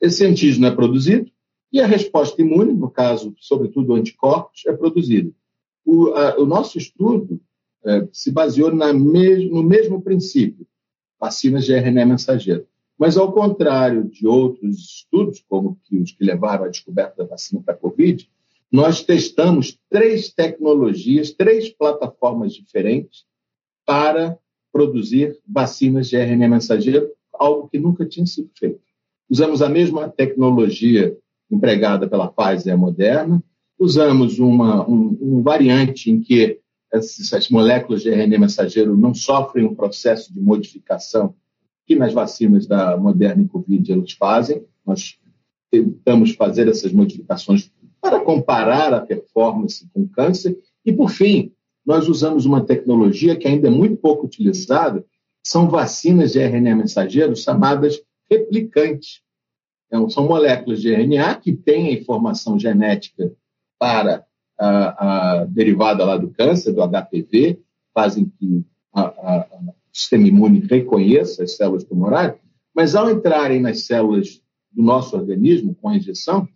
esse 0.02 0.26
antígeno 0.26 0.68
é 0.68 0.72
produzido 0.72 1.30
e 1.72 1.80
a 1.80 1.86
resposta 1.86 2.42
imune, 2.42 2.74
no 2.74 2.90
caso, 2.90 3.36
sobretudo 3.40 3.94
anticorpos, 3.94 4.64
é 4.66 4.74
produzida. 4.74 5.32
O, 5.86 6.08
a, 6.14 6.40
o 6.40 6.46
nosso 6.46 6.78
estudo 6.78 7.40
é, 7.86 8.08
se 8.12 8.32
baseou 8.32 8.74
mes 8.74 9.50
no 9.50 9.64
mesmo 9.64 10.02
princípio, 10.02 10.66
vacinas 11.20 11.66
de 11.66 11.74
RNA 11.74 12.06
mensageiro. 12.06 12.66
Mas, 12.98 13.18
ao 13.18 13.32
contrário 13.32 14.04
de 14.10 14.28
outros 14.28 14.78
estudos, 14.78 15.44
como 15.48 15.80
que 15.86 15.98
os 15.98 16.12
que 16.12 16.24
levaram 16.24 16.66
à 16.66 16.68
descoberta 16.68 17.24
da 17.24 17.30
vacina 17.30 17.62
para 17.64 17.74
a 17.74 17.78
Covid, 17.78 18.30
nós 18.72 19.02
testamos 19.02 19.80
três 19.90 20.32
tecnologias, 20.34 21.32
três 21.32 21.70
plataformas 21.70 22.54
diferentes 22.54 23.26
para 23.86 24.38
produzir 24.72 25.38
vacinas 25.48 26.08
de 26.08 26.18
RNA 26.18 26.48
mensageiro, 26.48 27.10
algo 27.34 27.68
que 27.68 27.80
nunca 27.80 28.06
tinha 28.06 28.26
sido 28.26 28.50
feito. 28.58 28.80
Usamos 29.30 29.62
a 29.62 29.70
mesma 29.70 30.10
tecnologia 30.10 31.16
empregada 31.50 32.08
pela 32.08 32.28
Pfizer 32.28 32.78
Moderna, 32.78 33.44
usamos 33.80 34.40
uma, 34.40 34.88
um, 34.88 35.18
um 35.22 35.42
variante 35.42 36.12
em 36.12 36.20
que 36.20 36.60
essas 36.92 37.50
moléculas 37.50 38.02
de 38.02 38.10
RNA 38.10 38.40
mensageiro 38.40 38.98
não 38.98 39.14
sofrem 39.14 39.66
um 39.66 39.76
processo 39.76 40.34
de 40.34 40.40
modificação 40.40 41.36
que 41.86 41.96
nas 41.96 42.14
vacinas 42.14 42.68
da 42.68 42.98
Moderna 42.98 43.42
e 43.44 43.48
Covid 43.48 43.92
eles 43.92 44.12
fazem. 44.14 44.64
Nós 44.86 45.18
tentamos 45.72 46.34
fazer 46.34 46.68
essas 46.68 46.92
modificações 46.92 47.72
para 48.02 48.20
comparar 48.20 48.94
a 48.94 49.02
performance 49.02 49.88
com 49.94 50.08
câncer. 50.08 50.58
E, 50.86 50.92
por 50.92 51.10
fim, 51.10 51.52
nós 51.90 52.08
usamos 52.08 52.46
uma 52.46 52.64
tecnologia 52.64 53.36
que 53.36 53.48
ainda 53.48 53.68
é 53.68 53.72
muito 53.72 53.98
pouco 53.98 54.28
utilizada, 54.28 55.04
são 55.44 55.68
vacinas 55.68 56.34
de 56.34 56.40
RNA 56.40 56.76
mensageiro 56.76 57.36
chamadas 57.36 58.00
replicantes. 58.30 59.24
Então, 59.88 60.08
são 60.08 60.28
moléculas 60.28 60.84
de 60.84 60.94
RNA 60.94 61.34
que 61.38 61.52
têm 61.52 61.88
a 61.88 61.94
informação 61.94 62.60
genética 62.60 63.34
para 63.80 64.24
a, 64.60 65.40
a 65.40 65.46
derivada 65.46 66.06
lá 66.06 66.16
do 66.16 66.30
câncer, 66.30 66.74
do 66.74 66.88
HPV, 66.88 67.60
fazem 67.92 68.32
que 68.38 68.64
o 68.94 69.74
sistema 69.92 70.28
imune 70.28 70.60
reconheça 70.60 71.42
as 71.42 71.56
células 71.56 71.84
tumorais, 71.86 72.36
mas 72.72 72.94
ao 72.94 73.10
entrarem 73.10 73.60
nas 73.60 73.88
células 73.88 74.40
do 74.72 74.84
nosso 74.84 75.18
organismo 75.18 75.74
com 75.74 75.90
a 75.90 75.96
injeção, 75.96 76.48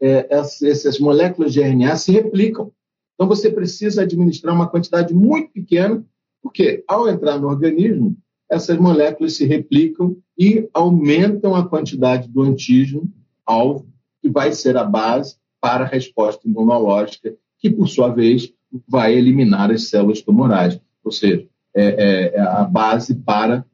é, 0.00 0.28
essas 0.30 1.00
moléculas 1.00 1.52
de 1.52 1.60
RNA 1.62 1.96
se 1.96 2.12
replicam 2.12 2.70
então, 3.18 3.26
você 3.26 3.50
precisa 3.50 4.02
administrar 4.02 4.54
uma 4.54 4.68
quantidade 4.68 5.12
muito 5.12 5.50
pequena, 5.50 6.06
porque 6.40 6.84
ao 6.86 7.08
entrar 7.08 7.36
no 7.36 7.48
organismo, 7.48 8.16
essas 8.48 8.78
moléculas 8.78 9.34
se 9.34 9.44
replicam 9.44 10.16
e 10.38 10.68
aumentam 10.72 11.56
a 11.56 11.68
quantidade 11.68 12.28
do 12.28 12.42
antígeno 12.42 13.12
alvo, 13.44 13.88
que 14.22 14.28
vai 14.28 14.52
ser 14.52 14.76
a 14.76 14.84
base 14.84 15.34
para 15.60 15.84
a 15.84 15.88
resposta 15.88 16.46
imunológica, 16.46 17.34
que, 17.58 17.68
por 17.68 17.88
sua 17.88 18.08
vez, 18.08 18.52
vai 18.86 19.16
eliminar 19.16 19.72
as 19.72 19.88
células 19.88 20.22
tumorais. 20.22 20.80
Ou 21.02 21.10
seja, 21.10 21.44
é, 21.74 21.86
é, 21.86 22.34
é 22.36 22.40
a 22.40 22.62
base 22.62 23.16
para 23.16 23.66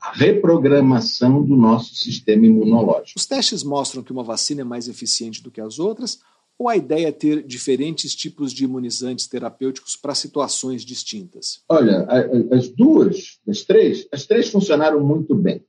a 0.00 0.12
reprogramação 0.12 1.42
do 1.42 1.54
nosso 1.54 1.94
sistema 1.94 2.46
imunológico. 2.46 3.18
Os 3.18 3.26
testes 3.26 3.62
mostram 3.62 4.02
que 4.02 4.12
uma 4.12 4.24
vacina 4.24 4.62
é 4.62 4.64
mais 4.64 4.88
eficiente 4.88 5.42
do 5.42 5.50
que 5.50 5.60
as 5.60 5.78
outras 5.78 6.18
ou 6.58 6.68
a 6.68 6.76
ideia 6.76 7.08
é 7.08 7.12
ter 7.12 7.42
diferentes 7.42 8.14
tipos 8.14 8.52
de 8.52 8.64
imunizantes 8.64 9.26
terapêuticos 9.26 9.94
para 9.94 10.14
situações 10.14 10.84
distintas? 10.84 11.62
Olha, 11.68 12.06
as 12.50 12.68
duas, 12.68 13.38
as 13.46 13.62
três, 13.62 14.08
as 14.10 14.24
três 14.24 14.48
funcionaram 14.48 15.00
muito 15.04 15.34
bem. 15.34 15.62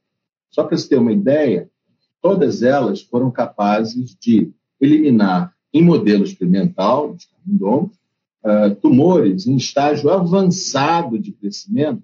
Só 0.50 0.64
para 0.64 0.78
você 0.78 0.88
ter 0.88 0.98
uma 0.98 1.12
ideia, 1.12 1.70
todas 2.22 2.64
elas 2.64 3.02
foram 3.02 3.30
capazes 3.30 4.16
de 4.16 4.52
eliminar 4.80 5.54
em 5.74 5.84
modelo 5.84 6.24
experimental 6.24 7.14
de 7.16 7.28
camundongos, 7.28 7.98
uh, 8.44 8.74
tumores 8.76 9.46
em 9.46 9.58
estágio 9.58 10.10
avançado 10.10 11.20
de 11.20 11.34
crescimento, 11.34 12.04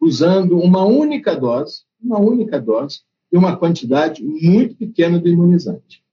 usando 0.00 0.58
uma 0.58 0.84
única 0.84 1.34
dose, 1.34 1.82
uma 2.00 2.20
única 2.20 2.60
dose 2.60 3.00
e 3.32 3.36
uma 3.36 3.56
quantidade 3.56 4.22
muito 4.22 4.76
pequena 4.76 5.18
do 5.18 5.28
imunizante. 5.28 6.03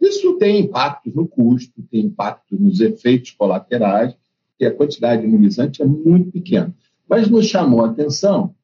Isso 0.00 0.38
tem 0.38 0.60
impactos 0.60 1.14
no 1.14 1.26
custo, 1.26 1.82
tem 1.90 2.06
impactos 2.06 2.58
nos 2.58 2.80
efeitos 2.80 3.32
colaterais, 3.32 4.14
e 4.58 4.66
a 4.66 4.74
quantidade 4.74 5.22
de 5.22 5.28
imunizante 5.28 5.82
é 5.82 5.84
muito 5.84 6.32
pequena. 6.32 6.74
Mas 7.08 7.28
nos 7.28 7.46
chamou 7.46 7.84
a 7.84 7.90
atenção 7.90 8.54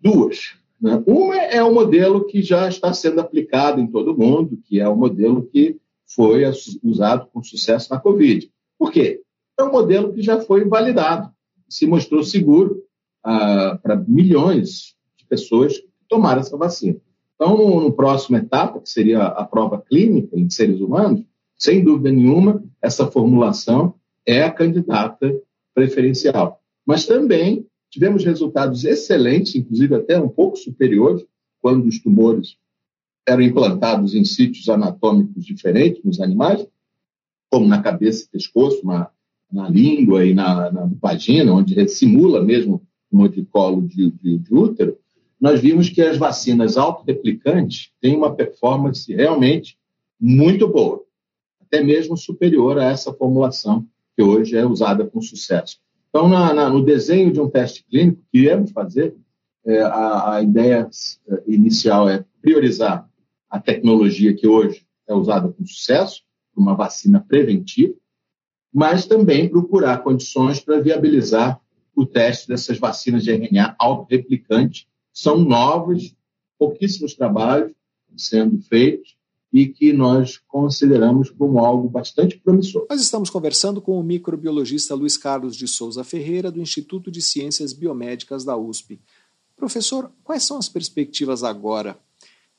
duas. 0.00 0.54
Né? 0.80 1.02
Uma 1.06 1.36
é 1.36 1.62
o 1.62 1.72
modelo 1.72 2.24
que 2.26 2.42
já 2.42 2.68
está 2.68 2.92
sendo 2.92 3.20
aplicado 3.20 3.80
em 3.80 3.86
todo 3.86 4.12
o 4.12 4.18
mundo, 4.18 4.58
que 4.64 4.80
é 4.80 4.88
o 4.88 4.96
modelo 4.96 5.46
que 5.46 5.78
foi 6.06 6.44
usado 6.82 7.26
com 7.32 7.42
sucesso 7.42 7.92
na 7.92 8.00
Covid. 8.00 8.50
Por 8.78 8.92
quê? 8.92 9.22
É 9.58 9.64
um 9.64 9.72
modelo 9.72 10.12
que 10.12 10.22
já 10.22 10.40
foi 10.40 10.64
validado, 10.64 11.30
se 11.68 11.86
mostrou 11.86 12.22
seguro 12.22 12.82
ah, 13.24 13.78
para 13.82 13.96
milhões 13.96 14.94
de 15.16 15.24
pessoas 15.26 15.78
que 15.78 15.88
tomaram 16.08 16.40
essa 16.40 16.56
vacina. 16.56 17.00
Então, 17.36 17.56
no, 17.56 17.80
no 17.80 17.92
próximo 17.92 18.36
etapa, 18.38 18.80
que 18.80 18.88
seria 18.88 19.22
a 19.22 19.44
prova 19.44 19.80
clínica 19.80 20.38
em 20.38 20.50
seres 20.50 20.80
humanos, 20.80 21.22
sem 21.56 21.84
dúvida 21.84 22.10
nenhuma, 22.10 22.64
essa 22.82 23.06
formulação 23.06 23.94
é 24.26 24.42
a 24.42 24.50
candidata 24.50 25.38
preferencial. 25.74 26.60
Mas 26.84 27.06
também 27.06 27.66
tivemos 27.90 28.24
resultados 28.24 28.84
excelentes, 28.84 29.54
inclusive 29.54 29.94
até 29.94 30.20
um 30.20 30.28
pouco 30.28 30.56
superiores, 30.56 31.24
quando 31.60 31.86
os 31.86 32.00
tumores 32.00 32.56
eram 33.26 33.42
implantados 33.42 34.14
em 34.14 34.24
sítios 34.24 34.68
anatômicos 34.68 35.44
diferentes 35.44 36.02
nos 36.04 36.20
animais, 36.20 36.66
como 37.50 37.66
na 37.66 37.82
cabeça 37.82 38.24
e 38.24 38.28
pescoço, 38.28 38.86
na, 38.86 39.10
na 39.52 39.68
língua 39.68 40.24
e 40.24 40.34
na, 40.34 40.70
na 40.70 40.90
vagina, 41.00 41.52
onde 41.52 41.88
simula 41.88 42.42
mesmo 42.42 42.82
um 43.12 43.18
modicolo 43.18 43.82
de, 43.82 44.10
de, 44.10 44.38
de 44.38 44.54
útero, 44.54 44.98
nós 45.40 45.60
vimos 45.60 45.88
que 45.88 46.00
as 46.00 46.16
vacinas 46.16 46.76
autorreplicantes 46.76 47.90
têm 48.00 48.16
uma 48.16 48.34
performance 48.34 49.12
realmente 49.14 49.78
muito 50.18 50.66
boa, 50.66 51.04
até 51.60 51.82
mesmo 51.82 52.16
superior 52.16 52.78
a 52.78 52.84
essa 52.84 53.12
formulação 53.12 53.86
que 54.16 54.22
hoje 54.22 54.56
é 54.56 54.64
usada 54.64 55.04
com 55.06 55.20
sucesso. 55.20 55.78
Então, 56.08 56.28
na, 56.28 56.54
na, 56.54 56.70
no 56.70 56.82
desenho 56.82 57.30
de 57.30 57.40
um 57.40 57.50
teste 57.50 57.84
clínico 57.84 58.22
que 58.32 58.38
iremos 58.38 58.70
fazer, 58.70 59.14
é, 59.66 59.82
a, 59.82 60.36
a, 60.36 60.42
ideia 60.42 60.88
é, 61.28 61.42
inicial 61.46 62.08
é 62.08 62.24
priorizar 62.40 63.06
a 63.50 63.60
tecnologia 63.60 64.34
que 64.34 64.46
hoje 64.46 64.86
é 65.06 65.14
usada 65.14 65.48
com 65.48 65.66
sucesso, 65.66 66.22
uma 66.56 66.74
vacina 66.74 67.20
preventiva, 67.20 67.94
mas 68.72 69.06
também 69.06 69.48
procurar 69.48 69.98
condições 69.98 70.60
para 70.60 70.80
viabilizar 70.80 71.60
o 71.94 72.06
teste 72.06 72.48
dessas 72.48 72.78
vacinas 72.78 73.24
de 73.24 73.32
RNA 73.32 73.74
autorreplicante 73.78 74.88
são 75.16 75.38
novos, 75.38 76.14
pouquíssimos 76.58 77.14
trabalhos 77.14 77.72
sendo 78.14 78.60
feitos 78.60 79.16
e 79.50 79.66
que 79.66 79.90
nós 79.90 80.38
consideramos 80.46 81.30
como 81.30 81.58
algo 81.58 81.88
bastante 81.88 82.38
promissor. 82.38 82.86
Nós 82.90 83.00
estamos 83.00 83.30
conversando 83.30 83.80
com 83.80 83.98
o 83.98 84.02
microbiologista 84.02 84.94
Luiz 84.94 85.16
Carlos 85.16 85.56
de 85.56 85.66
Souza 85.66 86.04
Ferreira, 86.04 86.50
do 86.50 86.60
Instituto 86.60 87.10
de 87.10 87.22
Ciências 87.22 87.72
Biomédicas 87.72 88.44
da 88.44 88.58
USP. 88.58 89.00
Professor, 89.56 90.12
quais 90.22 90.42
são 90.42 90.58
as 90.58 90.68
perspectivas 90.68 91.42
agora? 91.42 91.98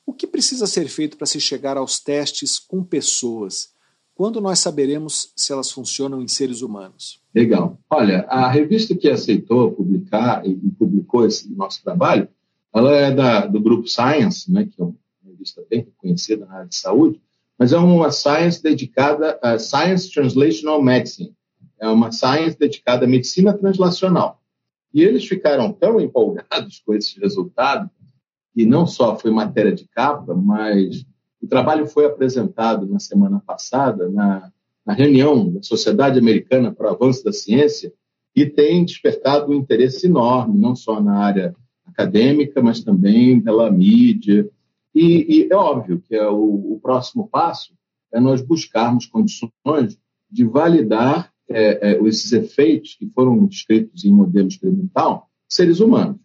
O 0.04 0.12
que 0.12 0.26
precisa 0.26 0.66
ser 0.66 0.88
feito 0.88 1.16
para 1.16 1.28
se 1.28 1.40
chegar 1.40 1.76
aos 1.76 2.00
testes 2.00 2.58
com 2.58 2.82
pessoas? 2.82 3.72
Quando 4.16 4.40
nós 4.40 4.58
saberemos 4.58 5.32
se 5.36 5.52
elas 5.52 5.70
funcionam 5.70 6.20
em 6.20 6.26
seres 6.26 6.60
humanos? 6.60 7.20
Legal. 7.32 7.78
Olha, 7.88 8.26
a 8.28 8.50
revista 8.50 8.96
que 8.96 9.08
aceitou 9.08 9.70
publicar 9.70 10.44
e 10.44 10.56
publicou 10.76 11.24
esse 11.24 11.48
nosso 11.54 11.80
trabalho, 11.84 12.28
ela 12.74 12.94
é 12.94 13.10
da, 13.10 13.46
do 13.46 13.60
grupo 13.60 13.88
Science, 13.88 14.50
né, 14.52 14.66
que 14.66 14.80
é 14.80 14.84
uma 14.84 14.94
revista 15.24 15.62
bem 15.68 15.86
conhecida 15.96 16.46
na 16.46 16.54
área 16.54 16.68
de 16.68 16.76
saúde, 16.76 17.20
mas 17.58 17.72
é 17.72 17.78
uma 17.78 18.12
science 18.12 18.62
dedicada 18.62 19.38
a 19.42 19.58
Science 19.58 20.12
Translational 20.12 20.80
Medicine. 20.80 21.34
É 21.80 21.88
uma 21.88 22.12
science 22.12 22.56
dedicada 22.56 23.04
à 23.04 23.08
medicina 23.08 23.52
translacional. 23.52 24.40
E 24.94 25.02
eles 25.02 25.26
ficaram 25.26 25.72
tão 25.72 26.00
empolgados 26.00 26.82
com 26.84 26.94
esse 26.94 27.18
resultado, 27.20 27.90
e 28.54 28.64
não 28.64 28.86
só 28.86 29.16
foi 29.16 29.30
matéria 29.30 29.72
de 29.72 29.86
capa, 29.88 30.34
mas 30.34 31.04
o 31.40 31.46
trabalho 31.46 31.86
foi 31.86 32.04
apresentado 32.04 32.86
na 32.86 32.98
semana 32.98 33.40
passada 33.44 34.08
na, 34.08 34.52
na 34.84 34.92
reunião 34.92 35.48
da 35.50 35.62
Sociedade 35.62 36.18
Americana 36.18 36.72
para 36.72 36.90
o 36.90 36.94
Avanço 36.94 37.24
da 37.24 37.32
Ciência 37.32 37.92
e 38.34 38.46
tem 38.46 38.84
despertado 38.84 39.50
um 39.50 39.54
interesse 39.54 40.06
enorme, 40.06 40.58
não 40.58 40.74
só 40.74 41.00
na 41.00 41.18
área 41.18 41.54
acadêmica, 41.88 42.62
mas 42.62 42.82
também 42.82 43.40
pela 43.40 43.70
mídia. 43.70 44.48
E, 44.94 45.42
e 45.46 45.48
é 45.50 45.56
óbvio 45.56 46.02
que 46.06 46.14
é 46.14 46.28
o, 46.28 46.74
o, 46.74 46.80
próximo 46.80 47.28
passo 47.28 47.72
é 48.12 48.18
nós 48.18 48.40
buscarmos 48.40 49.06
condições 49.06 49.98
de 50.30 50.44
validar 50.44 51.32
é, 51.48 51.92
é, 51.92 52.02
esses 52.04 52.32
efeitos 52.32 52.94
que 52.94 53.08
foram 53.10 53.44
descritos 53.46 54.04
em 54.04 54.12
modelo 54.12 54.48
experimental 54.48 55.28
seres 55.48 55.80
humanos. 55.80 56.20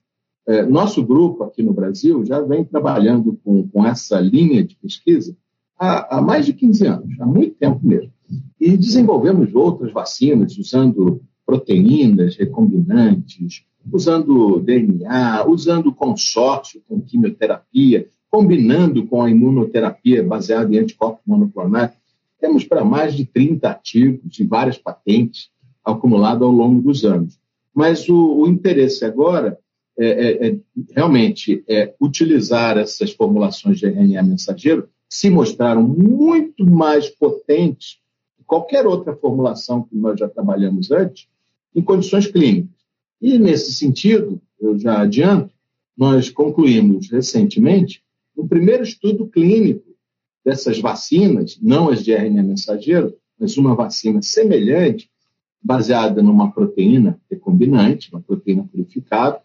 É, 0.45 0.65
nosso 0.65 1.03
grupo 1.03 1.43
aqui 1.43 1.63
no 1.63 1.73
Brasil 1.73 2.25
já 2.25 2.41
vem 2.41 2.65
trabalhando 2.65 3.39
com, 3.43 3.67
com 3.69 3.85
essa 3.85 4.19
linha 4.19 4.63
de 4.63 4.75
pesquisa 4.75 5.35
há, 5.79 6.17
há, 6.17 6.21
mais 6.21 6.45
de 6.45 6.53
15 6.53 6.85
anos, 6.85 7.19
há 7.19 7.25
muito 7.25 7.55
tempo 7.55 7.79
mesmo. 7.85 8.11
E 8.59 8.75
desenvolvemos 8.75 9.53
outras 9.55 9.91
vacinas 9.91 10.57
usando 10.57 11.21
proteínas 11.53 12.35
recombinantes, 12.35 13.63
usando 13.91 14.59
DNA, 14.59 15.47
usando 15.47 15.93
consórcio 15.93 16.81
com 16.87 16.99
quimioterapia, 16.99 18.07
combinando 18.31 19.05
com 19.05 19.21
a 19.21 19.29
imunoterapia 19.29 20.23
baseada 20.23 20.73
em 20.73 20.79
anticorpos 20.79 21.21
monoclonais. 21.27 21.91
Temos 22.41 22.63
para 22.63 22.83
mais 22.83 23.13
de 23.13 23.23
30 23.23 23.69
artigos 23.69 24.39
e 24.39 24.43
várias 24.43 24.79
patentes 24.79 25.51
acumuladas 25.85 26.41
ao 26.41 26.51
longo 26.51 26.81
dos 26.81 27.05
anos. 27.05 27.39
Mas 27.71 28.09
o, 28.09 28.39
o 28.39 28.47
interesse 28.47 29.05
agora 29.05 29.59
é, 29.95 30.07
é, 30.07 30.47
é, 30.47 30.57
realmente 30.89 31.63
é, 31.69 31.93
utilizar 32.01 32.79
essas 32.79 33.11
formulações 33.11 33.77
de 33.77 33.85
RNA 33.85 34.23
mensageiro 34.23 34.89
se 35.07 35.29
mostraram 35.29 35.83
muito 35.83 36.65
mais 36.65 37.09
potentes 37.09 37.99
que 38.35 38.43
qualquer 38.43 38.87
outra 38.87 39.15
formulação 39.15 39.83
que 39.83 39.95
nós 39.95 40.19
já 40.19 40.27
trabalhamos 40.27 40.89
antes 40.89 41.31
em 41.75 41.81
condições 41.81 42.27
clínicas. 42.27 42.71
E, 43.21 43.37
nesse 43.37 43.73
sentido, 43.73 44.41
eu 44.59 44.77
já 44.77 45.01
adianto, 45.01 45.53
nós 45.95 46.29
concluímos 46.29 47.09
recentemente 47.09 48.03
um 48.35 48.47
primeiro 48.47 48.83
estudo 48.83 49.27
clínico 49.27 49.93
dessas 50.43 50.79
vacinas, 50.79 51.57
não 51.61 51.89
as 51.89 52.03
de 52.03 52.11
RNA 52.11 52.43
mensageiro, 52.43 53.15
mas 53.39 53.57
uma 53.57 53.75
vacina 53.75 54.21
semelhante, 54.21 55.09
baseada 55.61 56.21
numa 56.21 56.51
proteína 56.51 57.19
recombinante, 57.29 58.11
uma 58.11 58.21
proteína 58.21 58.67
purificada, 58.69 59.39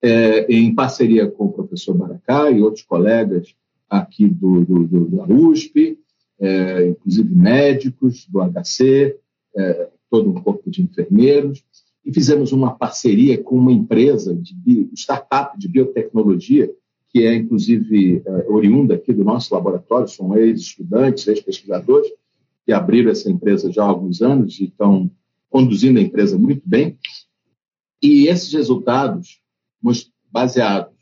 é, 0.00 0.50
em 0.52 0.74
parceria 0.74 1.28
com 1.28 1.46
o 1.46 1.52
professor 1.52 1.94
Baracá 1.94 2.50
e 2.50 2.62
outros 2.62 2.84
colegas 2.84 3.54
aqui 3.90 4.28
do, 4.28 4.64
do, 4.64 4.84
do 4.86 5.04
da 5.16 5.24
USP, 5.24 5.98
é, 6.40 6.88
inclusive 6.88 7.34
médicos 7.34 8.26
do 8.28 8.40
HC, 8.40 9.16
é, 9.56 9.88
todo 10.10 10.30
um 10.30 10.34
corpo 10.34 10.70
de 10.70 10.82
enfermeiros, 10.82 11.64
e 12.08 12.14
fizemos 12.14 12.52
uma 12.52 12.74
parceria 12.74 13.36
com 13.36 13.54
uma 13.54 13.70
empresa 13.70 14.34
de 14.34 14.88
startup 14.94 15.58
de 15.58 15.68
biotecnologia, 15.68 16.72
que 17.10 17.26
é 17.26 17.34
inclusive 17.34 18.22
é, 18.24 18.46
oriunda 18.48 18.94
aqui 18.94 19.12
do 19.12 19.22
nosso 19.22 19.54
laboratório, 19.54 20.08
são 20.08 20.34
ex-estudantes, 20.34 21.28
ex-pesquisadores, 21.28 22.10
que 22.64 22.72
abriram 22.72 23.10
essa 23.10 23.30
empresa 23.30 23.70
já 23.70 23.82
há 23.82 23.88
alguns 23.88 24.22
anos 24.22 24.58
e 24.58 24.64
estão 24.64 25.10
conduzindo 25.50 25.98
a 25.98 26.02
empresa 26.02 26.38
muito 26.38 26.62
bem. 26.64 26.98
E 28.02 28.26
esses 28.26 28.50
resultados 28.54 29.42
baseados, 30.32 30.94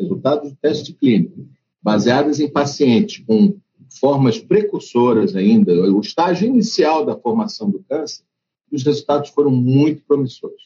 resultados 0.00 0.52
do 0.52 0.56
teste 0.56 0.94
clínico, 0.94 1.46
baseados 1.82 2.40
em 2.40 2.48
pacientes 2.48 3.22
com 3.26 3.58
formas 4.00 4.38
precursoras 4.38 5.36
ainda, 5.36 5.70
o 5.92 6.00
estágio 6.00 6.48
inicial 6.48 7.04
da 7.04 7.14
formação 7.14 7.68
do 7.68 7.84
câncer, 7.86 8.24
os 8.70 8.82
resultados 8.82 9.30
foram 9.30 9.50
muito 9.50 10.02
promissores. 10.02 10.62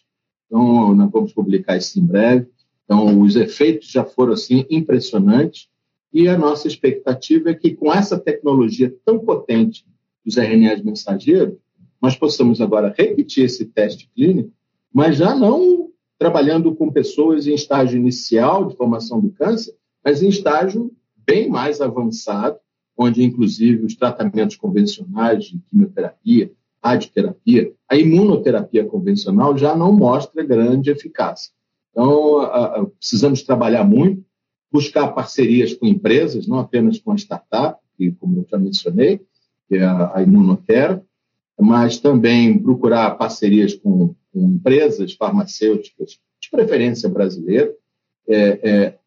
Então, 0.47 0.95
nós 0.95 1.11
vamos 1.11 1.33
publicar 1.33 1.77
isso 1.77 1.99
em 1.99 2.05
breve. 2.05 2.49
Então, 2.85 3.21
os 3.21 3.37
efeitos 3.37 3.89
já 3.89 4.05
foram 4.05 4.33
assim 4.33 4.67
impressionantes 4.69 5.69
e 6.13 6.29
a 6.29 6.37
nossa 6.37 6.67
expectativa 6.67 7.51
é 7.51 7.55
que 7.55 7.75
com 7.75 7.93
essa 7.93 8.19
tecnologia 8.19 8.95
tão 9.05 9.21
potente 9.21 9.87
dos 10.25 10.37
RNAs 10.37 10.83
mensageiros, 10.83 11.57
nós 12.03 12.17
possamos 12.17 12.61
agora 12.61 12.95
repetir 12.97 13.45
esse 13.45 13.65
teste 13.67 14.11
clínico, 14.15 14.51
mas 14.93 15.17
já 15.17 15.35
não 15.35 15.91
trabalhando 16.19 16.75
com 16.75 16.91
pessoas 16.91 17.47
em 17.47 17.55
estágio 17.55 17.99
inicial 17.99 18.67
de 18.67 18.77
formação 18.77 19.21
do 19.21 19.31
câncer, 19.31 19.75
mas 20.05 20.23
em 20.23 20.29
estágio 20.29 20.93
bem 21.17 21.49
mais 21.49 21.81
avançado, 21.81 22.59
onde 22.97 23.23
inclusive 23.23 23.85
os 23.85 23.95
tratamentos 23.95 24.57
convencionais 24.57 25.45
de 25.45 25.59
quimioterapia, 25.61 26.53
radioterapia, 26.83 27.73
a 27.89 27.97
imunoterapia 27.97 28.85
convencional 28.85 29.57
já 29.57 29.77
não 29.77 29.93
mostra 29.93 30.45
grande 30.45 30.91
eficácia. 30.91 31.53
Então, 31.91 32.49
precisamos 32.99 33.43
trabalhar 33.43 33.85
muito, 33.85 34.25
buscar 34.73 35.09
parcerias 35.09 35.75
com 35.75 35.87
empresas, 35.87 36.47
não 36.47 36.59
apenas 36.59 36.99
com 36.99 37.13
a 37.13 37.17
startup, 37.17 37.79
que, 37.97 38.13
como 38.13 38.39
eu 38.39 38.47
já 38.49 38.57
mencionei, 38.57 39.21
que 39.69 39.77
é 39.77 39.85
a, 39.85 40.19
a 40.19 40.23
Imunotera, 40.23 41.05
mas 41.59 41.99
também 41.99 42.59
procurar 42.59 43.11
parcerias 43.19 43.75
com 43.75 44.15
com 44.33 44.49
empresas 44.49 45.13
farmacêuticas, 45.15 46.19
de 46.41 46.51
preferência 46.51 47.09
brasileira. 47.09 47.75
É, 48.27 48.71
é, 48.71 48.99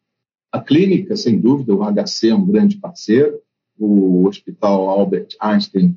a 0.52 0.60
clínica, 0.60 1.16
sem 1.16 1.40
dúvida, 1.40 1.74
o 1.74 1.82
HC 1.82 2.28
é 2.28 2.34
um 2.34 2.46
grande 2.46 2.76
parceiro, 2.76 3.40
o 3.78 4.26
Hospital 4.26 4.88
Albert 4.88 5.28
Einstein 5.40 5.96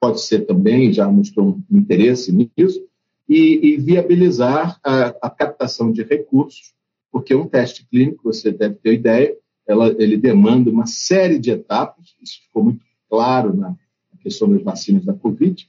pode 0.00 0.20
ser 0.20 0.46
também, 0.46 0.92
já 0.92 1.08
mostrou 1.08 1.58
um 1.70 1.78
interesse 1.78 2.32
nisso, 2.32 2.80
e, 3.28 3.74
e 3.74 3.76
viabilizar 3.76 4.78
a, 4.82 5.08
a, 5.20 5.28
captação 5.28 5.92
de 5.92 6.02
recursos, 6.02 6.72
porque 7.12 7.34
um 7.34 7.46
teste 7.46 7.86
clínico, 7.86 8.24
você 8.24 8.50
deve 8.50 8.76
ter 8.76 8.94
ideia, 8.94 9.36
ela, 9.66 9.94
ele 9.98 10.16
demanda 10.16 10.70
uma 10.70 10.86
série 10.86 11.38
de 11.38 11.50
etapas, 11.50 12.14
isso 12.22 12.40
ficou 12.46 12.64
muito 12.64 12.80
claro 13.08 13.54
na, 13.54 13.76
questão 14.22 14.50
das 14.50 14.62
vacinas 14.62 15.04
da 15.04 15.14
Covid, 15.14 15.68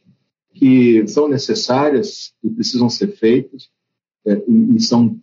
que 0.53 1.07
são 1.07 1.27
necessárias 1.27 2.33
e 2.43 2.49
precisam 2.49 2.89
ser 2.89 3.09
feitas 3.09 3.69
é, 4.25 4.41
e, 4.47 4.75
e, 4.75 4.81
são 4.81 5.19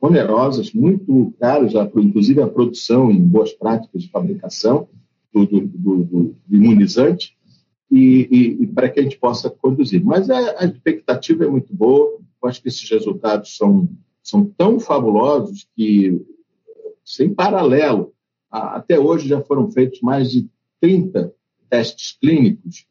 onerosas, 0.00 0.72
muito 0.72 1.34
caras, 1.38 1.72
inclusive 1.96 2.40
a 2.40 2.48
produção 2.48 3.10
em 3.10 3.20
boas 3.20 3.52
práticas 3.52 4.02
de 4.02 4.08
fabricação 4.08 4.88
do, 5.32 5.44
do, 5.44 5.60
do, 5.60 6.04
do 6.04 6.36
imunizante 6.50 7.36
e, 7.90 8.28
e, 8.30 8.62
e, 8.62 8.66
para 8.68 8.88
que 8.88 9.00
a 9.00 9.02
gente 9.02 9.18
possa 9.18 9.50
conduzir. 9.50 10.04
Mas 10.04 10.30
a, 10.30 10.62
a, 10.62 10.64
expectativa 10.64 11.44
é 11.44 11.48
muito 11.48 11.74
boa, 11.74 12.18
eu 12.42 12.48
acho 12.48 12.62
que 12.62 12.68
esses 12.68 12.88
resultados 12.88 13.56
são, 13.56 13.88
são 14.22 14.44
tão 14.44 14.78
fabulosos 14.78 15.68
que, 15.74 16.24
sem 17.04 17.34
paralelo, 17.34 18.14
a, 18.50 18.76
até 18.76 18.98
hoje 18.98 19.28
já 19.28 19.40
foram 19.42 19.70
feitos 19.70 20.00
mais 20.00 20.30
de 20.30 20.48
30 20.80 21.34
testes 21.68 22.16
clínicos 22.20 22.86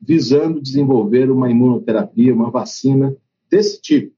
visando 0.00 0.62
desenvolver 0.62 1.30
uma 1.30 1.50
imunoterapia, 1.50 2.34
uma 2.34 2.50
vacina 2.50 3.14
desse 3.50 3.80
tipo. 3.80 4.14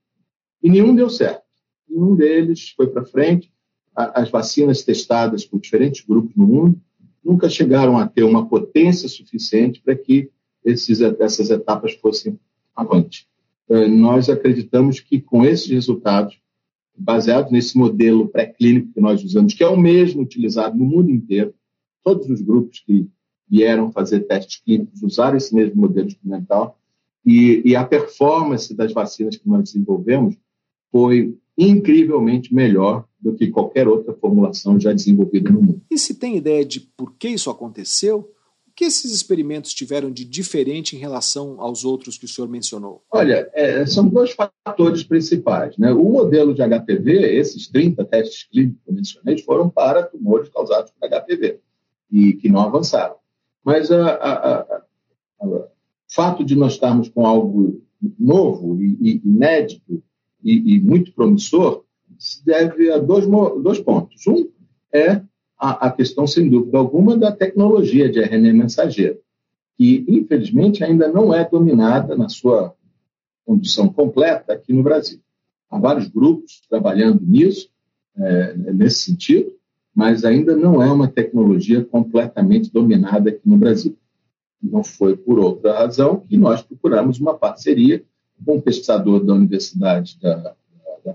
E 0.62 0.70
nenhum 0.70 0.94
deu 0.94 1.10
certo. 1.10 1.42
Nenhum 1.88 2.14
deles 2.14 2.72
foi 2.76 2.86
para 2.86 3.04
frente. 3.04 3.52
As 3.94 4.30
vacinas 4.30 4.82
testadas 4.82 5.44
por 5.44 5.60
diferentes 5.60 6.06
grupos 6.06 6.34
no 6.36 6.46
mundo 6.46 6.80
nunca 7.24 7.48
chegaram 7.48 7.98
a 7.98 8.06
ter 8.06 8.22
uma 8.22 8.46
potência 8.46 9.08
suficiente 9.08 9.80
para 9.80 9.96
que 9.96 10.30
esses, 10.64 11.00
essas 11.00 11.50
etapas 11.50 11.94
fossem 11.94 12.38
avante. 12.74 13.26
É, 13.68 13.86
nós 13.88 14.28
acreditamos 14.28 15.00
que 15.00 15.20
com 15.20 15.44
esses 15.44 15.68
resultados, 15.68 16.40
baseados 16.96 17.50
nesse 17.50 17.76
modelo 17.76 18.28
pré-clínico 18.28 18.92
que 18.92 19.00
nós 19.00 19.22
usamos, 19.24 19.54
que 19.54 19.64
é 19.64 19.68
o 19.68 19.78
mesmo 19.78 20.22
utilizado 20.22 20.76
no 20.76 20.84
mundo 20.84 21.10
inteiro, 21.10 21.54
todos 22.04 22.28
os 22.28 22.40
grupos 22.40 22.80
que 22.80 23.08
vieram 23.48 23.92
fazer 23.92 24.20
testes 24.20 24.60
clínicos, 24.62 25.02
usaram 25.02 25.36
esse 25.36 25.54
mesmo 25.54 25.80
modelo 25.80 26.08
experimental, 26.08 26.78
e, 27.24 27.62
e 27.64 27.76
a 27.76 27.84
performance 27.84 28.74
das 28.74 28.92
vacinas 28.92 29.36
que 29.36 29.48
nós 29.48 29.64
desenvolvemos 29.64 30.36
foi 30.90 31.38
incrivelmente 31.56 32.54
melhor 32.54 33.04
do 33.20 33.34
que 33.34 33.48
qualquer 33.48 33.86
outra 33.86 34.12
formulação 34.14 34.80
já 34.80 34.92
desenvolvida 34.92 35.50
no 35.50 35.62
mundo. 35.62 35.82
E 35.90 35.98
se 35.98 36.14
tem 36.14 36.36
ideia 36.36 36.64
de 36.64 36.80
por 36.80 37.14
que 37.14 37.28
isso 37.28 37.50
aconteceu? 37.50 38.30
O 38.66 38.74
que 38.74 38.84
esses 38.84 39.12
experimentos 39.12 39.74
tiveram 39.74 40.10
de 40.10 40.24
diferente 40.24 40.96
em 40.96 40.98
relação 40.98 41.60
aos 41.60 41.84
outros 41.84 42.16
que 42.16 42.24
o 42.24 42.28
senhor 42.28 42.48
mencionou? 42.48 43.02
Olha, 43.10 43.48
é, 43.52 43.84
são 43.86 44.08
dois 44.08 44.32
fatores 44.32 45.02
principais. 45.04 45.76
Né? 45.76 45.92
O 45.92 46.04
modelo 46.04 46.54
de 46.54 46.62
HPV, 46.62 47.36
esses 47.36 47.68
30 47.68 48.04
testes 48.06 48.44
clínicos 48.44 48.82
que 48.82 48.90
eu 48.90 48.94
mencionei, 48.94 49.38
foram 49.38 49.68
para 49.68 50.02
tumores 50.02 50.48
causados 50.48 50.90
por 50.90 51.08
HPV 51.08 51.60
e 52.10 52.32
que 52.32 52.48
não 52.48 52.60
avançaram. 52.60 53.16
Mas 53.62 53.90
o 53.90 55.68
fato 56.08 56.44
de 56.44 56.56
nós 56.56 56.72
estarmos 56.72 57.08
com 57.08 57.26
algo 57.26 57.82
novo 58.18 58.82
e, 58.82 58.96
e 59.00 59.22
inédito 59.24 60.02
e, 60.42 60.74
e, 60.74 60.80
muito 60.80 61.12
promissor 61.12 61.84
se 62.18 62.44
deve 62.44 62.90
a 62.90 62.98
dois, 62.98 63.26
dois 63.62 63.78
pontos. 63.80 64.26
Um 64.26 64.48
é 64.92 65.22
a, 65.58 65.86
a 65.86 65.90
questão, 65.90 66.26
sem 66.26 66.48
dúvida 66.48 66.78
alguma, 66.78 67.16
da 67.16 67.32
tecnologia 67.32 68.10
de 68.10 68.20
RNA 68.20 68.52
mensageiro, 68.52 69.18
que, 69.76 70.04
infelizmente, 70.08 70.84
ainda 70.84 71.08
não 71.08 71.32
é 71.32 71.48
dominada 71.48 72.16
na 72.16 72.28
sua 72.28 72.74
condição 73.44 73.88
completa 73.88 74.52
aqui 74.52 74.72
no 74.72 74.82
Brasil. 74.82 75.20
Há 75.70 75.78
vários 75.78 76.08
grupos 76.08 76.62
trabalhando 76.68 77.22
nisso, 77.24 77.70
é, 78.16 78.54
nesse 78.56 79.10
sentido, 79.10 79.52
mas 79.94 80.24
ainda 80.24 80.56
não 80.56 80.82
é 80.82 80.90
uma 80.90 81.08
tecnologia 81.08 81.84
completamente 81.84 82.72
dominada 82.72 83.30
aqui 83.30 83.42
no 83.44 83.56
Brasil. 83.56 83.96
Não 84.62 84.84
foi 84.84 85.16
por 85.16 85.38
outra 85.38 85.78
razão 85.78 86.20
que 86.20 86.36
nós 86.36 86.62
procuramos 86.62 87.18
uma 87.18 87.34
parceria 87.34 88.04
um 88.46 88.60
pesquisador 88.60 89.24
da 89.24 89.34
Universidade 89.34 90.18
da, 90.20 90.34
da, 90.36 90.54
da 91.04 91.14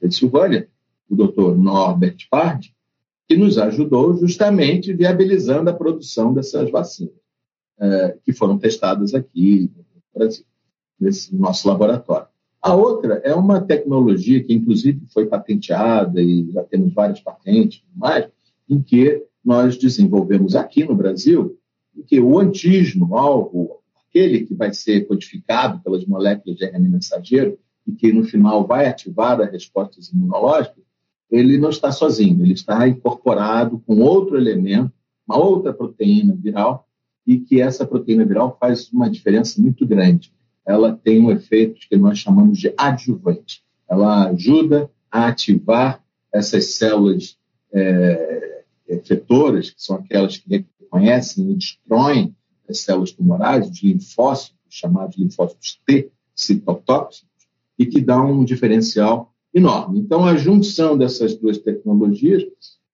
Pensilvânia, 0.00 0.68
o 1.08 1.14
Dr. 1.14 1.56
Norbert 1.56 2.26
Pard, 2.30 2.74
que 3.28 3.36
nos 3.36 3.58
ajudou 3.58 4.16
justamente 4.16 4.92
viabilizando 4.92 5.70
a 5.70 5.74
produção 5.74 6.34
dessas 6.34 6.70
vacinas, 6.70 7.14
é, 7.78 8.18
que 8.24 8.32
foram 8.32 8.58
testadas 8.58 9.14
aqui 9.14 9.70
no 9.76 9.84
Brasil, 10.14 10.44
nesse 11.00 11.34
nosso 11.34 11.66
laboratório. 11.68 12.28
A 12.60 12.74
outra 12.74 13.20
é 13.24 13.34
uma 13.34 13.60
tecnologia 13.60 14.42
que, 14.42 14.54
inclusive, 14.54 15.06
foi 15.12 15.26
patenteada 15.26 16.22
e 16.22 16.50
já 16.50 16.62
temos 16.64 16.92
várias 16.94 17.20
patentes 17.20 17.82
e 17.94 17.98
mais, 17.98 18.26
em 18.68 18.80
que 18.80 19.22
nós 19.44 19.76
desenvolvemos 19.76 20.56
aqui 20.56 20.84
no 20.84 20.94
Brasil, 20.94 21.58
em 21.94 22.02
que 22.02 22.18
o 22.20 22.38
antígeno, 22.38 23.16
alvo, 23.16 23.82
aquele 24.14 24.46
que 24.46 24.54
vai 24.54 24.72
ser 24.72 25.08
codificado 25.08 25.80
pelas 25.82 26.06
moléculas 26.06 26.56
de 26.56 26.64
RNA 26.64 26.88
mensageiro 26.88 27.58
e 27.84 27.92
que, 27.92 28.12
no 28.12 28.22
final, 28.22 28.64
vai 28.64 28.86
ativar 28.86 29.40
as 29.40 29.50
respostas 29.50 30.08
imunológicas, 30.10 30.84
ele 31.30 31.58
não 31.58 31.70
está 31.70 31.90
sozinho, 31.90 32.44
ele 32.44 32.52
está 32.52 32.86
incorporado 32.86 33.80
com 33.80 34.00
outro 34.00 34.36
elemento, 34.36 34.92
uma 35.26 35.36
outra 35.36 35.72
proteína 35.72 36.34
viral, 36.36 36.88
e 37.26 37.40
que 37.40 37.60
essa 37.60 37.84
proteína 37.84 38.24
viral 38.24 38.56
faz 38.60 38.90
uma 38.92 39.10
diferença 39.10 39.60
muito 39.60 39.84
grande. 39.86 40.32
Ela 40.64 40.92
tem 40.92 41.20
um 41.20 41.30
efeito 41.30 41.80
que 41.88 41.96
nós 41.96 42.18
chamamos 42.18 42.58
de 42.58 42.72
adjuvante. 42.76 43.64
Ela 43.88 44.28
ajuda 44.28 44.90
a 45.10 45.26
ativar 45.26 46.02
essas 46.32 46.74
células 46.76 47.36
é, 47.72 48.64
efetoras, 48.88 49.70
que 49.70 49.82
são 49.82 49.96
aquelas 49.96 50.36
que 50.36 50.66
reconhecem 50.80 51.50
e 51.50 51.54
destroem 51.54 52.34
as 52.68 52.80
células 52.80 53.12
tumorais, 53.12 53.68
os 53.68 53.82
linfócitos, 53.82 54.56
chamados 54.68 55.16
linfócitos 55.16 55.80
T, 55.86 56.10
citotóxicos, 56.34 57.28
e 57.78 57.86
que 57.86 58.00
dá 58.00 58.20
um 58.22 58.44
diferencial 58.44 59.32
enorme. 59.52 60.00
Então, 60.00 60.24
a 60.24 60.36
junção 60.36 60.96
dessas 60.96 61.34
duas 61.34 61.58
tecnologias 61.58 62.44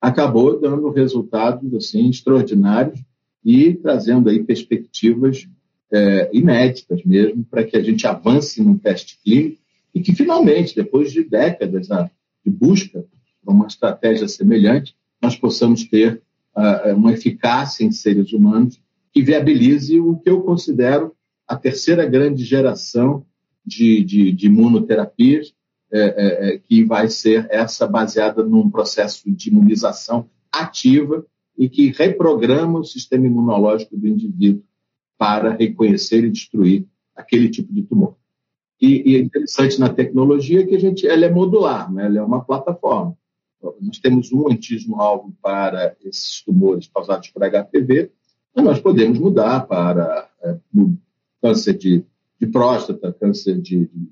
acabou 0.00 0.58
dando 0.58 0.90
resultados 0.90 1.72
assim 1.74 2.08
extraordinários 2.08 3.00
e 3.44 3.74
trazendo 3.74 4.28
aí 4.28 4.42
perspectivas 4.42 5.46
é, 5.92 6.30
inéditas 6.32 7.02
mesmo 7.04 7.44
para 7.44 7.64
que 7.64 7.76
a 7.76 7.82
gente 7.82 8.06
avance 8.06 8.62
num 8.62 8.78
teste 8.78 9.18
clínico 9.22 9.60
e 9.94 10.00
que 10.00 10.14
finalmente, 10.14 10.74
depois 10.74 11.12
de 11.12 11.24
décadas 11.24 11.88
de 11.88 12.50
busca 12.50 13.04
por 13.44 13.52
uma 13.52 13.66
estratégia 13.66 14.28
semelhante, 14.28 14.94
nós 15.20 15.36
possamos 15.36 15.84
ter 15.84 16.22
uh, 16.56 16.94
uma 16.94 17.12
eficácia 17.12 17.84
em 17.84 17.90
seres 17.90 18.32
humanos 18.32 18.80
que 19.12 19.22
viabilize 19.22 19.98
o 20.00 20.16
que 20.16 20.30
eu 20.30 20.42
considero 20.42 21.14
a 21.46 21.56
terceira 21.56 22.06
grande 22.06 22.44
geração 22.44 23.26
de, 23.64 24.04
de, 24.04 24.32
de 24.32 24.46
imunoterapias 24.46 25.52
é, 25.92 26.00
é, 26.00 26.48
é, 26.54 26.58
que 26.58 26.84
vai 26.84 27.08
ser 27.08 27.48
essa 27.50 27.86
baseada 27.86 28.44
num 28.44 28.70
processo 28.70 29.28
de 29.28 29.48
imunização 29.48 30.30
ativa 30.52 31.26
e 31.58 31.68
que 31.68 31.90
reprograma 31.90 32.78
o 32.78 32.84
sistema 32.84 33.26
imunológico 33.26 33.96
do 33.96 34.06
indivíduo 34.06 34.62
para 35.18 35.52
reconhecer 35.52 36.24
e 36.24 36.30
destruir 36.30 36.86
aquele 37.14 37.50
tipo 37.50 37.72
de 37.72 37.82
tumor. 37.82 38.14
E, 38.80 39.10
e 39.10 39.16
é 39.16 39.18
interessante 39.18 39.78
na 39.78 39.88
tecnologia 39.88 40.64
que 40.64 40.74
a 40.74 40.78
gente, 40.78 41.06
ela 41.06 41.26
é 41.26 41.30
modular, 41.30 41.92
né? 41.92 42.06
ela 42.06 42.18
é 42.18 42.22
uma 42.22 42.42
plataforma. 42.42 43.16
Nós 43.80 43.98
temos 43.98 44.32
um 44.32 44.48
antígeno-alvo 44.48 45.36
para 45.42 45.94
esses 46.02 46.42
tumores 46.42 46.88
causados 46.88 47.28
por 47.28 47.42
HPV, 47.42 48.10
nós 48.54 48.80
podemos 48.80 49.18
mudar 49.18 49.66
para 49.66 50.28
é, 50.42 50.56
câncer 51.40 51.74
de, 51.74 52.04
de 52.40 52.46
próstata, 52.46 53.12
câncer 53.12 53.60
de, 53.60 53.86
de 53.86 54.10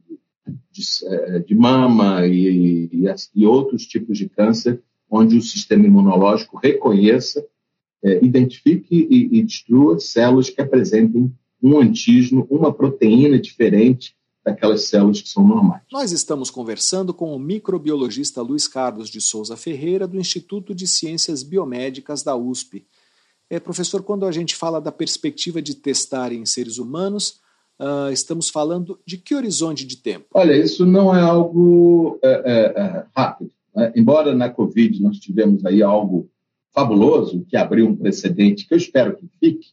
de, 0.71 1.55
é, 1.55 1.55
mama 1.55 2.27
e, 2.27 2.89
e, 2.93 3.05
e, 3.35 3.47
outros 3.47 3.87
tipos 3.87 4.19
de 4.19 4.29
câncer, 4.29 4.83
onde 5.11 5.37
o 5.37 5.43
sistema 5.43 5.87
imunológico 5.87 6.59
reconheça, 6.59 7.45
é, 8.03 8.25
identifique 8.25 9.07
e, 9.11 9.39
e 9.39 9.43
destrua 9.43 9.99
células 9.99 10.51
que 10.51 10.61
apresentem 10.61 11.33
um 11.63 11.79
antígeno, 11.79 12.47
uma 12.49 12.73
proteína 12.73 13.39
diferente 13.39 14.17
daquelas 14.45 14.85
células 14.85 15.21
que 15.21 15.29
são 15.29 15.47
normais. 15.47 15.83
Nós 15.93 16.13
estamos 16.13 16.51
conversando 16.51 17.13
com 17.13 17.35
o 17.35 17.39
microbiologista 17.39 18.41
Luiz 18.41 18.69
Carlos 18.69 19.11
de 19.11 19.21
Souza 19.21 19.57
Ferreira, 19.57 20.07
do 20.07 20.19
Instituto 20.19 20.75
de 20.75 20.87
Ciências 20.87 21.43
Biomédicas 21.43 22.23
da 22.23 22.37
USP. 22.37 22.87
É, 23.51 23.59
professor, 23.59 24.03
quando 24.03 24.27
a 24.27 24.33
gente 24.33 24.55
fala 24.55 24.81
da 24.81 24.93
perspectiva 24.93 25.63
de 25.63 25.75
testar 25.75 26.33
em 26.33 26.45
seres 26.45 26.79
humanos, 26.79 27.41
Uh, 27.81 28.11
estamos 28.11 28.49
falando 28.49 28.99
de 29.07 29.17
que 29.17 29.37
horizonte 29.37 29.87
de 29.87 29.99
tempo? 29.99 30.27
Olha, 30.35 30.53
isso 30.53 30.85
não 30.85 31.15
é 31.15 31.21
algo 31.21 32.19
é, 32.25 32.29
é, 32.29 32.83
é, 32.83 33.07
rápido. 33.17 33.53
Né? 33.73 33.93
Embora 33.95 34.35
na 34.35 34.51
Covid 34.51 35.01
nós 35.01 35.19
tivemos 35.19 35.65
aí 35.65 35.81
algo 35.81 36.29
fabuloso, 36.75 37.47
que 37.49 37.57
abriu 37.57 37.87
um 37.87 37.95
precedente 37.95 38.67
que 38.67 38.75
eu 38.75 38.79
espero 38.79 39.17
que 39.17 39.29
fique, 39.39 39.69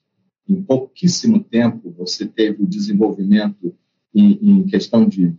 em 0.47 0.61
pouquíssimo 0.61 1.43
tempo 1.43 1.95
você 1.97 2.27
teve 2.27 2.61
o 2.61 2.67
desenvolvimento 2.67 3.73
em, 4.13 4.37
em 4.39 4.63
questão 4.67 5.07
de 5.09 5.33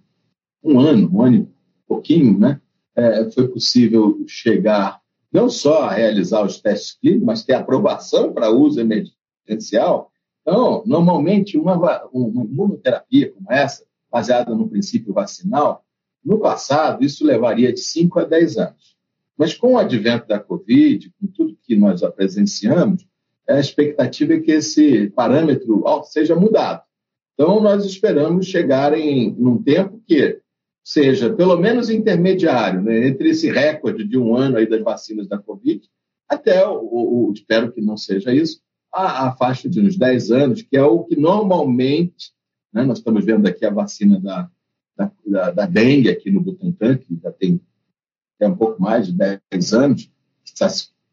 um 0.61 0.81
ano, 0.81 1.09
um 1.13 1.23
ano 1.23 1.37
e 1.37 1.49
pouquinho, 1.87 2.37
né? 2.37 2.61
É, 2.97 3.31
foi 3.31 3.47
possível 3.47 4.25
chegar 4.27 5.01
não 5.37 5.49
só 5.49 5.89
realizar 5.89 6.45
os 6.45 6.61
testes 6.61 6.99
clínicos, 6.99 7.27
mas 7.27 7.45
ter 7.45 7.55
aprovação 7.55 8.33
para 8.33 8.51
uso 8.51 8.81
emergencial 8.81 10.11
então, 10.47 10.85
normalmente, 10.87 11.59
uma, 11.59 12.07
uma 12.13 12.45
imunoterapia 12.45 13.33
como 13.33 13.51
essa, 13.51 13.85
baseada 14.09 14.55
no 14.55 14.69
princípio 14.69 15.13
vacinal, 15.13 15.85
no 16.25 16.39
passado, 16.39 17.05
isso 17.05 17.27
levaria 17.27 17.73
de 17.73 17.81
5 17.81 18.21
a 18.21 18.25
10 18.25 18.57
anos. 18.59 18.97
Mas 19.37 19.53
com 19.53 19.73
o 19.73 19.79
advento 19.79 20.29
da 20.29 20.39
Covid, 20.39 21.13
com 21.21 21.27
tudo 21.27 21.59
que 21.65 21.75
nós 21.75 22.01
presenciamos, 22.15 23.05
a 23.49 23.59
expectativa 23.59 24.35
é 24.35 24.41
que 24.41 24.53
esse 24.53 25.11
parâmetro 25.11 25.83
seja 26.05 26.37
mudado. 26.37 26.83
Então, 27.35 27.61
nós 27.61 27.85
esperamos 27.85 28.47
chegar 28.47 28.97
em 28.97 29.35
um 29.39 29.61
tempo 29.61 30.01
que 30.07 30.41
seja 30.87 31.35
pelo 31.35 31.57
menos 31.59 31.91
intermediário, 31.91 32.81
né, 32.81 33.09
entre 33.09 33.31
esse 33.31 33.51
recorde 33.51 34.05
de 34.05 34.17
um 34.17 34.37
ano 34.37 34.57
aí 34.57 34.69
das 34.69 34.81
vacinas 34.83 35.27
da 35.27 35.37
Covid, 35.37 35.83
até, 36.29 36.65
o, 36.65 36.79
o, 36.81 37.33
espero 37.35 37.73
que 37.73 37.81
não 37.81 37.97
seja 37.97 38.33
isso, 38.33 38.61
a, 38.95 39.27
a, 39.27 39.33
faixa 39.33 39.69
de 39.69 39.81
uns 39.81 39.97
10 39.97 40.31
anos, 40.31 40.63
que 40.63 40.77
é 40.77 40.85
o 40.85 41.03
que 41.03 41.17
normalmente, 41.17 42.31
né, 42.73 42.85
nós 42.85 42.99
estamos 42.99 43.25
vendo 43.25 43.49
aqui 43.49 43.67
a 43.67 43.71
vacina 43.71 44.21
da, 44.21 44.49
da, 44.97 45.11
da, 45.27 45.51
da 45.51 45.67
dengue 45.67 46.09
aqui 46.09 46.31
no 46.31 46.41
Butantan, 46.41 46.99
que 46.99 47.19
já 47.21 47.33
tem 47.33 47.61
é 48.39 48.47
um 48.47 48.55
pouco 48.55 48.81
mais 48.81 49.09
de 49.09 49.13
10 49.51 49.73
anos, 49.73 50.09
está 50.45 50.69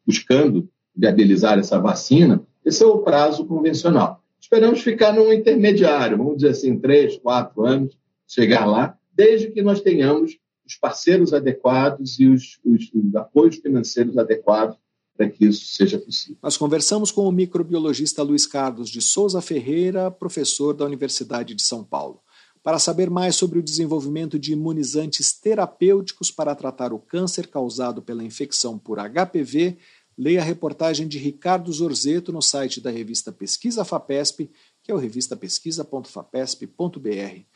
buscando 0.06 0.70
viabilizar 0.96 1.58
essa 1.58 1.80
vacina, 1.80 2.46
esse 2.64 2.84
é 2.84 2.86
o 2.86 3.00
prazo 3.00 3.44
convencional. 3.48 4.24
Esperamos 4.40 4.82
ficar 4.82 5.14
num 5.14 5.34
intermediário, 5.34 6.16
vamos 6.16 6.36
dizer 6.36 6.50
assim, 6.50 6.78
3, 6.78 7.18
4 7.18 7.66
anos, 7.66 7.98
chegar 8.28 8.66
lá, 8.66 8.96
desde 9.16 9.52
que 9.52 9.62
nós 9.62 9.82
tenhamos 9.82 10.38
os 10.66 10.76
parceiros 10.76 11.34
adequados 11.34 12.20
e 12.20 12.28
os, 12.28 12.60
os, 12.64 12.90
os 12.94 13.16
apoios 13.16 13.58
financeiros 13.58 14.18
adequados 14.18 14.78
para 15.16 15.30
que 15.30 15.46
isso 15.46 15.68
seja 15.68 16.00
possível. 16.00 16.38
Nós 16.42 16.58
conversamos 16.58 17.12
com 17.12 17.28
o 17.28 17.32
microbiologista 17.32 18.24
Luiz 18.24 18.48
Carlos 18.48 18.90
de 18.90 19.00
Souza 19.02 19.42
Ferreira, 19.42 20.10
professor 20.10 20.74
da 20.74 20.86
Universidade 20.86 21.54
de 21.54 21.62
São 21.62 21.84
Paulo. 21.84 22.20
Para 22.64 22.80
saber 22.80 23.10
mais 23.10 23.36
sobre 23.36 23.60
o 23.60 23.64
desenvolvimento 23.64 24.40
de 24.40 24.54
imunizantes 24.54 25.34
terapêuticos 25.34 26.32
para 26.32 26.56
tratar 26.56 26.94
o 26.94 27.00
câncer 27.00 27.48
causado 27.48 28.02
pela 28.02 28.24
infecção 28.24 28.80
por 28.80 28.98
HPV, 28.98 29.78
leia 30.18 30.42
a 30.42 30.44
reportagem 30.44 31.08
de 31.08 31.20
Ricardo 31.20 31.72
Zorzeto 31.72 32.32
no 32.32 32.42
site 32.42 32.80
da 32.80 32.90
revista 32.90 33.32
Pesquisa 33.32 33.84
FAPESP, 33.84 34.50
que 34.82 34.92
é 34.92 34.96
o 34.96 34.98
revistapesquisa.fapesp.br. 34.98 37.53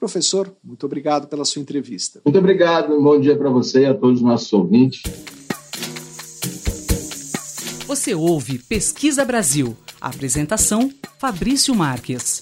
Professor, 0.00 0.56
muito 0.64 0.86
obrigado 0.86 1.28
pela 1.28 1.44
sua 1.44 1.60
entrevista. 1.60 2.22
Muito 2.24 2.38
obrigado, 2.38 2.94
um 2.94 3.02
bom 3.02 3.20
dia 3.20 3.36
para 3.36 3.50
você 3.50 3.82
e 3.82 3.86
a 3.86 3.92
todos 3.92 4.20
os 4.20 4.26
nossos 4.26 4.50
ouvintes. 4.50 5.02
Você 7.86 8.14
ouve 8.14 8.58
Pesquisa 8.58 9.26
Brasil. 9.26 9.76
Apresentação: 10.00 10.90
Fabrício 11.18 11.74
Marques. 11.74 12.40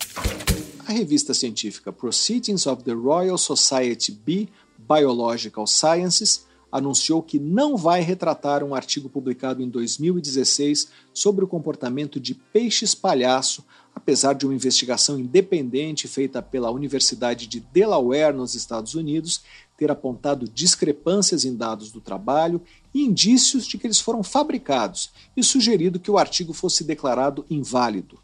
A 0.87 0.93
revista 0.93 1.35
científica 1.35 1.93
Proceedings 1.93 2.65
of 2.69 2.85
the 2.85 2.93
Royal 2.93 3.37
Society 3.37 4.13
B 4.13 4.47
Biological 4.79 5.67
Sciences 5.67 6.47
anunciou 6.71 7.21
que 7.21 7.41
não 7.41 7.77
vai 7.77 8.03
retratar 8.03 8.63
um 8.63 8.73
artigo 8.73 9.09
publicado 9.09 9.61
em 9.63 9.69
2016 9.69 10.91
sobre 11.13 11.45
o 11.45 11.49
comportamento 11.49 12.21
de 12.21 12.35
peixes 12.35 12.95
palhaço, 12.95 13.65
apesar 13.99 14.33
de 14.33 14.47
uma 14.47 14.55
investigação 14.55 15.19
independente 15.19 16.07
feita 16.07 16.41
pela 16.41 16.71
Universidade 16.71 17.49
de 17.49 17.59
Delaware, 17.59 18.33
nos 18.33 18.55
Estados 18.55 18.95
Unidos, 18.95 19.43
ter 19.77 19.91
apontado 19.91 20.49
discrepâncias 20.49 21.45
em 21.45 21.55
dados 21.55 21.91
do 21.91 22.01
trabalho 22.01 22.63
e 22.95 23.03
indícios 23.03 23.67
de 23.67 23.77
que 23.77 23.87
eles 23.87 24.01
foram 24.01 24.23
fabricados 24.23 25.11
e 25.37 25.43
sugerido 25.43 25.99
que 25.99 26.11
o 26.11 26.17
artigo 26.17 26.53
fosse 26.53 26.85
declarado 26.85 27.45
inválido. 27.51 28.19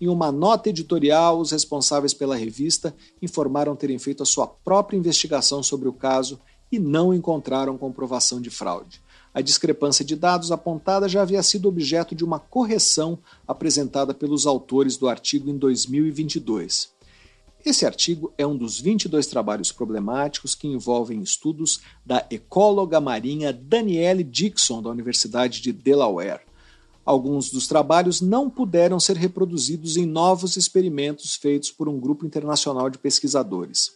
Em 0.00 0.08
uma 0.08 0.32
nota 0.32 0.68
editorial, 0.68 1.38
os 1.38 1.52
responsáveis 1.52 2.12
pela 2.12 2.36
revista 2.36 2.94
informaram 3.22 3.76
terem 3.76 3.98
feito 3.98 4.24
a 4.24 4.26
sua 4.26 4.48
própria 4.48 4.96
investigação 4.96 5.62
sobre 5.62 5.88
o 5.88 5.92
caso 5.92 6.40
e 6.72 6.78
não 6.78 7.14
encontraram 7.14 7.78
comprovação 7.78 8.40
de 8.40 8.50
fraude. 8.50 9.00
A 9.32 9.40
discrepância 9.40 10.04
de 10.04 10.16
dados 10.16 10.50
apontada 10.50 11.08
já 11.08 11.22
havia 11.22 11.42
sido 11.42 11.68
objeto 11.68 12.14
de 12.14 12.24
uma 12.24 12.40
correção 12.40 13.18
apresentada 13.46 14.12
pelos 14.12 14.44
autores 14.44 14.96
do 14.96 15.08
artigo 15.08 15.48
em 15.48 15.56
2022. 15.56 16.90
Esse 17.64 17.84
artigo 17.84 18.32
é 18.38 18.46
um 18.46 18.56
dos 18.56 18.80
22 18.80 19.26
trabalhos 19.26 19.70
problemáticos 19.70 20.54
que 20.54 20.66
envolvem 20.66 21.20
estudos 21.20 21.80
da 22.04 22.26
ecóloga 22.30 23.00
marinha 23.00 23.52
Danielle 23.52 24.24
Dixon, 24.24 24.82
da 24.82 24.90
Universidade 24.90 25.60
de 25.60 25.72
Delaware. 25.72 26.40
Alguns 27.04 27.50
dos 27.50 27.66
trabalhos 27.66 28.20
não 28.20 28.48
puderam 28.48 28.98
ser 28.98 29.16
reproduzidos 29.16 29.96
em 29.96 30.06
novos 30.06 30.56
experimentos 30.56 31.36
feitos 31.36 31.70
por 31.70 31.88
um 31.88 32.00
grupo 32.00 32.24
internacional 32.24 32.88
de 32.88 32.98
pesquisadores. 32.98 33.92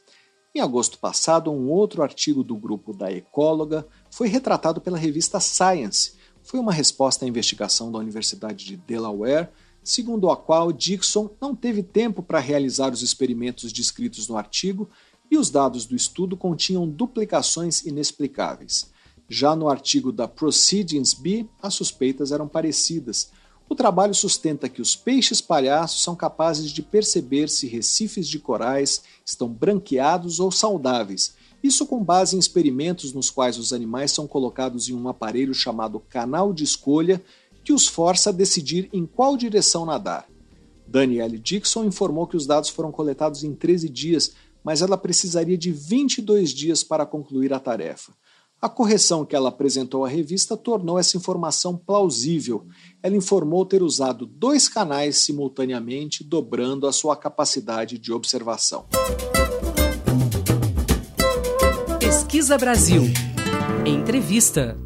Em 0.55 0.61
agosto 0.61 0.99
passado, 0.99 1.51
um 1.51 1.69
outro 1.69 2.01
artigo 2.01 2.45
do 2.45 2.55
grupo 2.55 2.93
da 2.93 3.11
ecóloga 3.11 3.85
foi 4.09 4.29
retratado 4.29 4.81
pela 4.81 4.97
revista 4.97 5.41
Science. 5.41 6.13
Foi 6.45 6.61
uma 6.61 6.73
resposta 6.73 7.25
à 7.25 7.29
investigação 7.29 7.91
da 7.91 7.99
Universidade 7.99 8.65
de 8.65 8.77
Delaware 8.77 9.49
segundo 9.85 10.31
a 10.31 10.37
qual 10.37 10.73
Dixon 10.73 11.29
não 11.41 11.55
teve 11.55 11.83
tempo 11.83 12.23
para 12.23 12.39
realizar 12.39 12.93
os 12.93 13.03
experimentos 13.03 13.73
descritos 13.73 14.27
no 14.29 14.37
artigo 14.37 14.89
e 15.31 15.37
os 15.37 15.51
dados 15.51 15.85
do 15.85 15.95
estudo 15.95 16.37
continham 16.37 16.89
duplicações 16.89 17.85
inexplicáveis. 17.85 18.91
Já 19.29 19.55
no 19.55 19.69
artigo 19.69 20.11
da 20.11 20.27
Proceedings 20.27 21.13
B, 21.15 21.47
as 21.61 21.75
suspeitas 21.75 22.33
eram 22.33 22.49
parecidas. 22.49 23.31
O 23.69 23.75
trabalho 23.75 24.15
sustenta 24.15 24.69
que 24.69 24.83
os 24.83 24.95
peixes 24.95 25.41
palhaços 25.41 26.03
são 26.03 26.15
capazes 26.15 26.71
de 26.71 26.83
perceber 26.83 27.49
se 27.49 27.67
recifes 27.67 28.29
de 28.29 28.39
corais 28.39 29.03
estão 29.25 29.49
branqueados 29.49 30.39
ou 30.39 30.53
saudáveis, 30.53 31.35
isso 31.65 31.87
com 31.87 32.05
base 32.05 32.37
em 32.37 32.39
experimentos 32.39 33.15
nos 33.15 33.31
quais 33.31 33.57
os 33.57 33.73
animais 33.73 34.13
são 34.13 34.27
colocados 34.27 34.91
em 34.91 34.95
um 34.95 35.09
aparelho 35.09 35.55
chamado 35.55 35.99
canal 35.99 36.53
de 36.53 36.63
escolha 36.63 37.23
que 37.65 37.73
os 37.73 37.89
força 37.89 38.29
a 38.29 38.33
decidir 38.35 38.91
em 38.93 39.07
qual 39.07 39.35
direção 39.35 39.87
nadar. 39.87 40.29
Danielle 40.87 41.39
Dixon 41.39 41.85
informou 41.85 42.27
que 42.27 42.37
os 42.37 42.47
dados 42.47 42.69
foram 42.69 42.93
coletados 42.93 43.43
em 43.43 43.55
13 43.55 43.89
dias, 43.89 44.33
mas 44.63 44.83
ela 44.83 44.99
precisaria 44.99 45.57
de 45.57 45.73
22 45.73 46.51
dias 46.51 46.85
para 46.85 47.07
concluir 47.07 47.55
a 47.55 47.59
tarefa. 47.59 48.13
A 48.65 48.69
correção 48.71 49.27
que 49.27 49.37
ela 49.37 49.51
apresentou 49.51 50.07
à 50.07 50.09
revista 50.09 50.57
tornou 50.57 50.99
essa 50.99 51.19
informação 51.19 51.77
plausível. 51.77 52.65
Ela 53.03 53.15
informou 53.15 53.67
ter 53.67 53.83
usado 53.83 54.25
dois 54.25 54.71
canais 54.71 55.19
simultaneamente, 55.19 56.25
dobrando 56.25 56.87
a 56.87 56.93
sua 56.93 57.15
capacidade 57.15 57.99
de 57.99 58.11
observação. 58.11 58.87
Pesquisa 62.01 62.57
Brasil. 62.57 63.03
Entrevista. 63.85 64.79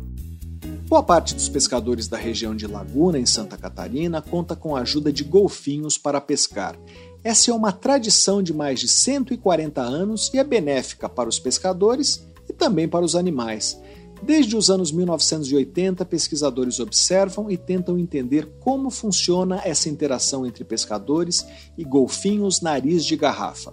Boa 0.88 1.04
parte 1.04 1.32
dos 1.32 1.48
pescadores 1.48 2.08
da 2.08 2.16
região 2.16 2.56
de 2.56 2.66
Laguna, 2.66 3.16
em 3.16 3.26
Santa 3.26 3.56
Catarina, 3.56 4.20
conta 4.20 4.56
com 4.56 4.74
a 4.74 4.80
ajuda 4.80 5.12
de 5.12 5.22
golfinhos 5.22 5.96
para 5.96 6.20
pescar. 6.20 6.76
Essa 7.22 7.50
é 7.50 7.54
uma 7.54 7.72
tradição 7.72 8.42
de 8.42 8.54
mais 8.54 8.80
de 8.80 8.88
140 8.88 9.80
anos 9.80 10.30
e 10.32 10.38
é 10.38 10.44
benéfica 10.44 11.08
para 11.08 11.28
os 11.28 11.38
pescadores 11.38 12.26
e 12.48 12.52
também 12.52 12.88
para 12.88 13.04
os 13.04 13.14
animais. 13.14 13.80
Desde 14.22 14.56
os 14.56 14.68
anos 14.68 14.90
1980, 14.90 16.04
pesquisadores 16.04 16.80
observam 16.80 17.50
e 17.50 17.56
tentam 17.56 17.98
entender 17.98 18.48
como 18.60 18.90
funciona 18.90 19.60
essa 19.64 19.88
interação 19.88 20.44
entre 20.44 20.64
pescadores 20.64 21.46
e 21.76 21.84
golfinhos 21.84 22.60
nariz 22.60 23.04
de 23.04 23.16
garrafa. 23.16 23.72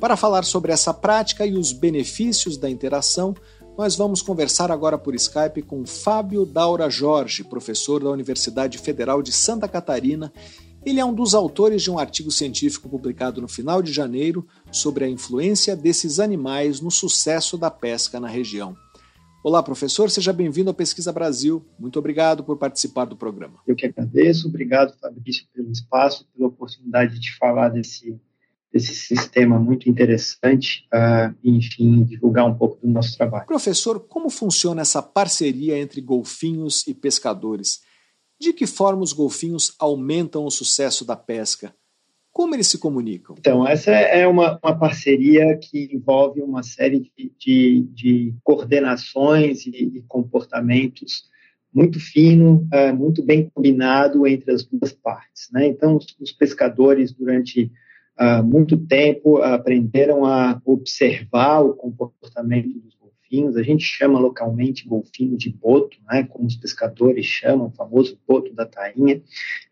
Para 0.00 0.16
falar 0.16 0.44
sobre 0.44 0.72
essa 0.72 0.92
prática 0.92 1.46
e 1.46 1.56
os 1.56 1.72
benefícios 1.72 2.56
da 2.56 2.68
interação, 2.68 3.34
nós 3.76 3.96
vamos 3.96 4.22
conversar 4.22 4.70
agora 4.70 4.96
por 4.96 5.14
Skype 5.14 5.62
com 5.62 5.84
Fábio 5.84 6.46
Daura 6.46 6.88
Jorge, 6.88 7.44
professor 7.44 8.02
da 8.02 8.10
Universidade 8.10 8.78
Federal 8.78 9.20
de 9.20 9.32
Santa 9.32 9.68
Catarina. 9.68 10.32
Ele 10.86 11.00
é 11.00 11.04
um 11.04 11.14
dos 11.14 11.34
autores 11.34 11.82
de 11.82 11.90
um 11.90 11.98
artigo 11.98 12.30
científico 12.30 12.90
publicado 12.90 13.40
no 13.40 13.48
final 13.48 13.80
de 13.80 13.90
janeiro 13.90 14.46
sobre 14.70 15.04
a 15.04 15.08
influência 15.08 15.74
desses 15.74 16.20
animais 16.20 16.78
no 16.78 16.90
sucesso 16.90 17.56
da 17.56 17.70
pesca 17.70 18.20
na 18.20 18.28
região. 18.28 18.76
Olá, 19.42 19.62
professor, 19.62 20.10
seja 20.10 20.30
bem-vindo 20.30 20.68
ao 20.68 20.74
Pesquisa 20.74 21.10
Brasil. 21.10 21.64
Muito 21.78 21.98
obrigado 21.98 22.44
por 22.44 22.58
participar 22.58 23.06
do 23.06 23.16
programa. 23.16 23.60
Eu 23.66 23.74
que 23.74 23.86
agradeço. 23.86 24.46
Obrigado, 24.46 24.94
Fabrício, 25.00 25.46
pelo 25.54 25.72
espaço, 25.72 26.26
pela 26.36 26.48
oportunidade 26.48 27.18
de 27.18 27.34
falar 27.36 27.70
desse 27.70 28.20
esse 28.74 28.92
sistema 28.92 29.56
muito 29.56 29.88
interessante, 29.88 30.84
uh, 30.92 31.32
enfim, 31.44 32.02
divulgar 32.02 32.44
um 32.44 32.54
pouco 32.54 32.84
do 32.84 32.92
nosso 32.92 33.16
trabalho. 33.16 33.46
Professor, 33.46 34.00
como 34.00 34.28
funciona 34.28 34.82
essa 34.82 35.00
parceria 35.00 35.78
entre 35.78 36.00
golfinhos 36.00 36.84
e 36.88 36.92
pescadores? 36.92 37.82
De 38.44 38.52
que 38.52 38.66
forma 38.66 39.02
os 39.02 39.14
golfinhos 39.14 39.74
aumentam 39.78 40.44
o 40.44 40.50
sucesso 40.50 41.02
da 41.02 41.16
pesca? 41.16 41.74
Como 42.30 42.54
eles 42.54 42.66
se 42.66 42.76
comunicam? 42.76 43.34
Então, 43.38 43.66
essa 43.66 43.90
é 43.90 44.26
uma, 44.26 44.60
uma 44.62 44.78
parceria 44.78 45.56
que 45.56 45.88
envolve 45.90 46.42
uma 46.42 46.62
série 46.62 47.10
de, 47.16 47.32
de, 47.38 47.88
de 47.94 48.34
coordenações 48.44 49.64
e, 49.64 49.70
e, 49.70 50.04
comportamentos 50.06 51.24
muito 51.72 51.98
fino, 51.98 52.68
uh, 52.70 52.94
muito 52.94 53.22
bem 53.22 53.48
combinado 53.48 54.26
entre 54.26 54.52
as 54.52 54.62
duas 54.62 54.92
partes. 54.92 55.48
Né? 55.50 55.68
Então, 55.68 55.96
os, 55.96 56.14
os 56.20 56.30
pescadores, 56.30 57.12
durante 57.12 57.72
há 58.14 58.42
muito 58.42 58.76
tempo 58.76 59.38
aprenderam 59.38 60.26
a 60.26 60.60
observar 60.66 61.60
o 61.60 61.72
comportamento 61.72 62.78
dos 62.78 62.94
golfinhos. 63.34 63.56
A 63.56 63.62
gente 63.62 63.84
chama 63.84 64.18
localmente 64.18 64.86
golfinho 64.86 65.36
de 65.36 65.50
boto, 65.50 65.96
né, 66.08 66.24
como 66.24 66.46
os 66.46 66.56
pescadores 66.56 67.26
chamam, 67.26 67.66
o 67.66 67.70
famoso 67.70 68.18
boto 68.26 68.52
da 68.54 68.64
tainha. 68.64 69.20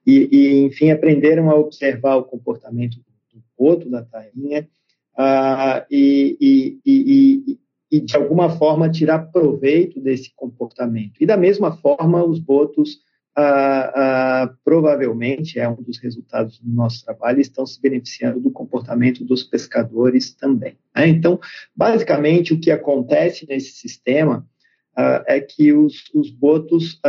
E, 0.07 0.29
e 0.33 0.63
enfim, 0.65 0.91
aprenderam 0.91 1.51
a 1.51 1.55
observar 1.55 2.17
o 2.17 2.25
comportamento 2.25 2.97
do 2.97 3.43
boto 3.57 3.89
da 3.89 4.03
tainha 4.03 4.69
uh, 5.17 5.85
e, 5.91 6.37
e, 6.41 6.79
e, 6.85 7.59
e, 7.91 8.01
de 8.01 8.17
alguma 8.17 8.51
forma, 8.51 8.91
tirar 8.91 9.31
proveito 9.31 10.01
desse 10.01 10.33
comportamento. 10.35 11.15
E, 11.21 11.27
da 11.27 11.37
mesma 11.37 11.77
forma, 11.77 12.25
os 12.25 12.39
botos 12.39 12.99
ah, 13.35 13.93
ah, 13.95 14.55
provavelmente 14.63 15.59
é 15.59 15.67
um 15.67 15.83
dos 15.83 15.99
resultados 15.99 16.59
do 16.59 16.71
nosso 16.71 17.03
trabalho 17.05 17.41
estão 17.41 17.65
se 17.65 17.81
beneficiando 17.81 18.41
do 18.41 18.51
comportamento 18.51 19.25
dos 19.25 19.43
pescadores 19.43 20.35
também. 20.35 20.77
Né? 20.95 21.09
Então, 21.09 21.41
basicamente, 21.75 22.53
o 22.53 22.61
que 22.61 22.71
acontece 22.71 23.47
nesse 23.49 23.73
sistema 23.73 24.47
ah, 24.95 25.25
é 25.27 25.41
que 25.41 25.73
os, 25.73 26.11
os 26.15 26.31
botos 26.31 27.01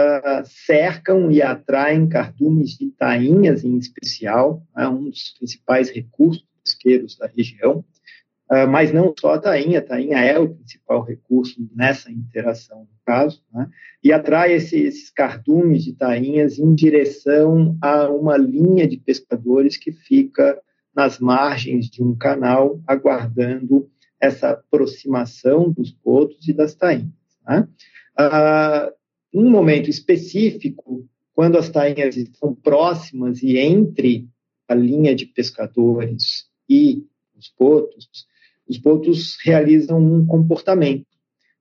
cercam 0.46 1.30
e 1.30 1.42
atraem 1.42 2.08
cardumes 2.08 2.78
de 2.78 2.90
tainhas, 2.92 3.66
em 3.66 3.78
especial, 3.78 4.64
é 4.78 4.88
um 4.88 5.10
dos 5.10 5.36
principais 5.38 5.90
recursos 5.90 6.46
pesqueiros 6.64 7.18
da 7.18 7.28
região, 7.28 7.84
mas 8.68 8.94
não 8.94 9.14
só 9.18 9.34
a 9.34 9.40
tainha, 9.40 9.80
a 9.80 9.82
tainha 9.82 10.18
é 10.18 10.38
o 10.38 10.54
principal 10.54 11.02
recurso 11.02 11.68
nessa 11.76 12.12
interação, 12.12 12.82
no 12.82 13.00
caso, 13.06 13.42
né? 13.54 13.70
e 14.04 14.12
atrai 14.12 14.54
esse, 14.54 14.80
esses 14.80 15.10
cardumes 15.10 15.84
de 15.84 15.94
tainhas 15.94 16.60
em 16.60 16.76
direção 16.76 17.78
a 17.82 18.10
uma 18.10 18.38
linha 18.38 18.88
de 18.88 18.98
pescadores 18.98 19.78
que 19.78 19.92
fica 19.92 20.62
nas 20.96 21.20
margens 21.20 21.90
de 21.90 22.04
um 22.04 22.16
canal, 22.16 22.82
aguardando 22.86 23.90
essa 24.20 24.52
aproximação 24.52 25.72
dos 25.72 25.92
botos 25.92 26.48
e 26.48 26.54
das 26.54 26.76
tainhas. 26.76 27.12
Né? 27.48 27.68
Uh, 28.20 28.94
um 29.34 29.50
momento 29.50 29.90
específico, 29.90 31.08
quando 31.34 31.58
as 31.58 31.70
tainhas 31.70 32.16
estão 32.16 32.54
próximas 32.54 33.42
e 33.42 33.58
entre 33.58 34.30
a 34.68 34.76
linha 34.76 35.16
de 35.16 35.26
pescadores 35.26 36.48
e 36.70 37.06
os 37.36 37.52
botos, 37.58 38.28
os 38.68 38.78
botos 38.78 39.38
realizam 39.44 40.00
um 40.00 40.26
comportamento, 40.26 41.08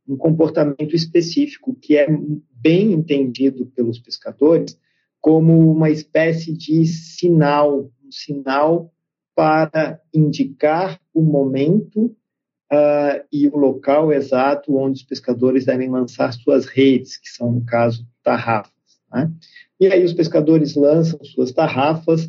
um 0.09 0.17
comportamento 0.17 0.95
específico 0.95 1.75
que 1.75 1.97
é 1.97 2.07
bem 2.51 2.93
entendido 2.93 3.67
pelos 3.67 3.99
pescadores 3.99 4.79
como 5.21 5.71
uma 5.71 5.91
espécie 5.91 6.53
de 6.53 6.85
sinal, 6.85 7.91
um 8.05 8.11
sinal 8.11 8.93
para 9.35 10.01
indicar 10.13 11.01
o 11.15 11.23
momento 11.23 12.07
uh, 12.73 13.25
e 13.33 13.49
o 13.49 13.57
local 13.57 14.13
exato 14.13 14.77
onde 14.77 15.01
os 15.01 15.07
pescadores 15.07 15.65
devem 15.65 15.89
lançar 15.89 16.33
suas 16.33 16.67
redes, 16.67 17.17
que 17.17 17.29
são, 17.29 17.53
no 17.53 17.65
caso, 17.65 18.07
tarrafas. 18.23 18.73
Né? 19.13 19.31
E 19.79 19.87
aí 19.87 20.05
os 20.05 20.13
pescadores 20.13 20.75
lançam 20.75 21.23
suas 21.25 21.53
tarrafas 21.53 22.29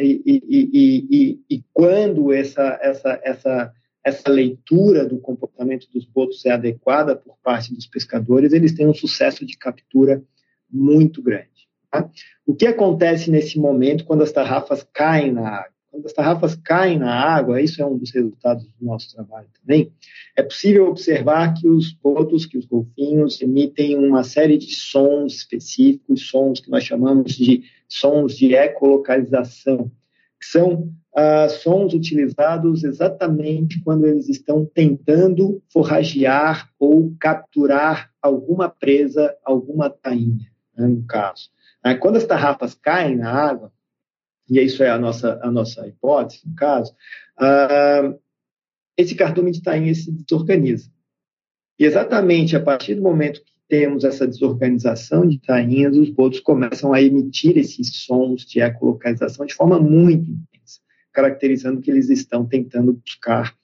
e, 0.00 0.42
e, 0.48 1.06
e, 1.10 1.40
e 1.48 1.64
quando 1.72 2.32
essa, 2.32 2.78
essa, 2.82 3.20
essa, 3.22 3.72
essa 4.04 4.30
leitura 4.30 5.06
do 5.06 5.18
comportamento 5.18 5.86
dos 5.92 6.04
botos 6.04 6.44
é 6.44 6.50
adequada 6.50 7.14
por 7.14 7.36
parte 7.42 7.72
dos 7.72 7.86
pescadores, 7.86 8.52
eles 8.52 8.74
têm 8.74 8.88
um 8.88 8.94
sucesso 8.94 9.46
de 9.46 9.56
captura 9.56 10.22
muito 10.68 11.22
grande. 11.22 11.68
Tá? 11.90 12.10
O 12.44 12.54
que 12.54 12.66
acontece 12.66 13.30
nesse 13.30 13.58
momento 13.58 14.04
quando 14.04 14.22
as 14.22 14.32
tarrafas 14.32 14.86
caem 14.92 15.32
na 15.32 15.48
água? 15.48 15.77
Quando 15.98 16.06
as 16.06 16.12
tarrafas 16.12 16.54
caem 16.54 16.96
na 16.96 17.12
água, 17.12 17.60
isso 17.60 17.82
é 17.82 17.86
um 17.86 17.98
dos 17.98 18.12
resultados 18.12 18.64
do 18.64 18.86
nosso 18.86 19.12
trabalho 19.12 19.48
também, 19.60 19.92
é 20.36 20.44
possível 20.44 20.86
observar 20.86 21.54
que 21.54 21.66
os 21.66 21.92
botos, 21.92 22.46
que 22.46 22.56
os 22.56 22.66
golfinhos 22.66 23.42
emitem 23.42 23.96
uma 23.96 24.22
série 24.22 24.56
de 24.56 24.72
sons 24.76 25.34
específicos, 25.34 26.28
sons 26.28 26.60
que 26.60 26.70
nós 26.70 26.84
chamamos 26.84 27.32
de 27.32 27.64
sons 27.88 28.36
de 28.36 28.54
ecolocalização, 28.54 29.90
que 30.38 30.46
são 30.46 30.88
ah, 31.16 31.48
sons 31.48 31.92
utilizados 31.94 32.84
exatamente 32.84 33.82
quando 33.82 34.06
eles 34.06 34.28
estão 34.28 34.64
tentando 34.64 35.60
forragear 35.68 36.70
ou 36.78 37.12
capturar 37.18 38.08
alguma 38.22 38.68
presa, 38.68 39.34
alguma 39.44 39.90
tainha, 39.90 40.48
né, 40.76 40.86
no 40.86 41.04
caso. 41.06 41.50
Ah, 41.82 41.96
quando 41.96 42.18
as 42.18 42.24
tarrafas 42.24 42.74
caem 42.76 43.16
na 43.16 43.32
água, 43.32 43.72
e 44.48 44.60
isso 44.60 44.82
é 44.82 44.90
a 44.90 44.98
nossa, 44.98 45.38
a 45.42 45.50
nossa 45.50 45.86
hipótese, 45.86 46.40
no 46.46 46.54
caso, 46.54 46.94
ah, 47.38 48.14
esse 48.96 49.14
cardume 49.14 49.52
de 49.52 49.62
tainha 49.62 49.94
se 49.94 50.10
desorganiza. 50.10 50.90
E 51.78 51.84
exatamente 51.84 52.56
a 52.56 52.60
partir 52.60 52.96
do 52.96 53.02
momento 53.02 53.44
que 53.44 53.52
temos 53.68 54.02
essa 54.02 54.26
desorganização 54.26 55.28
de 55.28 55.38
tainhas, 55.38 55.96
os 55.96 56.10
botos 56.10 56.40
começam 56.40 56.92
a 56.92 57.00
emitir 57.00 57.56
esses 57.56 58.04
sons 58.04 58.44
de 58.44 58.60
ecolocalização 58.60 59.46
de 59.46 59.54
forma 59.54 59.78
muito 59.78 60.30
intensa, 60.30 60.80
caracterizando 61.12 61.80
que 61.80 61.90
eles 61.90 62.08
estão 62.08 62.44
tentando 62.46 62.94
buscar 62.94 63.54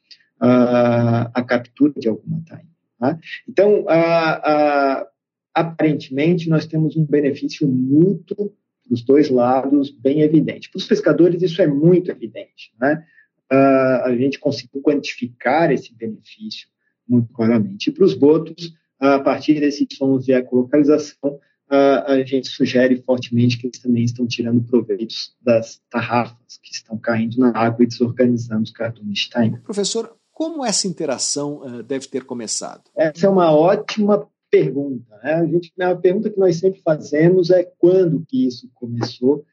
uh, 0.41 1.31
a 1.33 1.43
captura 1.43 1.95
de 1.97 2.09
alguma 2.09 2.43
tainha. 2.47 2.69
Tá? 3.01 3.19
Então, 3.49 3.81
uh, 3.81 5.03
uh, 5.03 5.07
aparentemente, 5.53 6.49
nós 6.49 6.67
temos 6.67 6.97
um 6.97 7.05
benefício 7.05 7.67
mútuo 7.67 8.55
dos 8.87 9.03
dois 9.03 9.31
lados 9.31 9.91
bem 9.91 10.21
evidente. 10.21 10.71
Para 10.71 10.79
os 10.79 10.87
pescadores, 10.87 11.43
isso 11.43 11.61
é 11.61 11.67
muito 11.67 12.11
evidente. 12.11 12.73
Né? 12.81 13.05
a 13.51 14.13
gente 14.17 14.41
conseguiu 14.41 14.83
quantificar 14.83 15.71
esse 15.71 15.95
benefício 15.95 16.67
muito 17.09 17.33
claramente. 17.33 17.89
E 17.89 17.93
para 17.93 18.05
os 18.05 18.15
botos, 18.15 18.75
a 18.99 19.21
partir 19.21 19.61
desses 19.61 19.87
sons 19.97 20.25
de 20.25 20.33
ecolocalização, 20.33 21.39
a 21.69 22.23
gente 22.25 22.49
sugere 22.49 23.03
fortemente 23.03 23.59
que 23.59 23.67
eles 23.67 23.79
também 23.79 24.05
estão 24.05 24.27
tirando 24.27 24.63
proveitos 24.63 25.35
das 25.41 25.81
tarrafas 25.91 26.59
que 26.63 26.73
estão 26.73 26.99
caindo 26.99 27.39
na 27.39 27.57
água 27.57 27.85
e 27.85 27.87
desorganizando 27.87 28.63
os 28.63 28.71
cardumes 28.71 29.21
de 29.21 29.31
tainha. 29.31 29.61
Professor, 29.65 30.17
como 30.33 30.65
essa 30.65 30.89
interação 30.89 31.63
uh, 31.63 31.83
deve 31.83 32.09
ter 32.09 32.25
começado? 32.25 32.83
Essa 32.97 33.27
é 33.27 33.29
uma 33.31 33.53
ótima 33.53 34.29
pergunta. 34.55 35.17
Né? 35.23 35.35
A, 35.35 35.47
gente, 35.47 35.73
a 35.81 35.97
pergunta 35.97 36.31
que 36.31 36.39
nós 36.39 36.57
sempre 36.57 36.81
fazemos 36.81 37.51
é 37.51 37.65
quando 37.79 38.25
que 38.27 38.47
isso 38.47 38.71
começou. 38.75 39.45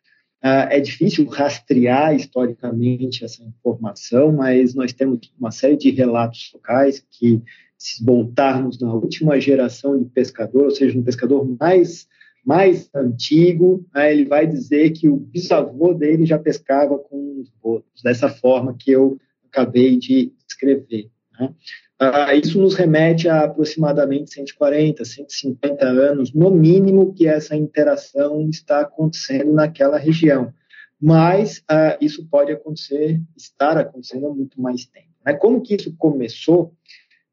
Uh, 0.43 0.65
é 0.71 0.79
difícil 0.79 1.27
rastrear 1.27 2.15
historicamente 2.15 3.23
essa 3.23 3.43
informação, 3.43 4.31
mas 4.31 4.73
nós 4.73 4.91
temos 4.91 5.31
uma 5.39 5.51
série 5.51 5.77
de 5.77 5.91
relatos 5.91 6.51
locais 6.53 7.05
que 7.11 7.41
se 7.77 8.03
voltarmos 8.03 8.79
na 8.79 8.91
última 8.93 9.39
geração 9.39 9.97
de 9.97 10.05
pescador, 10.05 10.65
ou 10.65 10.71
seja, 10.71 10.97
um 10.97 11.03
pescador 11.03 11.47
mais 11.59 12.07
mais 12.43 12.89
antigo, 12.95 13.85
né, 13.93 14.11
ele 14.11 14.25
vai 14.25 14.47
dizer 14.47 14.89
que 14.93 15.07
o 15.07 15.15
bisavô 15.15 15.93
dele 15.93 16.25
já 16.25 16.39
pescava 16.39 16.97
com 16.97 17.39
os 17.39 17.51
botos, 17.61 18.01
dessa 18.01 18.29
forma 18.29 18.75
que 18.75 18.89
eu 18.89 19.19
acabei 19.45 19.95
de 19.95 20.33
escrever. 20.49 21.11
Né? 21.41 21.53
Ah, 21.99 22.33
isso 22.33 22.59
nos 22.59 22.75
remete 22.75 23.27
a 23.27 23.43
aproximadamente 23.43 24.33
140, 24.33 25.03
150 25.03 25.85
anos, 25.85 26.33
no 26.33 26.49
mínimo, 26.49 27.13
que 27.13 27.27
essa 27.27 27.55
interação 27.55 28.49
está 28.49 28.81
acontecendo 28.81 29.53
naquela 29.53 29.97
região. 29.97 30.53
Mas 30.99 31.63
ah, 31.67 31.97
isso 31.99 32.27
pode 32.29 32.51
acontecer, 32.51 33.21
estar 33.35 33.77
acontecendo 33.77 34.27
há 34.27 34.33
muito 34.33 34.59
mais 34.61 34.85
tempo. 34.85 35.09
Né? 35.25 35.33
Como 35.33 35.61
que 35.61 35.75
isso 35.75 35.93
começou? 35.97 36.73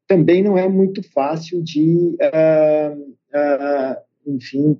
também 0.09 0.43
não 0.43 0.57
é 0.57 0.67
muito 0.67 1.03
fácil 1.03 1.61
de, 1.61 2.17
uh, 2.19 3.15
enfim, 4.25 4.75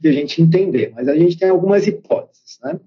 de 0.00 0.08
a 0.08 0.12
gente 0.12 0.42
entender, 0.42 0.92
mas 0.92 1.06
a 1.06 1.14
gente 1.14 1.38
tem 1.38 1.48
algumas 1.48 1.86
hipóteses, 1.86 2.58
né? 2.60 2.80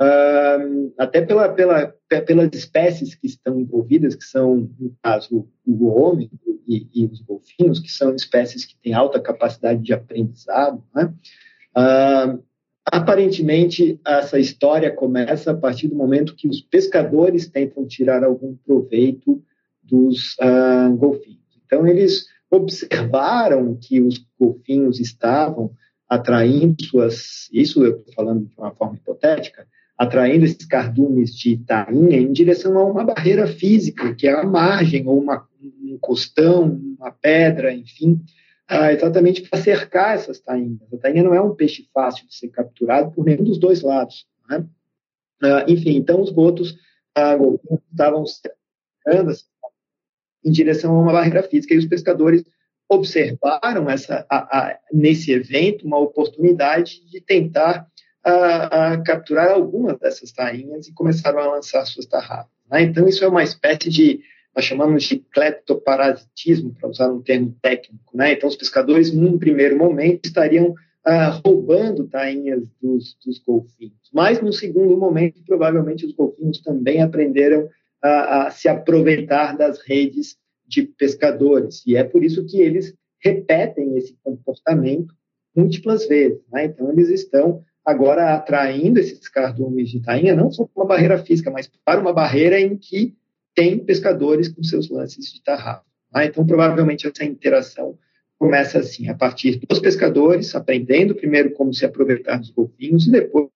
Uh, 0.00 0.92
até 0.96 1.20
pela, 1.20 1.48
pela, 1.48 1.92
pelas 2.24 2.50
espécies 2.54 3.16
que 3.16 3.26
estão 3.26 3.58
envolvidas, 3.58 4.14
que 4.14 4.24
são, 4.24 4.70
no 4.78 4.96
caso, 5.02 5.48
o 5.66 5.86
homem 5.86 6.30
e, 6.68 6.86
e, 6.94 7.06
os 7.06 7.20
golfinhos, 7.20 7.80
que 7.80 7.90
são 7.90 8.14
espécies 8.14 8.64
que 8.64 8.76
têm 8.76 8.94
alta 8.94 9.18
capacidade 9.18 9.82
de 9.82 9.92
aprendizado. 9.92 10.84
Né? 10.94 11.12
Uh, 11.76 12.42
aparentemente, 12.84 14.00
essa 14.06 14.38
história 14.38 14.90
começa 14.94 15.50
a 15.50 15.56
partir 15.56 15.88
do 15.88 15.96
momento 15.96 16.36
que 16.36 16.46
os 16.46 16.60
pescadores 16.60 17.48
tentam 17.48 17.84
tirar 17.84 18.22
algum 18.22 18.54
proveito 18.54 19.42
dos 19.82 20.36
uh, 20.40 20.94
golfinhos. 20.96 21.38
Então, 21.66 21.86
eles 21.86 22.26
observaram 22.50 23.76
que 23.76 24.00
os 24.00 24.24
golfinhos 24.38 25.00
estavam 25.00 25.72
atraindo 26.08 26.82
suas, 26.84 27.48
isso 27.52 27.84
eu 27.84 27.98
estou 27.98 28.14
falando 28.14 28.46
de 28.46 28.54
uma 28.56 28.70
forma 28.70 28.96
hipotética, 28.96 29.66
atraindo 29.98 30.44
esses 30.44 30.64
cardumes 30.64 31.36
de 31.36 31.56
tainha 31.58 32.16
em 32.16 32.32
direção 32.32 32.78
a 32.78 32.84
uma 32.84 33.04
barreira 33.04 33.48
física, 33.48 34.14
que 34.14 34.28
é 34.28 34.32
a 34.32 34.44
margem, 34.44 35.06
ou 35.08 35.20
uma, 35.20 35.44
um 35.60 35.98
costão, 36.00 36.80
uma 36.96 37.10
pedra, 37.10 37.74
enfim, 37.74 38.12
uh, 38.70 38.90
exatamente 38.92 39.42
para 39.42 39.60
cercar 39.60 40.14
essas 40.14 40.38
tainhas. 40.38 40.80
A 40.92 40.96
tainha 40.98 41.24
não 41.24 41.34
é 41.34 41.40
um 41.40 41.54
peixe 41.54 41.88
fácil 41.92 42.28
de 42.28 42.34
ser 42.36 42.48
capturado 42.48 43.10
por 43.10 43.24
nenhum 43.24 43.42
dos 43.42 43.58
dois 43.58 43.82
lados. 43.82 44.24
Né? 44.48 44.64
Uh, 45.42 45.70
enfim, 45.72 45.96
então 45.96 46.20
os 46.20 46.30
botos 46.30 46.78
uh, 47.18 47.60
estavam 47.90 48.24
cercando 48.24 49.32
em 50.44 50.52
direção 50.52 50.94
a 50.94 51.02
uma 51.02 51.12
barreira 51.12 51.42
física. 51.42 51.74
E 51.74 51.78
os 51.78 51.86
pescadores 51.86 52.44
observaram 52.88 53.90
essa, 53.90 54.24
a, 54.30 54.58
a, 54.58 54.78
nesse 54.92 55.32
evento 55.32 55.84
uma 55.84 55.98
oportunidade 55.98 57.04
de 57.10 57.20
tentar 57.20 57.86
a, 58.28 59.02
capturar 59.02 59.50
algumas 59.50 59.98
dessas 59.98 60.32
tainhas 60.32 60.86
e 60.86 60.92
começaram 60.92 61.38
a 61.38 61.54
lançar 61.54 61.84
suas 61.86 62.06
tarrafas. 62.06 62.50
Né? 62.70 62.82
Então, 62.82 63.08
isso 63.08 63.24
é 63.24 63.28
uma 63.28 63.42
espécie 63.42 63.88
de, 63.88 64.20
nós 64.54 64.64
chamamos 64.64 65.04
de 65.04 65.18
cleptoparasitismo, 65.18 66.74
para 66.74 66.88
usar 66.88 67.08
um 67.10 67.22
termo 67.22 67.54
técnico. 67.62 68.16
Né? 68.16 68.32
Então, 68.32 68.48
os 68.48 68.56
pescadores, 68.56 69.12
num 69.12 69.38
primeiro 69.38 69.76
momento, 69.76 70.26
estariam 70.26 70.74
ah, 71.04 71.40
roubando 71.44 72.06
tainhas 72.06 72.62
dos, 72.80 73.16
dos 73.24 73.38
golfinhos. 73.38 74.10
Mas, 74.12 74.40
no 74.40 74.52
segundo 74.52 74.96
momento, 74.96 75.40
provavelmente 75.46 76.04
os 76.04 76.12
golfinhos 76.12 76.60
também 76.60 77.02
aprenderam 77.02 77.68
a, 78.02 78.46
a 78.46 78.50
se 78.50 78.68
aproveitar 78.68 79.56
das 79.56 79.80
redes 79.80 80.36
de 80.66 80.82
pescadores. 80.82 81.82
E 81.86 81.96
é 81.96 82.04
por 82.04 82.22
isso 82.22 82.44
que 82.44 82.60
eles 82.60 82.94
repetem 83.20 83.96
esse 83.96 84.16
comportamento 84.22 85.14
múltiplas 85.56 86.06
vezes. 86.06 86.40
Né? 86.52 86.66
Então, 86.66 86.90
eles 86.92 87.08
estão 87.08 87.64
agora 87.88 88.34
atraindo 88.34 89.00
esses 89.00 89.26
cardumes 89.28 89.88
de 89.88 90.00
tainha, 90.00 90.36
não 90.36 90.52
só 90.52 90.66
para 90.66 90.82
uma 90.82 90.86
barreira 90.86 91.24
física, 91.24 91.50
mas 91.50 91.70
para 91.82 91.98
uma 91.98 92.12
barreira 92.12 92.60
em 92.60 92.76
que 92.76 93.16
tem 93.54 93.78
pescadores 93.78 94.46
com 94.46 94.62
seus 94.62 94.90
lances 94.90 95.32
de 95.32 95.42
tarrafa. 95.42 95.86
Tá? 96.12 96.22
Então, 96.26 96.46
provavelmente, 96.46 97.06
essa 97.06 97.24
interação 97.24 97.98
começa 98.38 98.78
assim, 98.78 99.08
a 99.08 99.14
partir 99.14 99.58
dos 99.66 99.78
pescadores, 99.78 100.54
aprendendo 100.54 101.14
primeiro 101.14 101.52
como 101.54 101.72
se 101.72 101.86
aproveitar 101.86 102.36
dos 102.36 102.50
golfinhos 102.50 103.06
e 103.06 103.10
depois 103.10 103.48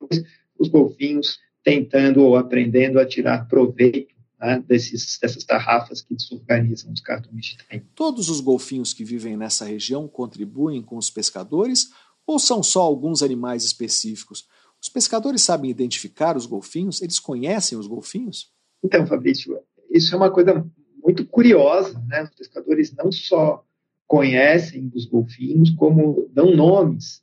os 0.58 0.68
golfinhos 0.68 1.38
tentando 1.62 2.24
ou 2.24 2.34
aprendendo 2.34 2.98
a 2.98 3.04
tirar 3.04 3.46
proveito 3.46 4.14
né, 4.40 4.64
desses, 4.66 5.18
dessas 5.20 5.44
tarrafas 5.44 6.00
que 6.00 6.14
desorganizam 6.14 6.90
os 6.90 7.02
cardumes 7.02 7.44
de 7.44 7.58
taim. 7.58 7.82
Todos 7.94 8.30
os 8.30 8.40
golfinhos 8.40 8.94
que 8.94 9.04
vivem 9.04 9.36
nessa 9.36 9.66
região 9.66 10.08
contribuem 10.08 10.80
com 10.80 10.96
os 10.96 11.10
pescadores 11.10 11.90
ou 12.26 12.38
são 12.38 12.62
só 12.62 12.82
alguns 12.82 13.22
animais 13.22 13.64
específicos? 13.64 14.46
Os 14.80 14.88
pescadores 14.88 15.42
sabem 15.42 15.70
identificar 15.70 16.36
os 16.36 16.46
golfinhos? 16.46 17.02
Eles 17.02 17.20
conhecem 17.20 17.78
os 17.78 17.86
golfinhos? 17.86 18.50
Então, 18.82 19.06
Fabrício, 19.06 19.58
isso 19.90 20.14
é 20.14 20.18
uma 20.18 20.30
coisa 20.30 20.66
muito 21.02 21.24
curiosa. 21.26 22.02
Né? 22.08 22.24
Os 22.24 22.30
pescadores 22.30 22.92
não 22.92 23.12
só 23.12 23.64
conhecem 24.06 24.90
os 24.94 25.06
golfinhos, 25.06 25.70
como 25.70 26.28
dão 26.32 26.54
nomes 26.54 27.22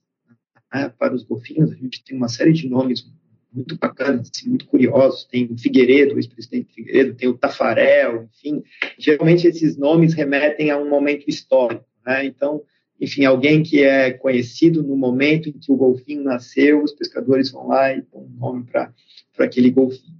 né, 0.73 0.89
para 0.97 1.13
os 1.13 1.23
golfinhos. 1.23 1.71
A 1.71 1.75
gente 1.75 2.03
tem 2.03 2.15
uma 2.15 2.29
série 2.29 2.53
de 2.53 2.69
nomes 2.69 3.05
muito 3.51 3.77
bacanas, 3.77 4.29
assim, 4.33 4.49
muito 4.49 4.65
curiosos. 4.67 5.25
Tem 5.25 5.45
o 5.51 5.57
Figueiredo, 5.57 6.15
o 6.15 6.17
ex-presidente 6.17 6.73
Figueiredo, 6.73 7.15
tem 7.15 7.27
o 7.27 7.37
Tafarel, 7.37 8.23
enfim. 8.23 8.63
Geralmente 8.97 9.47
esses 9.47 9.75
nomes 9.75 10.13
remetem 10.13 10.71
a 10.71 10.77
um 10.77 10.89
momento 10.89 11.25
histórico. 11.27 11.85
Né? 12.05 12.25
Então, 12.25 12.63
enfim, 12.99 13.23
alguém 13.25 13.63
que 13.63 13.81
é 13.83 14.11
conhecido 14.11 14.83
no 14.83 14.95
momento 14.97 15.47
em 15.47 15.53
que 15.53 15.71
o 15.71 15.75
golfinho 15.75 16.23
nasceu, 16.23 16.83
os 16.83 16.93
pescadores 16.93 17.51
vão 17.51 17.67
lá 17.67 17.93
e 17.93 18.01
dão 18.01 18.23
um 18.23 18.37
nome 18.37 18.65
para 18.65 18.93
aquele 19.39 19.69
golfinho. 19.71 20.17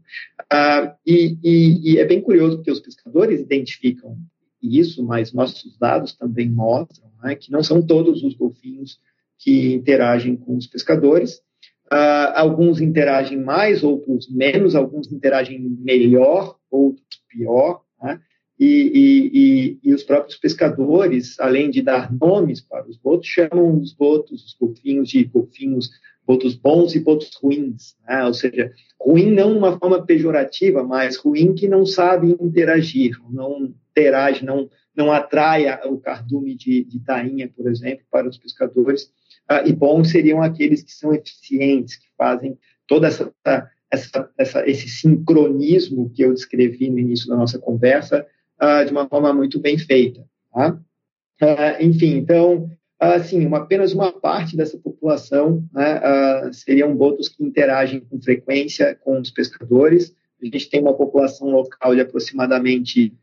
Ah, 0.50 0.96
e, 1.06 1.38
e, 1.44 1.94
e, 1.94 2.00
é 2.00 2.06
bem 2.06 2.22
curioso 2.22 2.58
porque 2.58 2.72
os 2.72 2.80
pescadores 2.80 3.42
identificam 3.42 4.18
isso, 4.62 5.04
mas 5.04 5.34
nossos 5.34 5.78
dados 5.78 6.14
também 6.14 6.50
mostram 6.50 7.10
né, 7.22 7.36
que 7.36 7.52
não 7.52 7.64
são 7.64 7.82
todos 7.82 8.24
os 8.24 8.34
golfinhos 8.34 9.00
que 9.38 9.74
interagem 9.74 10.36
com 10.36 10.56
os 10.56 10.68
pescadores. 10.68 11.42
Uh, 11.92 12.32
alguns 12.36 12.80
interagem 12.80 13.38
mais, 13.38 13.84
outros 13.84 14.30
menos, 14.30 14.76
alguns 14.76 15.12
interagem 15.12 15.60
melhor, 15.60 16.58
outros 16.70 17.04
pior. 17.28 17.82
Né? 18.02 18.22
E, 18.60 19.80
e, 19.84 19.90
e, 19.90 19.94
os 19.94 20.04
próprios 20.04 20.38
pescadores, 20.38 21.40
além 21.40 21.70
de 21.70 21.82
dar 21.82 22.12
nomes 22.12 22.60
para 22.60 22.86
os 22.90 22.98
botos, 22.98 23.28
chamam 23.28 23.80
os 23.80 23.94
botos, 23.94 24.44
os 24.44 24.54
golfinhos, 24.54 25.08
de 25.08 25.24
golfinhos, 25.24 25.90
botos 26.28 26.56
bons 26.56 26.94
e 26.94 27.00
botos 27.00 27.32
ruins. 27.42 27.96
Né? 28.06 28.26
Ou 28.26 28.34
seja, 28.34 28.74
ruim 29.00 29.32
não 29.32 29.58
uma 29.58 29.80
forma 29.80 30.06
pejorativa, 30.06 30.84
mas 30.84 31.16
ruim 31.16 31.56
que 31.56 31.70
não 31.70 31.86
sabe 31.86 32.36
interagir, 32.42 33.18
não 33.32 33.74
interage, 33.92 34.44
não, 34.44 34.70
não 34.94 35.10
atrai 35.10 35.66
o 35.86 35.98
cardume 35.98 36.54
de, 36.54 36.84
de 36.84 37.00
tainha, 37.00 37.50
por 37.56 37.66
exemplo, 37.66 38.04
para 38.12 38.28
os 38.28 38.38
pescadores 38.38 39.04
uh, 39.50 39.66
e 39.66 39.72
bons 39.72 40.12
seriam 40.12 40.42
aqueles 40.42 40.84
que 40.84 40.92
são 40.92 41.14
eficientes, 41.14 41.96
que 41.96 42.08
fazem 42.18 42.58
toda 42.86 43.08
essa, 43.08 43.34
essa, 43.90 44.30
essa 44.38 44.70
esse 44.70 44.90
sincronismo 44.90 46.10
que 46.10 46.24
eu 46.24 46.34
descrevi 46.34 46.90
no 46.90 47.00
início 47.00 47.28
da 47.30 47.38
nossa 47.38 47.58
conversa 47.58 48.28
uh, 48.62 48.86
de 48.86 48.92
uma 48.92 49.08
forma 49.08 49.34
muito 49.34 49.60
bem 49.60 49.78
feita. 49.78 50.26
Tá? 50.54 50.80
Uh, 51.42 51.82
enfim, 51.84 52.18
então, 52.18 52.70
assim, 53.00 53.54
apenas 53.54 53.94
uma 53.94 54.12
parte 54.12 54.56
dessa 54.58 54.78
população 54.78 55.64
né, 55.74 56.52
seriam 56.52 56.96
botos 56.96 57.30
que 57.30 57.44
interagem 57.44 58.02
com 58.02 58.22
frequência 58.22 58.96
com 59.04 59.20
os 59.20 59.32
pescadores. 59.32 60.14
A 60.42 60.46
gente 60.46 60.70
tem 60.70 60.82
uma 60.82 60.94
população 60.94 61.50
local 61.50 61.96
de 61.96 62.02
aproximadamente 62.02 63.14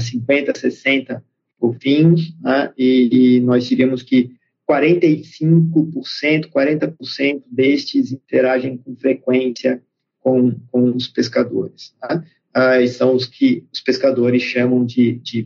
50, 0.00 0.58
60 0.58 1.24
golfinhos, 1.60 2.32
né, 2.40 2.72
e, 2.78 3.36
e 3.36 3.40
nós 3.40 3.64
diríamos 3.64 4.02
que 4.02 4.38
45%, 4.68 6.50
40% 6.50 7.42
destes 7.50 8.12
interagem 8.12 8.76
com 8.76 8.94
frequência 8.94 9.82
com, 10.20 10.54
com 10.70 10.90
os 10.94 11.08
pescadores. 11.08 11.94
Tá? 12.00 12.22
Ah, 12.58 12.84
são 12.88 13.14
os 13.14 13.24
que 13.24 13.64
os 13.72 13.80
pescadores 13.80 14.42
chamam 14.42 14.84
de, 14.84 15.12
de 15.20 15.44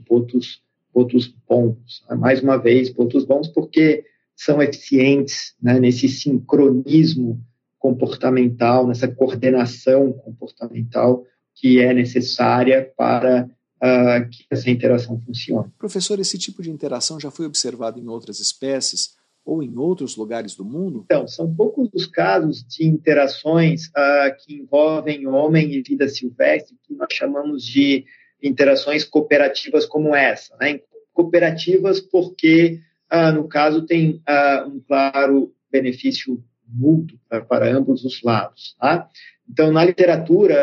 bons. 1.47 2.01
Tá? 2.09 2.17
Mais 2.17 2.43
uma 2.43 2.57
vez, 2.57 2.89
botos 2.89 3.27
bons 3.27 3.49
porque 3.49 4.03
são 4.35 4.63
eficientes 4.63 5.55
né, 5.63 5.79
nesse 5.79 6.09
sincronismo 6.09 7.39
comportamental, 7.79 8.87
nessa 8.87 9.07
coordenação 9.07 10.11
comportamental 10.15 11.23
que 11.55 11.81
é 11.81 11.93
necessária 11.93 12.91
para 12.97 13.45
uh, 13.45 14.31
que 14.31 14.47
essa 14.51 14.71
interação 14.71 15.21
funcione. 15.21 15.71
Professor, 15.79 16.19
esse 16.19 16.39
tipo 16.39 16.63
de 16.63 16.71
interação 16.71 17.21
já 17.21 17.31
foi 17.31 17.45
observado 17.45 18.01
em 18.01 18.09
outras 18.09 18.41
espécies 18.41 19.17
ou 19.45 19.63
em 19.63 19.77
outros 19.77 20.17
lugares 20.17 20.55
do 20.55 20.65
mundo? 20.65 21.03
Então, 21.05 21.27
são 21.27 21.53
poucos 21.55 21.89
os 21.93 22.07
casos 22.07 22.65
de 22.65 22.87
interações 22.87 23.87
uh, 23.89 24.35
que 24.39 24.55
envolvem 24.55 25.27
homem 25.27 25.73
e 25.73 25.83
vida 25.83 26.09
silvestre, 26.09 26.77
que 26.83 26.95
nós 26.95 27.09
chamamos 27.13 27.65
de 27.65 28.05
interações 28.43 29.05
cooperativas 29.05 29.87
como 29.87 30.15
essa. 30.15 30.57
Né? 30.61 30.81
Cooperativas 31.13 32.01
porque, 32.01 32.81
uh, 33.13 33.33
no 33.33 33.49
caso, 33.49 33.83
tem 33.83 34.23
um 34.69 34.81
claro 34.81 35.53
benefício 35.71 36.43
mútuo 36.67 37.19
para 37.49 37.71
ambos 37.75 38.05
os 38.05 38.23
lados. 38.23 38.77
Tá? 38.79 39.09
Então, 39.49 39.73
na 39.73 39.85
literatura, 39.85 40.57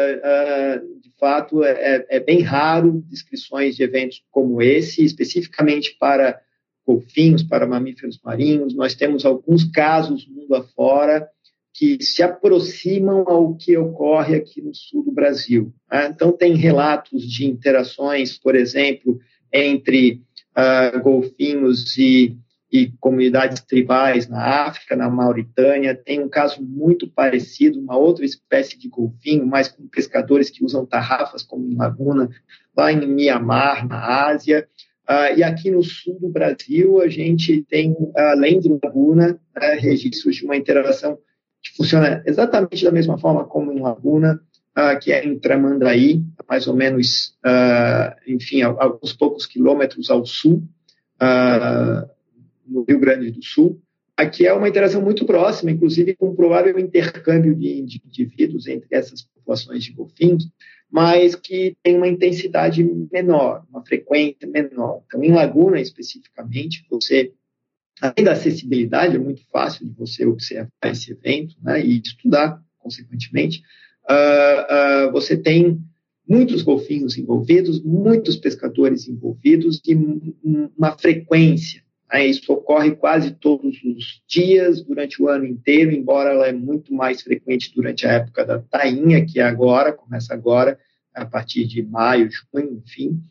fato, 1.19 1.63
é, 1.63 1.71
é, 1.71 2.05
é 2.09 2.19
bem 2.19 2.41
raro 2.41 3.03
descrições 3.07 3.75
de 3.75 3.84
eventos 3.84 4.23
como 4.32 4.61
esse, 4.61 5.03
especificamente 5.03 5.95
para 5.99 6.39
golfinhos, 6.89 7.43
para 7.43 7.67
mamíferos 7.67 8.19
marinhos. 8.23 8.73
Nós 8.73 8.95
temos 8.95 9.25
alguns 9.25 9.63
casos 9.63 10.27
mundo 10.27 10.55
afora 10.55 11.29
que 11.73 12.01
se 12.01 12.23
aproximam 12.23 13.23
ao 13.27 13.55
que 13.55 13.77
ocorre 13.77 14.35
aqui 14.35 14.59
no 14.61 14.73
sul 14.73 15.03
do 15.03 15.11
Brasil. 15.11 15.71
Né? 15.91 16.07
Então, 16.07 16.31
tem 16.31 16.55
relatos 16.55 17.23
de 17.23 17.45
interações, 17.45 18.37
por 18.37 18.55
exemplo, 18.55 19.19
entre 19.53 20.21
uh, 20.57 20.99
golfinhos 21.01 21.95
e 21.97 22.35
e 22.71 22.91
comunidades 22.99 23.61
tribais 23.61 24.27
na 24.27 24.67
África, 24.67 24.95
na 24.95 25.09
Mauritânia. 25.09 25.95
Tem 25.95 26.19
um 26.19 26.29
caso 26.29 26.61
muito 26.61 27.09
parecido, 27.09 27.79
uma 27.79 27.97
outra 27.97 28.23
espécie 28.23 28.77
de 28.77 28.87
golfinho, 28.87 29.45
mas 29.45 29.67
com 29.67 29.87
pescadores 29.87 30.51
que 30.51 30.63
usam 30.63 30.85
tarrafas 30.85 31.41
como 31.41 31.65
em 31.65 31.75
Laguna, 31.75 32.29
lá 32.77 32.91
em 32.91 33.07
Mianmar, 33.07 33.87
na 33.87 34.27
Ásia. 34.27 34.67
Uh, 35.10 35.36
e 35.36 35.43
aqui 35.43 35.72
no 35.72 35.82
sul 35.82 36.20
do 36.20 36.30
Brasil, 36.30 37.01
a 37.01 37.07
gente 37.07 37.64
tem, 37.64 37.95
além 38.16 38.60
de 38.60 38.70
Laguna, 38.70 39.39
uh, 39.57 39.80
registros 39.80 40.36
de 40.36 40.45
uma 40.45 40.55
interação 40.55 41.18
que 41.64 41.76
funciona 41.76 42.22
exatamente 42.28 42.86
da 42.86 42.91
mesma 42.91 43.18
forma 43.18 43.43
como 43.43 43.72
em 43.72 43.80
Laguna, 43.80 44.39
uh, 44.78 44.99
que 44.99 45.12
é 45.12 45.26
em 45.26 45.39
Tramandaí, 45.39 46.24
mais 46.47 46.68
ou 46.68 46.76
menos, 46.76 47.36
ah, 47.43 48.16
enfim, 48.28 48.62
alguns 48.62 49.14
poucos 49.14 49.45
quilômetros 49.45 50.10
ao 50.10 50.26
sul 50.26 50.64
no 52.68 52.84
Rio 52.84 52.99
Grande 52.99 53.32
do 53.32 53.43
Sul. 53.43 53.82
Aqui 54.16 54.45
é 54.47 54.53
uma 54.53 54.70
interação 54.70 55.01
muito 55.01 55.26
próxima, 55.26 55.72
inclusive 55.72 56.16
com 56.16 56.30
um 56.30 56.36
provável 56.36 56.78
intercâmbio 56.80 57.55
de 57.55 57.80
indivíduos 57.80 58.68
entre 58.68 58.88
essas 58.91 59.22
populações 59.22 59.84
de 59.84 59.91
golfinhos, 59.91 60.47
mas 60.89 61.35
que 61.35 61.77
tem 61.83 61.95
uma 61.95 62.07
intensidade 62.07 62.83
menor, 63.11 63.63
uma 63.69 63.85
frequência 63.85 64.47
menor. 64.47 65.03
Então, 65.05 65.23
em 65.23 65.31
Laguna, 65.31 65.79
especificamente, 65.79 66.85
você, 66.89 67.31
além 68.01 68.23
da 68.23 68.31
acessibilidade, 68.31 69.15
é 69.15 69.19
muito 69.19 69.43
fácil 69.51 69.85
de 69.85 69.93
você 69.93 70.25
observar 70.25 70.69
esse 70.85 71.11
evento 71.11 71.55
né, 71.61 71.83
e 71.85 72.01
estudar, 72.03 72.59
consequentemente, 72.79 73.61
uh, 74.09 75.09
uh, 75.09 75.11
você 75.11 75.37
tem 75.37 75.79
muitos 76.27 76.63
golfinhos 76.63 77.17
envolvidos, 77.17 77.81
muitos 77.83 78.35
pescadores 78.35 79.07
envolvidos 79.07 79.81
e 79.85 79.95
uma 80.77 80.97
frequência? 80.97 81.83
Isso 82.18 82.51
ocorre 82.51 82.95
quase 82.95 83.32
todos 83.32 83.78
os 83.84 84.22
dias, 84.28 84.82
durante 84.82 85.22
o 85.22 85.28
ano 85.28 85.45
inteiro, 85.45 85.91
embora 85.91 86.32
ela 86.32 86.47
é 86.47 86.51
muito 86.51 86.93
mais 86.93 87.22
frequente 87.22 87.72
durante 87.76 88.07
a 88.07 88.14
época 88.14 88.43
da 88.43 88.60
tainha, 88.60 89.24
que 89.26 89.39
é 89.39 89.43
agora, 89.43 89.93
começa 89.93 90.34
agora, 90.34 90.80
a 91.14 91.26
partir 91.26 91.66
de 91.68 91.84
maio, 91.84 92.30
junho, 92.32 92.82
enfim. 92.84 93.22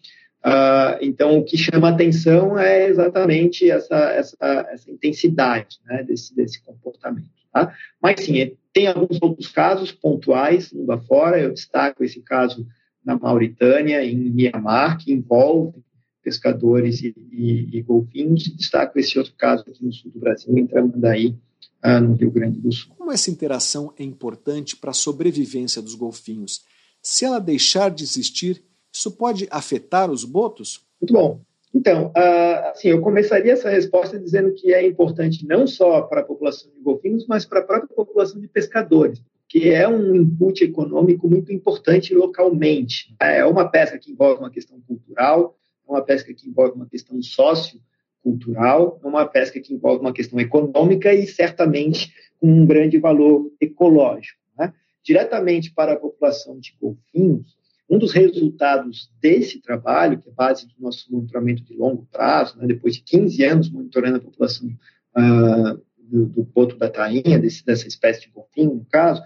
Uh, 0.45 0.95
então, 1.01 1.39
o 1.39 1.45
que 1.45 1.57
chama 1.57 1.89
atenção 1.89 2.57
é 2.57 2.87
exatamente 2.87 3.68
essa, 3.68 3.97
essa, 4.12 4.68
essa 4.70 4.91
intensidade 4.91 5.79
né, 5.85 6.05
desse, 6.05 6.35
desse 6.35 6.62
comportamento. 6.62 7.29
Tá? 7.53 7.74
Mas, 8.01 8.20
sim, 8.20 8.57
tem 8.72 8.87
alguns 8.87 9.18
outros 9.20 9.49
casos 9.49 9.91
pontuais, 9.91 10.72
mundo 10.72 10.93
afora, 10.93 11.41
eu 11.41 11.53
destaco 11.53 12.05
esse 12.05 12.20
caso 12.20 12.64
na 13.05 13.18
Mauritânia, 13.18 14.05
em 14.05 14.16
Mianmar, 14.16 14.99
que 14.99 15.12
envolve 15.12 15.83
pescadores 16.29 17.01
e, 17.03 17.14
e, 17.33 17.79
e 17.79 17.83
golfinhos. 17.83 18.47
E 18.47 18.55
destaco 18.55 18.99
esse 18.99 19.18
outro 19.18 19.33
caso 19.39 19.64
aqui 19.66 19.83
no 19.83 19.93
sul 19.93 20.11
do 20.11 20.20
Brasil, 20.20 20.57
em 20.59 20.66
Tramandaí, 20.66 21.35
ah, 21.83 22.01
no 22.01 22.14
Rio 22.14 22.31
Grande 22.31 22.61
do 22.61 22.70
Sul. 22.70 22.93
Como 22.99 23.11
essa 23.11 23.31
interação 23.31 23.95
é 23.99 24.05
importante 24.05 24.76
para 24.76 24.91
a 24.91 24.95
sobrevivência 24.95 25.81
dos 25.81 25.95
golfinhos? 25.95 26.64
Se 27.03 27.24
ela 27.24 27.39
deixar 27.39 27.91
de 27.91 28.05
existir, 28.05 28.62
Isso 28.93 29.11
pode 29.12 29.47
afetar 29.51 30.11
os 30.11 30.24
botos? 30.24 30.81
Muito 31.01 31.12
bom. 31.12 31.41
Então, 31.74 32.07
uh, 32.07 32.70
assim, 32.70 32.89
eu 32.89 33.01
começaria 33.01 33.53
essa 33.53 33.68
resposta 33.68 34.18
dizendo 34.18 34.53
que 34.55 34.72
é 34.72 34.87
importante 34.87 35.47
não 35.47 35.66
só 35.66 36.01
para 36.03 36.22
a 36.22 36.24
população 36.24 36.70
de 36.72 36.81
golfinhos, 36.81 37.26
mas 37.26 37.45
para 37.45 37.61
a 37.61 37.62
própria 37.62 37.95
população 37.95 38.41
de 38.41 38.49
pescadores, 38.49 39.22
que 39.47 39.70
é 39.70 39.87
um 39.87 40.14
input 40.14 40.64
econômico 40.64 41.29
muito 41.29 41.53
importante 41.53 42.14
localmente. 42.14 43.14
É 43.20 43.45
uma 43.45 43.68
pesca 43.68 43.99
que 43.99 44.11
envolve 44.11 44.41
uma 44.41 44.51
questão 44.51 44.81
cultural, 44.81 45.57
uma 45.89 46.03
pesca 46.03 46.32
que 46.32 46.49
envolve 46.49 46.74
uma 46.74 46.89
questão 46.89 47.20
sociocultural, 47.22 49.01
uma 49.03 49.26
pesca 49.26 49.61
que 49.61 49.74
envolve 49.74 50.01
uma 50.01 50.12
questão 50.12 50.39
econômica 50.39 51.12
e 51.12 51.26
certamente 51.26 52.12
com 52.41 52.49
um 52.49 52.66
grande 52.66 52.99
valor 52.99 53.51
ecológico. 53.61 54.41
Né? 54.59 54.72
Diretamente 55.03 55.72
para 55.72 55.93
a 55.93 55.97
população 55.97 56.59
de 56.59 56.74
golfinhos, 56.80 57.57
um 57.91 57.99
dos 57.99 58.12
resultados 58.12 59.11
desse 59.20 59.61
trabalho, 59.61 60.20
que 60.20 60.28
é 60.28 60.32
base 60.32 60.66
do 60.66 60.74
nosso 60.78 61.11
monitoramento 61.11 61.64
de 61.64 61.74
longo 61.74 62.07
prazo, 62.12 62.59
né, 62.59 62.66
depois 62.66 62.97
de 62.97 63.03
15 63.03 63.45
anos 63.45 63.70
monitorando 63.70 64.18
a 64.18 64.20
população 64.20 64.68
uh, 65.16 65.82
do, 65.97 66.26
do 66.26 66.76
da 66.76 66.91
tainha, 66.91 67.39
desse, 67.39 67.64
dessa 67.64 67.89
espécie 67.89 68.22
de 68.22 68.30
golfinho, 68.30 68.74
no 68.74 68.84
caso, 68.84 69.22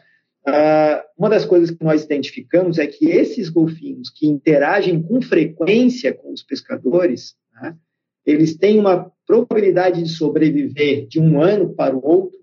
uh, 0.48 1.02
uma 1.16 1.28
das 1.28 1.44
coisas 1.44 1.70
que 1.70 1.84
nós 1.84 2.04
identificamos 2.04 2.78
é 2.78 2.86
que 2.86 3.06
esses 3.06 3.48
golfinhos 3.48 4.10
que 4.10 4.26
interagem 4.26 5.02
com 5.02 5.20
frequência 5.20 6.12
com 6.12 6.32
os 6.32 6.42
pescadores, 6.42 7.34
né, 7.54 7.76
eles 8.24 8.56
têm 8.56 8.78
uma 8.78 9.10
probabilidade 9.26 10.02
de 10.02 10.08
sobreviver 10.08 11.06
de 11.06 11.20
um 11.20 11.40
ano 11.40 11.74
para 11.74 11.96
o 11.96 12.04
outro 12.04 12.38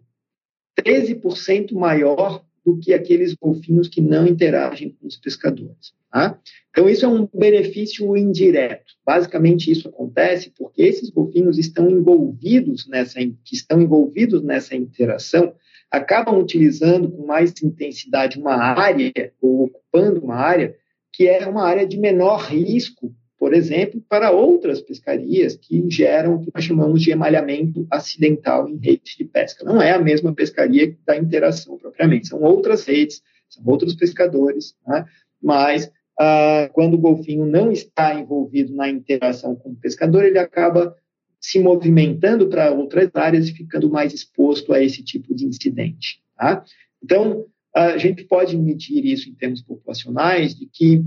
13% 0.80 1.74
maior 1.74 2.44
do 2.66 2.78
que 2.78 2.94
aqueles 2.94 3.34
golfinhos 3.34 3.88
que 3.88 4.02
não 4.02 4.28
interagem 4.28 4.96
com 5.00 5.08
os 5.08 5.18
pescadores. 5.18 5.94
Tá? 6.12 6.40
Então, 6.72 6.90
isso 6.90 7.06
é 7.06 7.08
um 7.08 7.28
benefício 7.34 8.16
indireto. 8.18 8.94
Basicamente, 9.06 9.72
isso 9.72 9.88
acontece 9.88 10.52
porque 10.58 10.82
esses 10.82 11.10
golfinhos 11.10 11.58
estão 11.58 11.90
envolvidos 11.90 12.88
nessa, 12.88 13.20
que 13.20 13.54
estão 13.56 13.82
envolvidos 13.82 14.42
nessa 14.42 14.76
interação, 14.76 15.54
acabam 15.92 16.40
utilizando 16.40 17.10
com 17.10 17.26
mais 17.26 17.54
intensidade 17.64 18.40
uma 18.40 18.56
área, 18.56 19.34
ou 19.42 19.66
ocupando 19.66 20.22
uma 20.22 20.36
área, 20.36 20.76
que 21.12 21.28
é 21.28 21.46
uma 21.48 21.64
área 21.64 21.88
de 21.88 21.98
menor 21.98 22.42
risco, 22.42 23.14
por 23.38 23.54
exemplo, 23.54 24.04
para 24.08 24.32
outras 24.32 24.82
pescarias 24.82 25.56
que 25.56 25.90
geram 25.90 26.36
o 26.36 26.42
que 26.42 26.52
nós 26.54 26.64
chamamos 26.64 27.02
de 27.02 27.12
emalhamento 27.12 27.88
acidental 27.90 28.68
em 28.68 28.78
redes 28.78 29.16
de 29.18 29.24
pesca. 29.24 29.64
Não 29.64 29.82
é 29.82 29.92
a 29.92 30.00
mesma 30.00 30.34
pescaria 30.34 30.96
da 31.06 31.18
interação 31.18 31.78
propriamente, 31.78 32.28
são 32.28 32.42
outras 32.42 32.86
redes, 32.86 33.22
são 33.50 33.64
outros 33.66 33.96
pescadores, 33.96 34.76
né? 34.86 35.06
mas 35.42 35.90
ah, 36.20 36.70
quando 36.74 36.96
o 36.96 37.00
golfinho 37.00 37.46
não 37.46 37.72
está 37.72 38.14
envolvido 38.14 38.76
na 38.76 38.90
interação 38.90 39.56
com 39.56 39.70
o 39.70 39.76
pescador, 39.76 40.26
ele 40.26 40.38
acaba 40.38 40.94
se 41.40 41.60
movimentando 41.60 42.48
para 42.48 42.72
outras 42.72 43.10
áreas 43.16 43.48
e 43.48 43.54
ficando 43.54 43.90
mais 43.90 44.14
exposto 44.14 44.74
a 44.74 44.84
esse 44.84 45.04
tipo 45.04 45.34
de 45.34 45.46
incidente. 45.46 46.22
Tá? 46.38 46.64
Então, 47.04 47.46
a 47.76 47.98
gente 47.98 48.24
pode 48.24 48.58
medir 48.58 49.06
isso 49.06 49.30
em 49.30 49.34
termos 49.34 49.62
populacionais, 49.62 50.56
de 50.56 50.66
que 50.66 51.04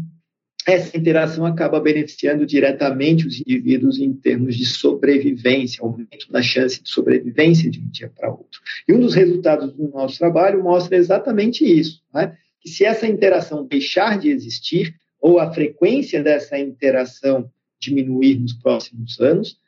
essa 0.66 0.96
interação 0.96 1.44
acaba 1.44 1.80
beneficiando 1.80 2.46
diretamente 2.46 3.26
os 3.26 3.40
indivíduos 3.40 3.98
em 3.98 4.12
termos 4.12 4.56
de 4.56 4.64
sobrevivência, 4.64 5.82
aumento 5.82 6.30
na 6.30 6.40
chance 6.40 6.80
de 6.80 6.88
sobrevivência 6.88 7.68
de 7.68 7.80
um 7.80 7.88
dia 7.88 8.08
para 8.08 8.30
outro. 8.30 8.60
E 8.88 8.92
um 8.92 9.00
dos 9.00 9.14
resultados 9.14 9.72
do 9.72 9.88
nosso 9.88 10.18
trabalho 10.18 10.62
mostra 10.62 10.96
exatamente 10.96 11.64
isso, 11.64 12.00
né? 12.14 12.36
que 12.60 12.68
se 12.68 12.84
essa 12.84 13.08
interação 13.08 13.66
deixar 13.66 14.18
de 14.18 14.30
existir, 14.30 14.94
ou 15.20 15.38
a 15.38 15.52
frequência 15.52 16.22
dessa 16.22 16.58
interação 16.58 17.50
diminuir 17.80 18.38
nos 18.38 18.52
próximos 18.52 19.20
anos, 19.20 19.58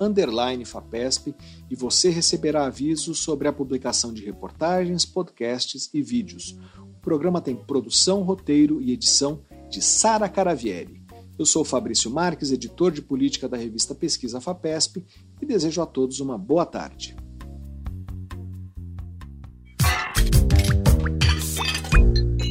FAPESP 0.66 1.34
e 1.70 1.76
você 1.76 2.10
receberá 2.10 2.66
avisos 2.66 3.20
sobre 3.20 3.48
a 3.48 3.54
publicação 3.54 4.12
de 4.14 4.26
reportagens, 4.26 5.06
podcasts 5.06 5.90
e 5.94 6.02
vídeos 6.02 6.58
programa 7.06 7.40
tem 7.40 7.56
produção, 7.56 8.24
roteiro 8.24 8.82
e 8.82 8.92
edição 8.92 9.40
de 9.70 9.80
Sara 9.80 10.28
Caravieri. 10.28 11.05
Eu 11.38 11.46
sou 11.46 11.66
Fabrício 11.66 12.10
Marques, 12.10 12.52
editor 12.52 12.92
de 12.92 13.02
política 13.02 13.50
da 13.50 13.58
revista 13.58 13.94
Pesquisa 13.94 14.40
FAPESP, 14.40 15.04
e 15.42 15.46
desejo 15.46 15.82
a 15.82 15.86
todos 15.86 16.22
uma 16.22 16.38
boa 16.38 16.66
tarde. 16.66 17.16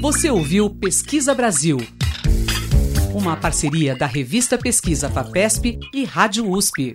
Você 0.02 0.30
ouviu 0.30 0.68
Pesquisa 0.68 1.34
Brasil, 1.34 1.78
uma 3.14 3.34
parceria 3.38 3.96
da 3.96 4.04
revista 4.04 4.58
Pesquisa 4.58 5.08
FAPESP 5.08 5.78
e 5.94 6.04
Rádio 6.04 6.50
USP. 6.50 6.94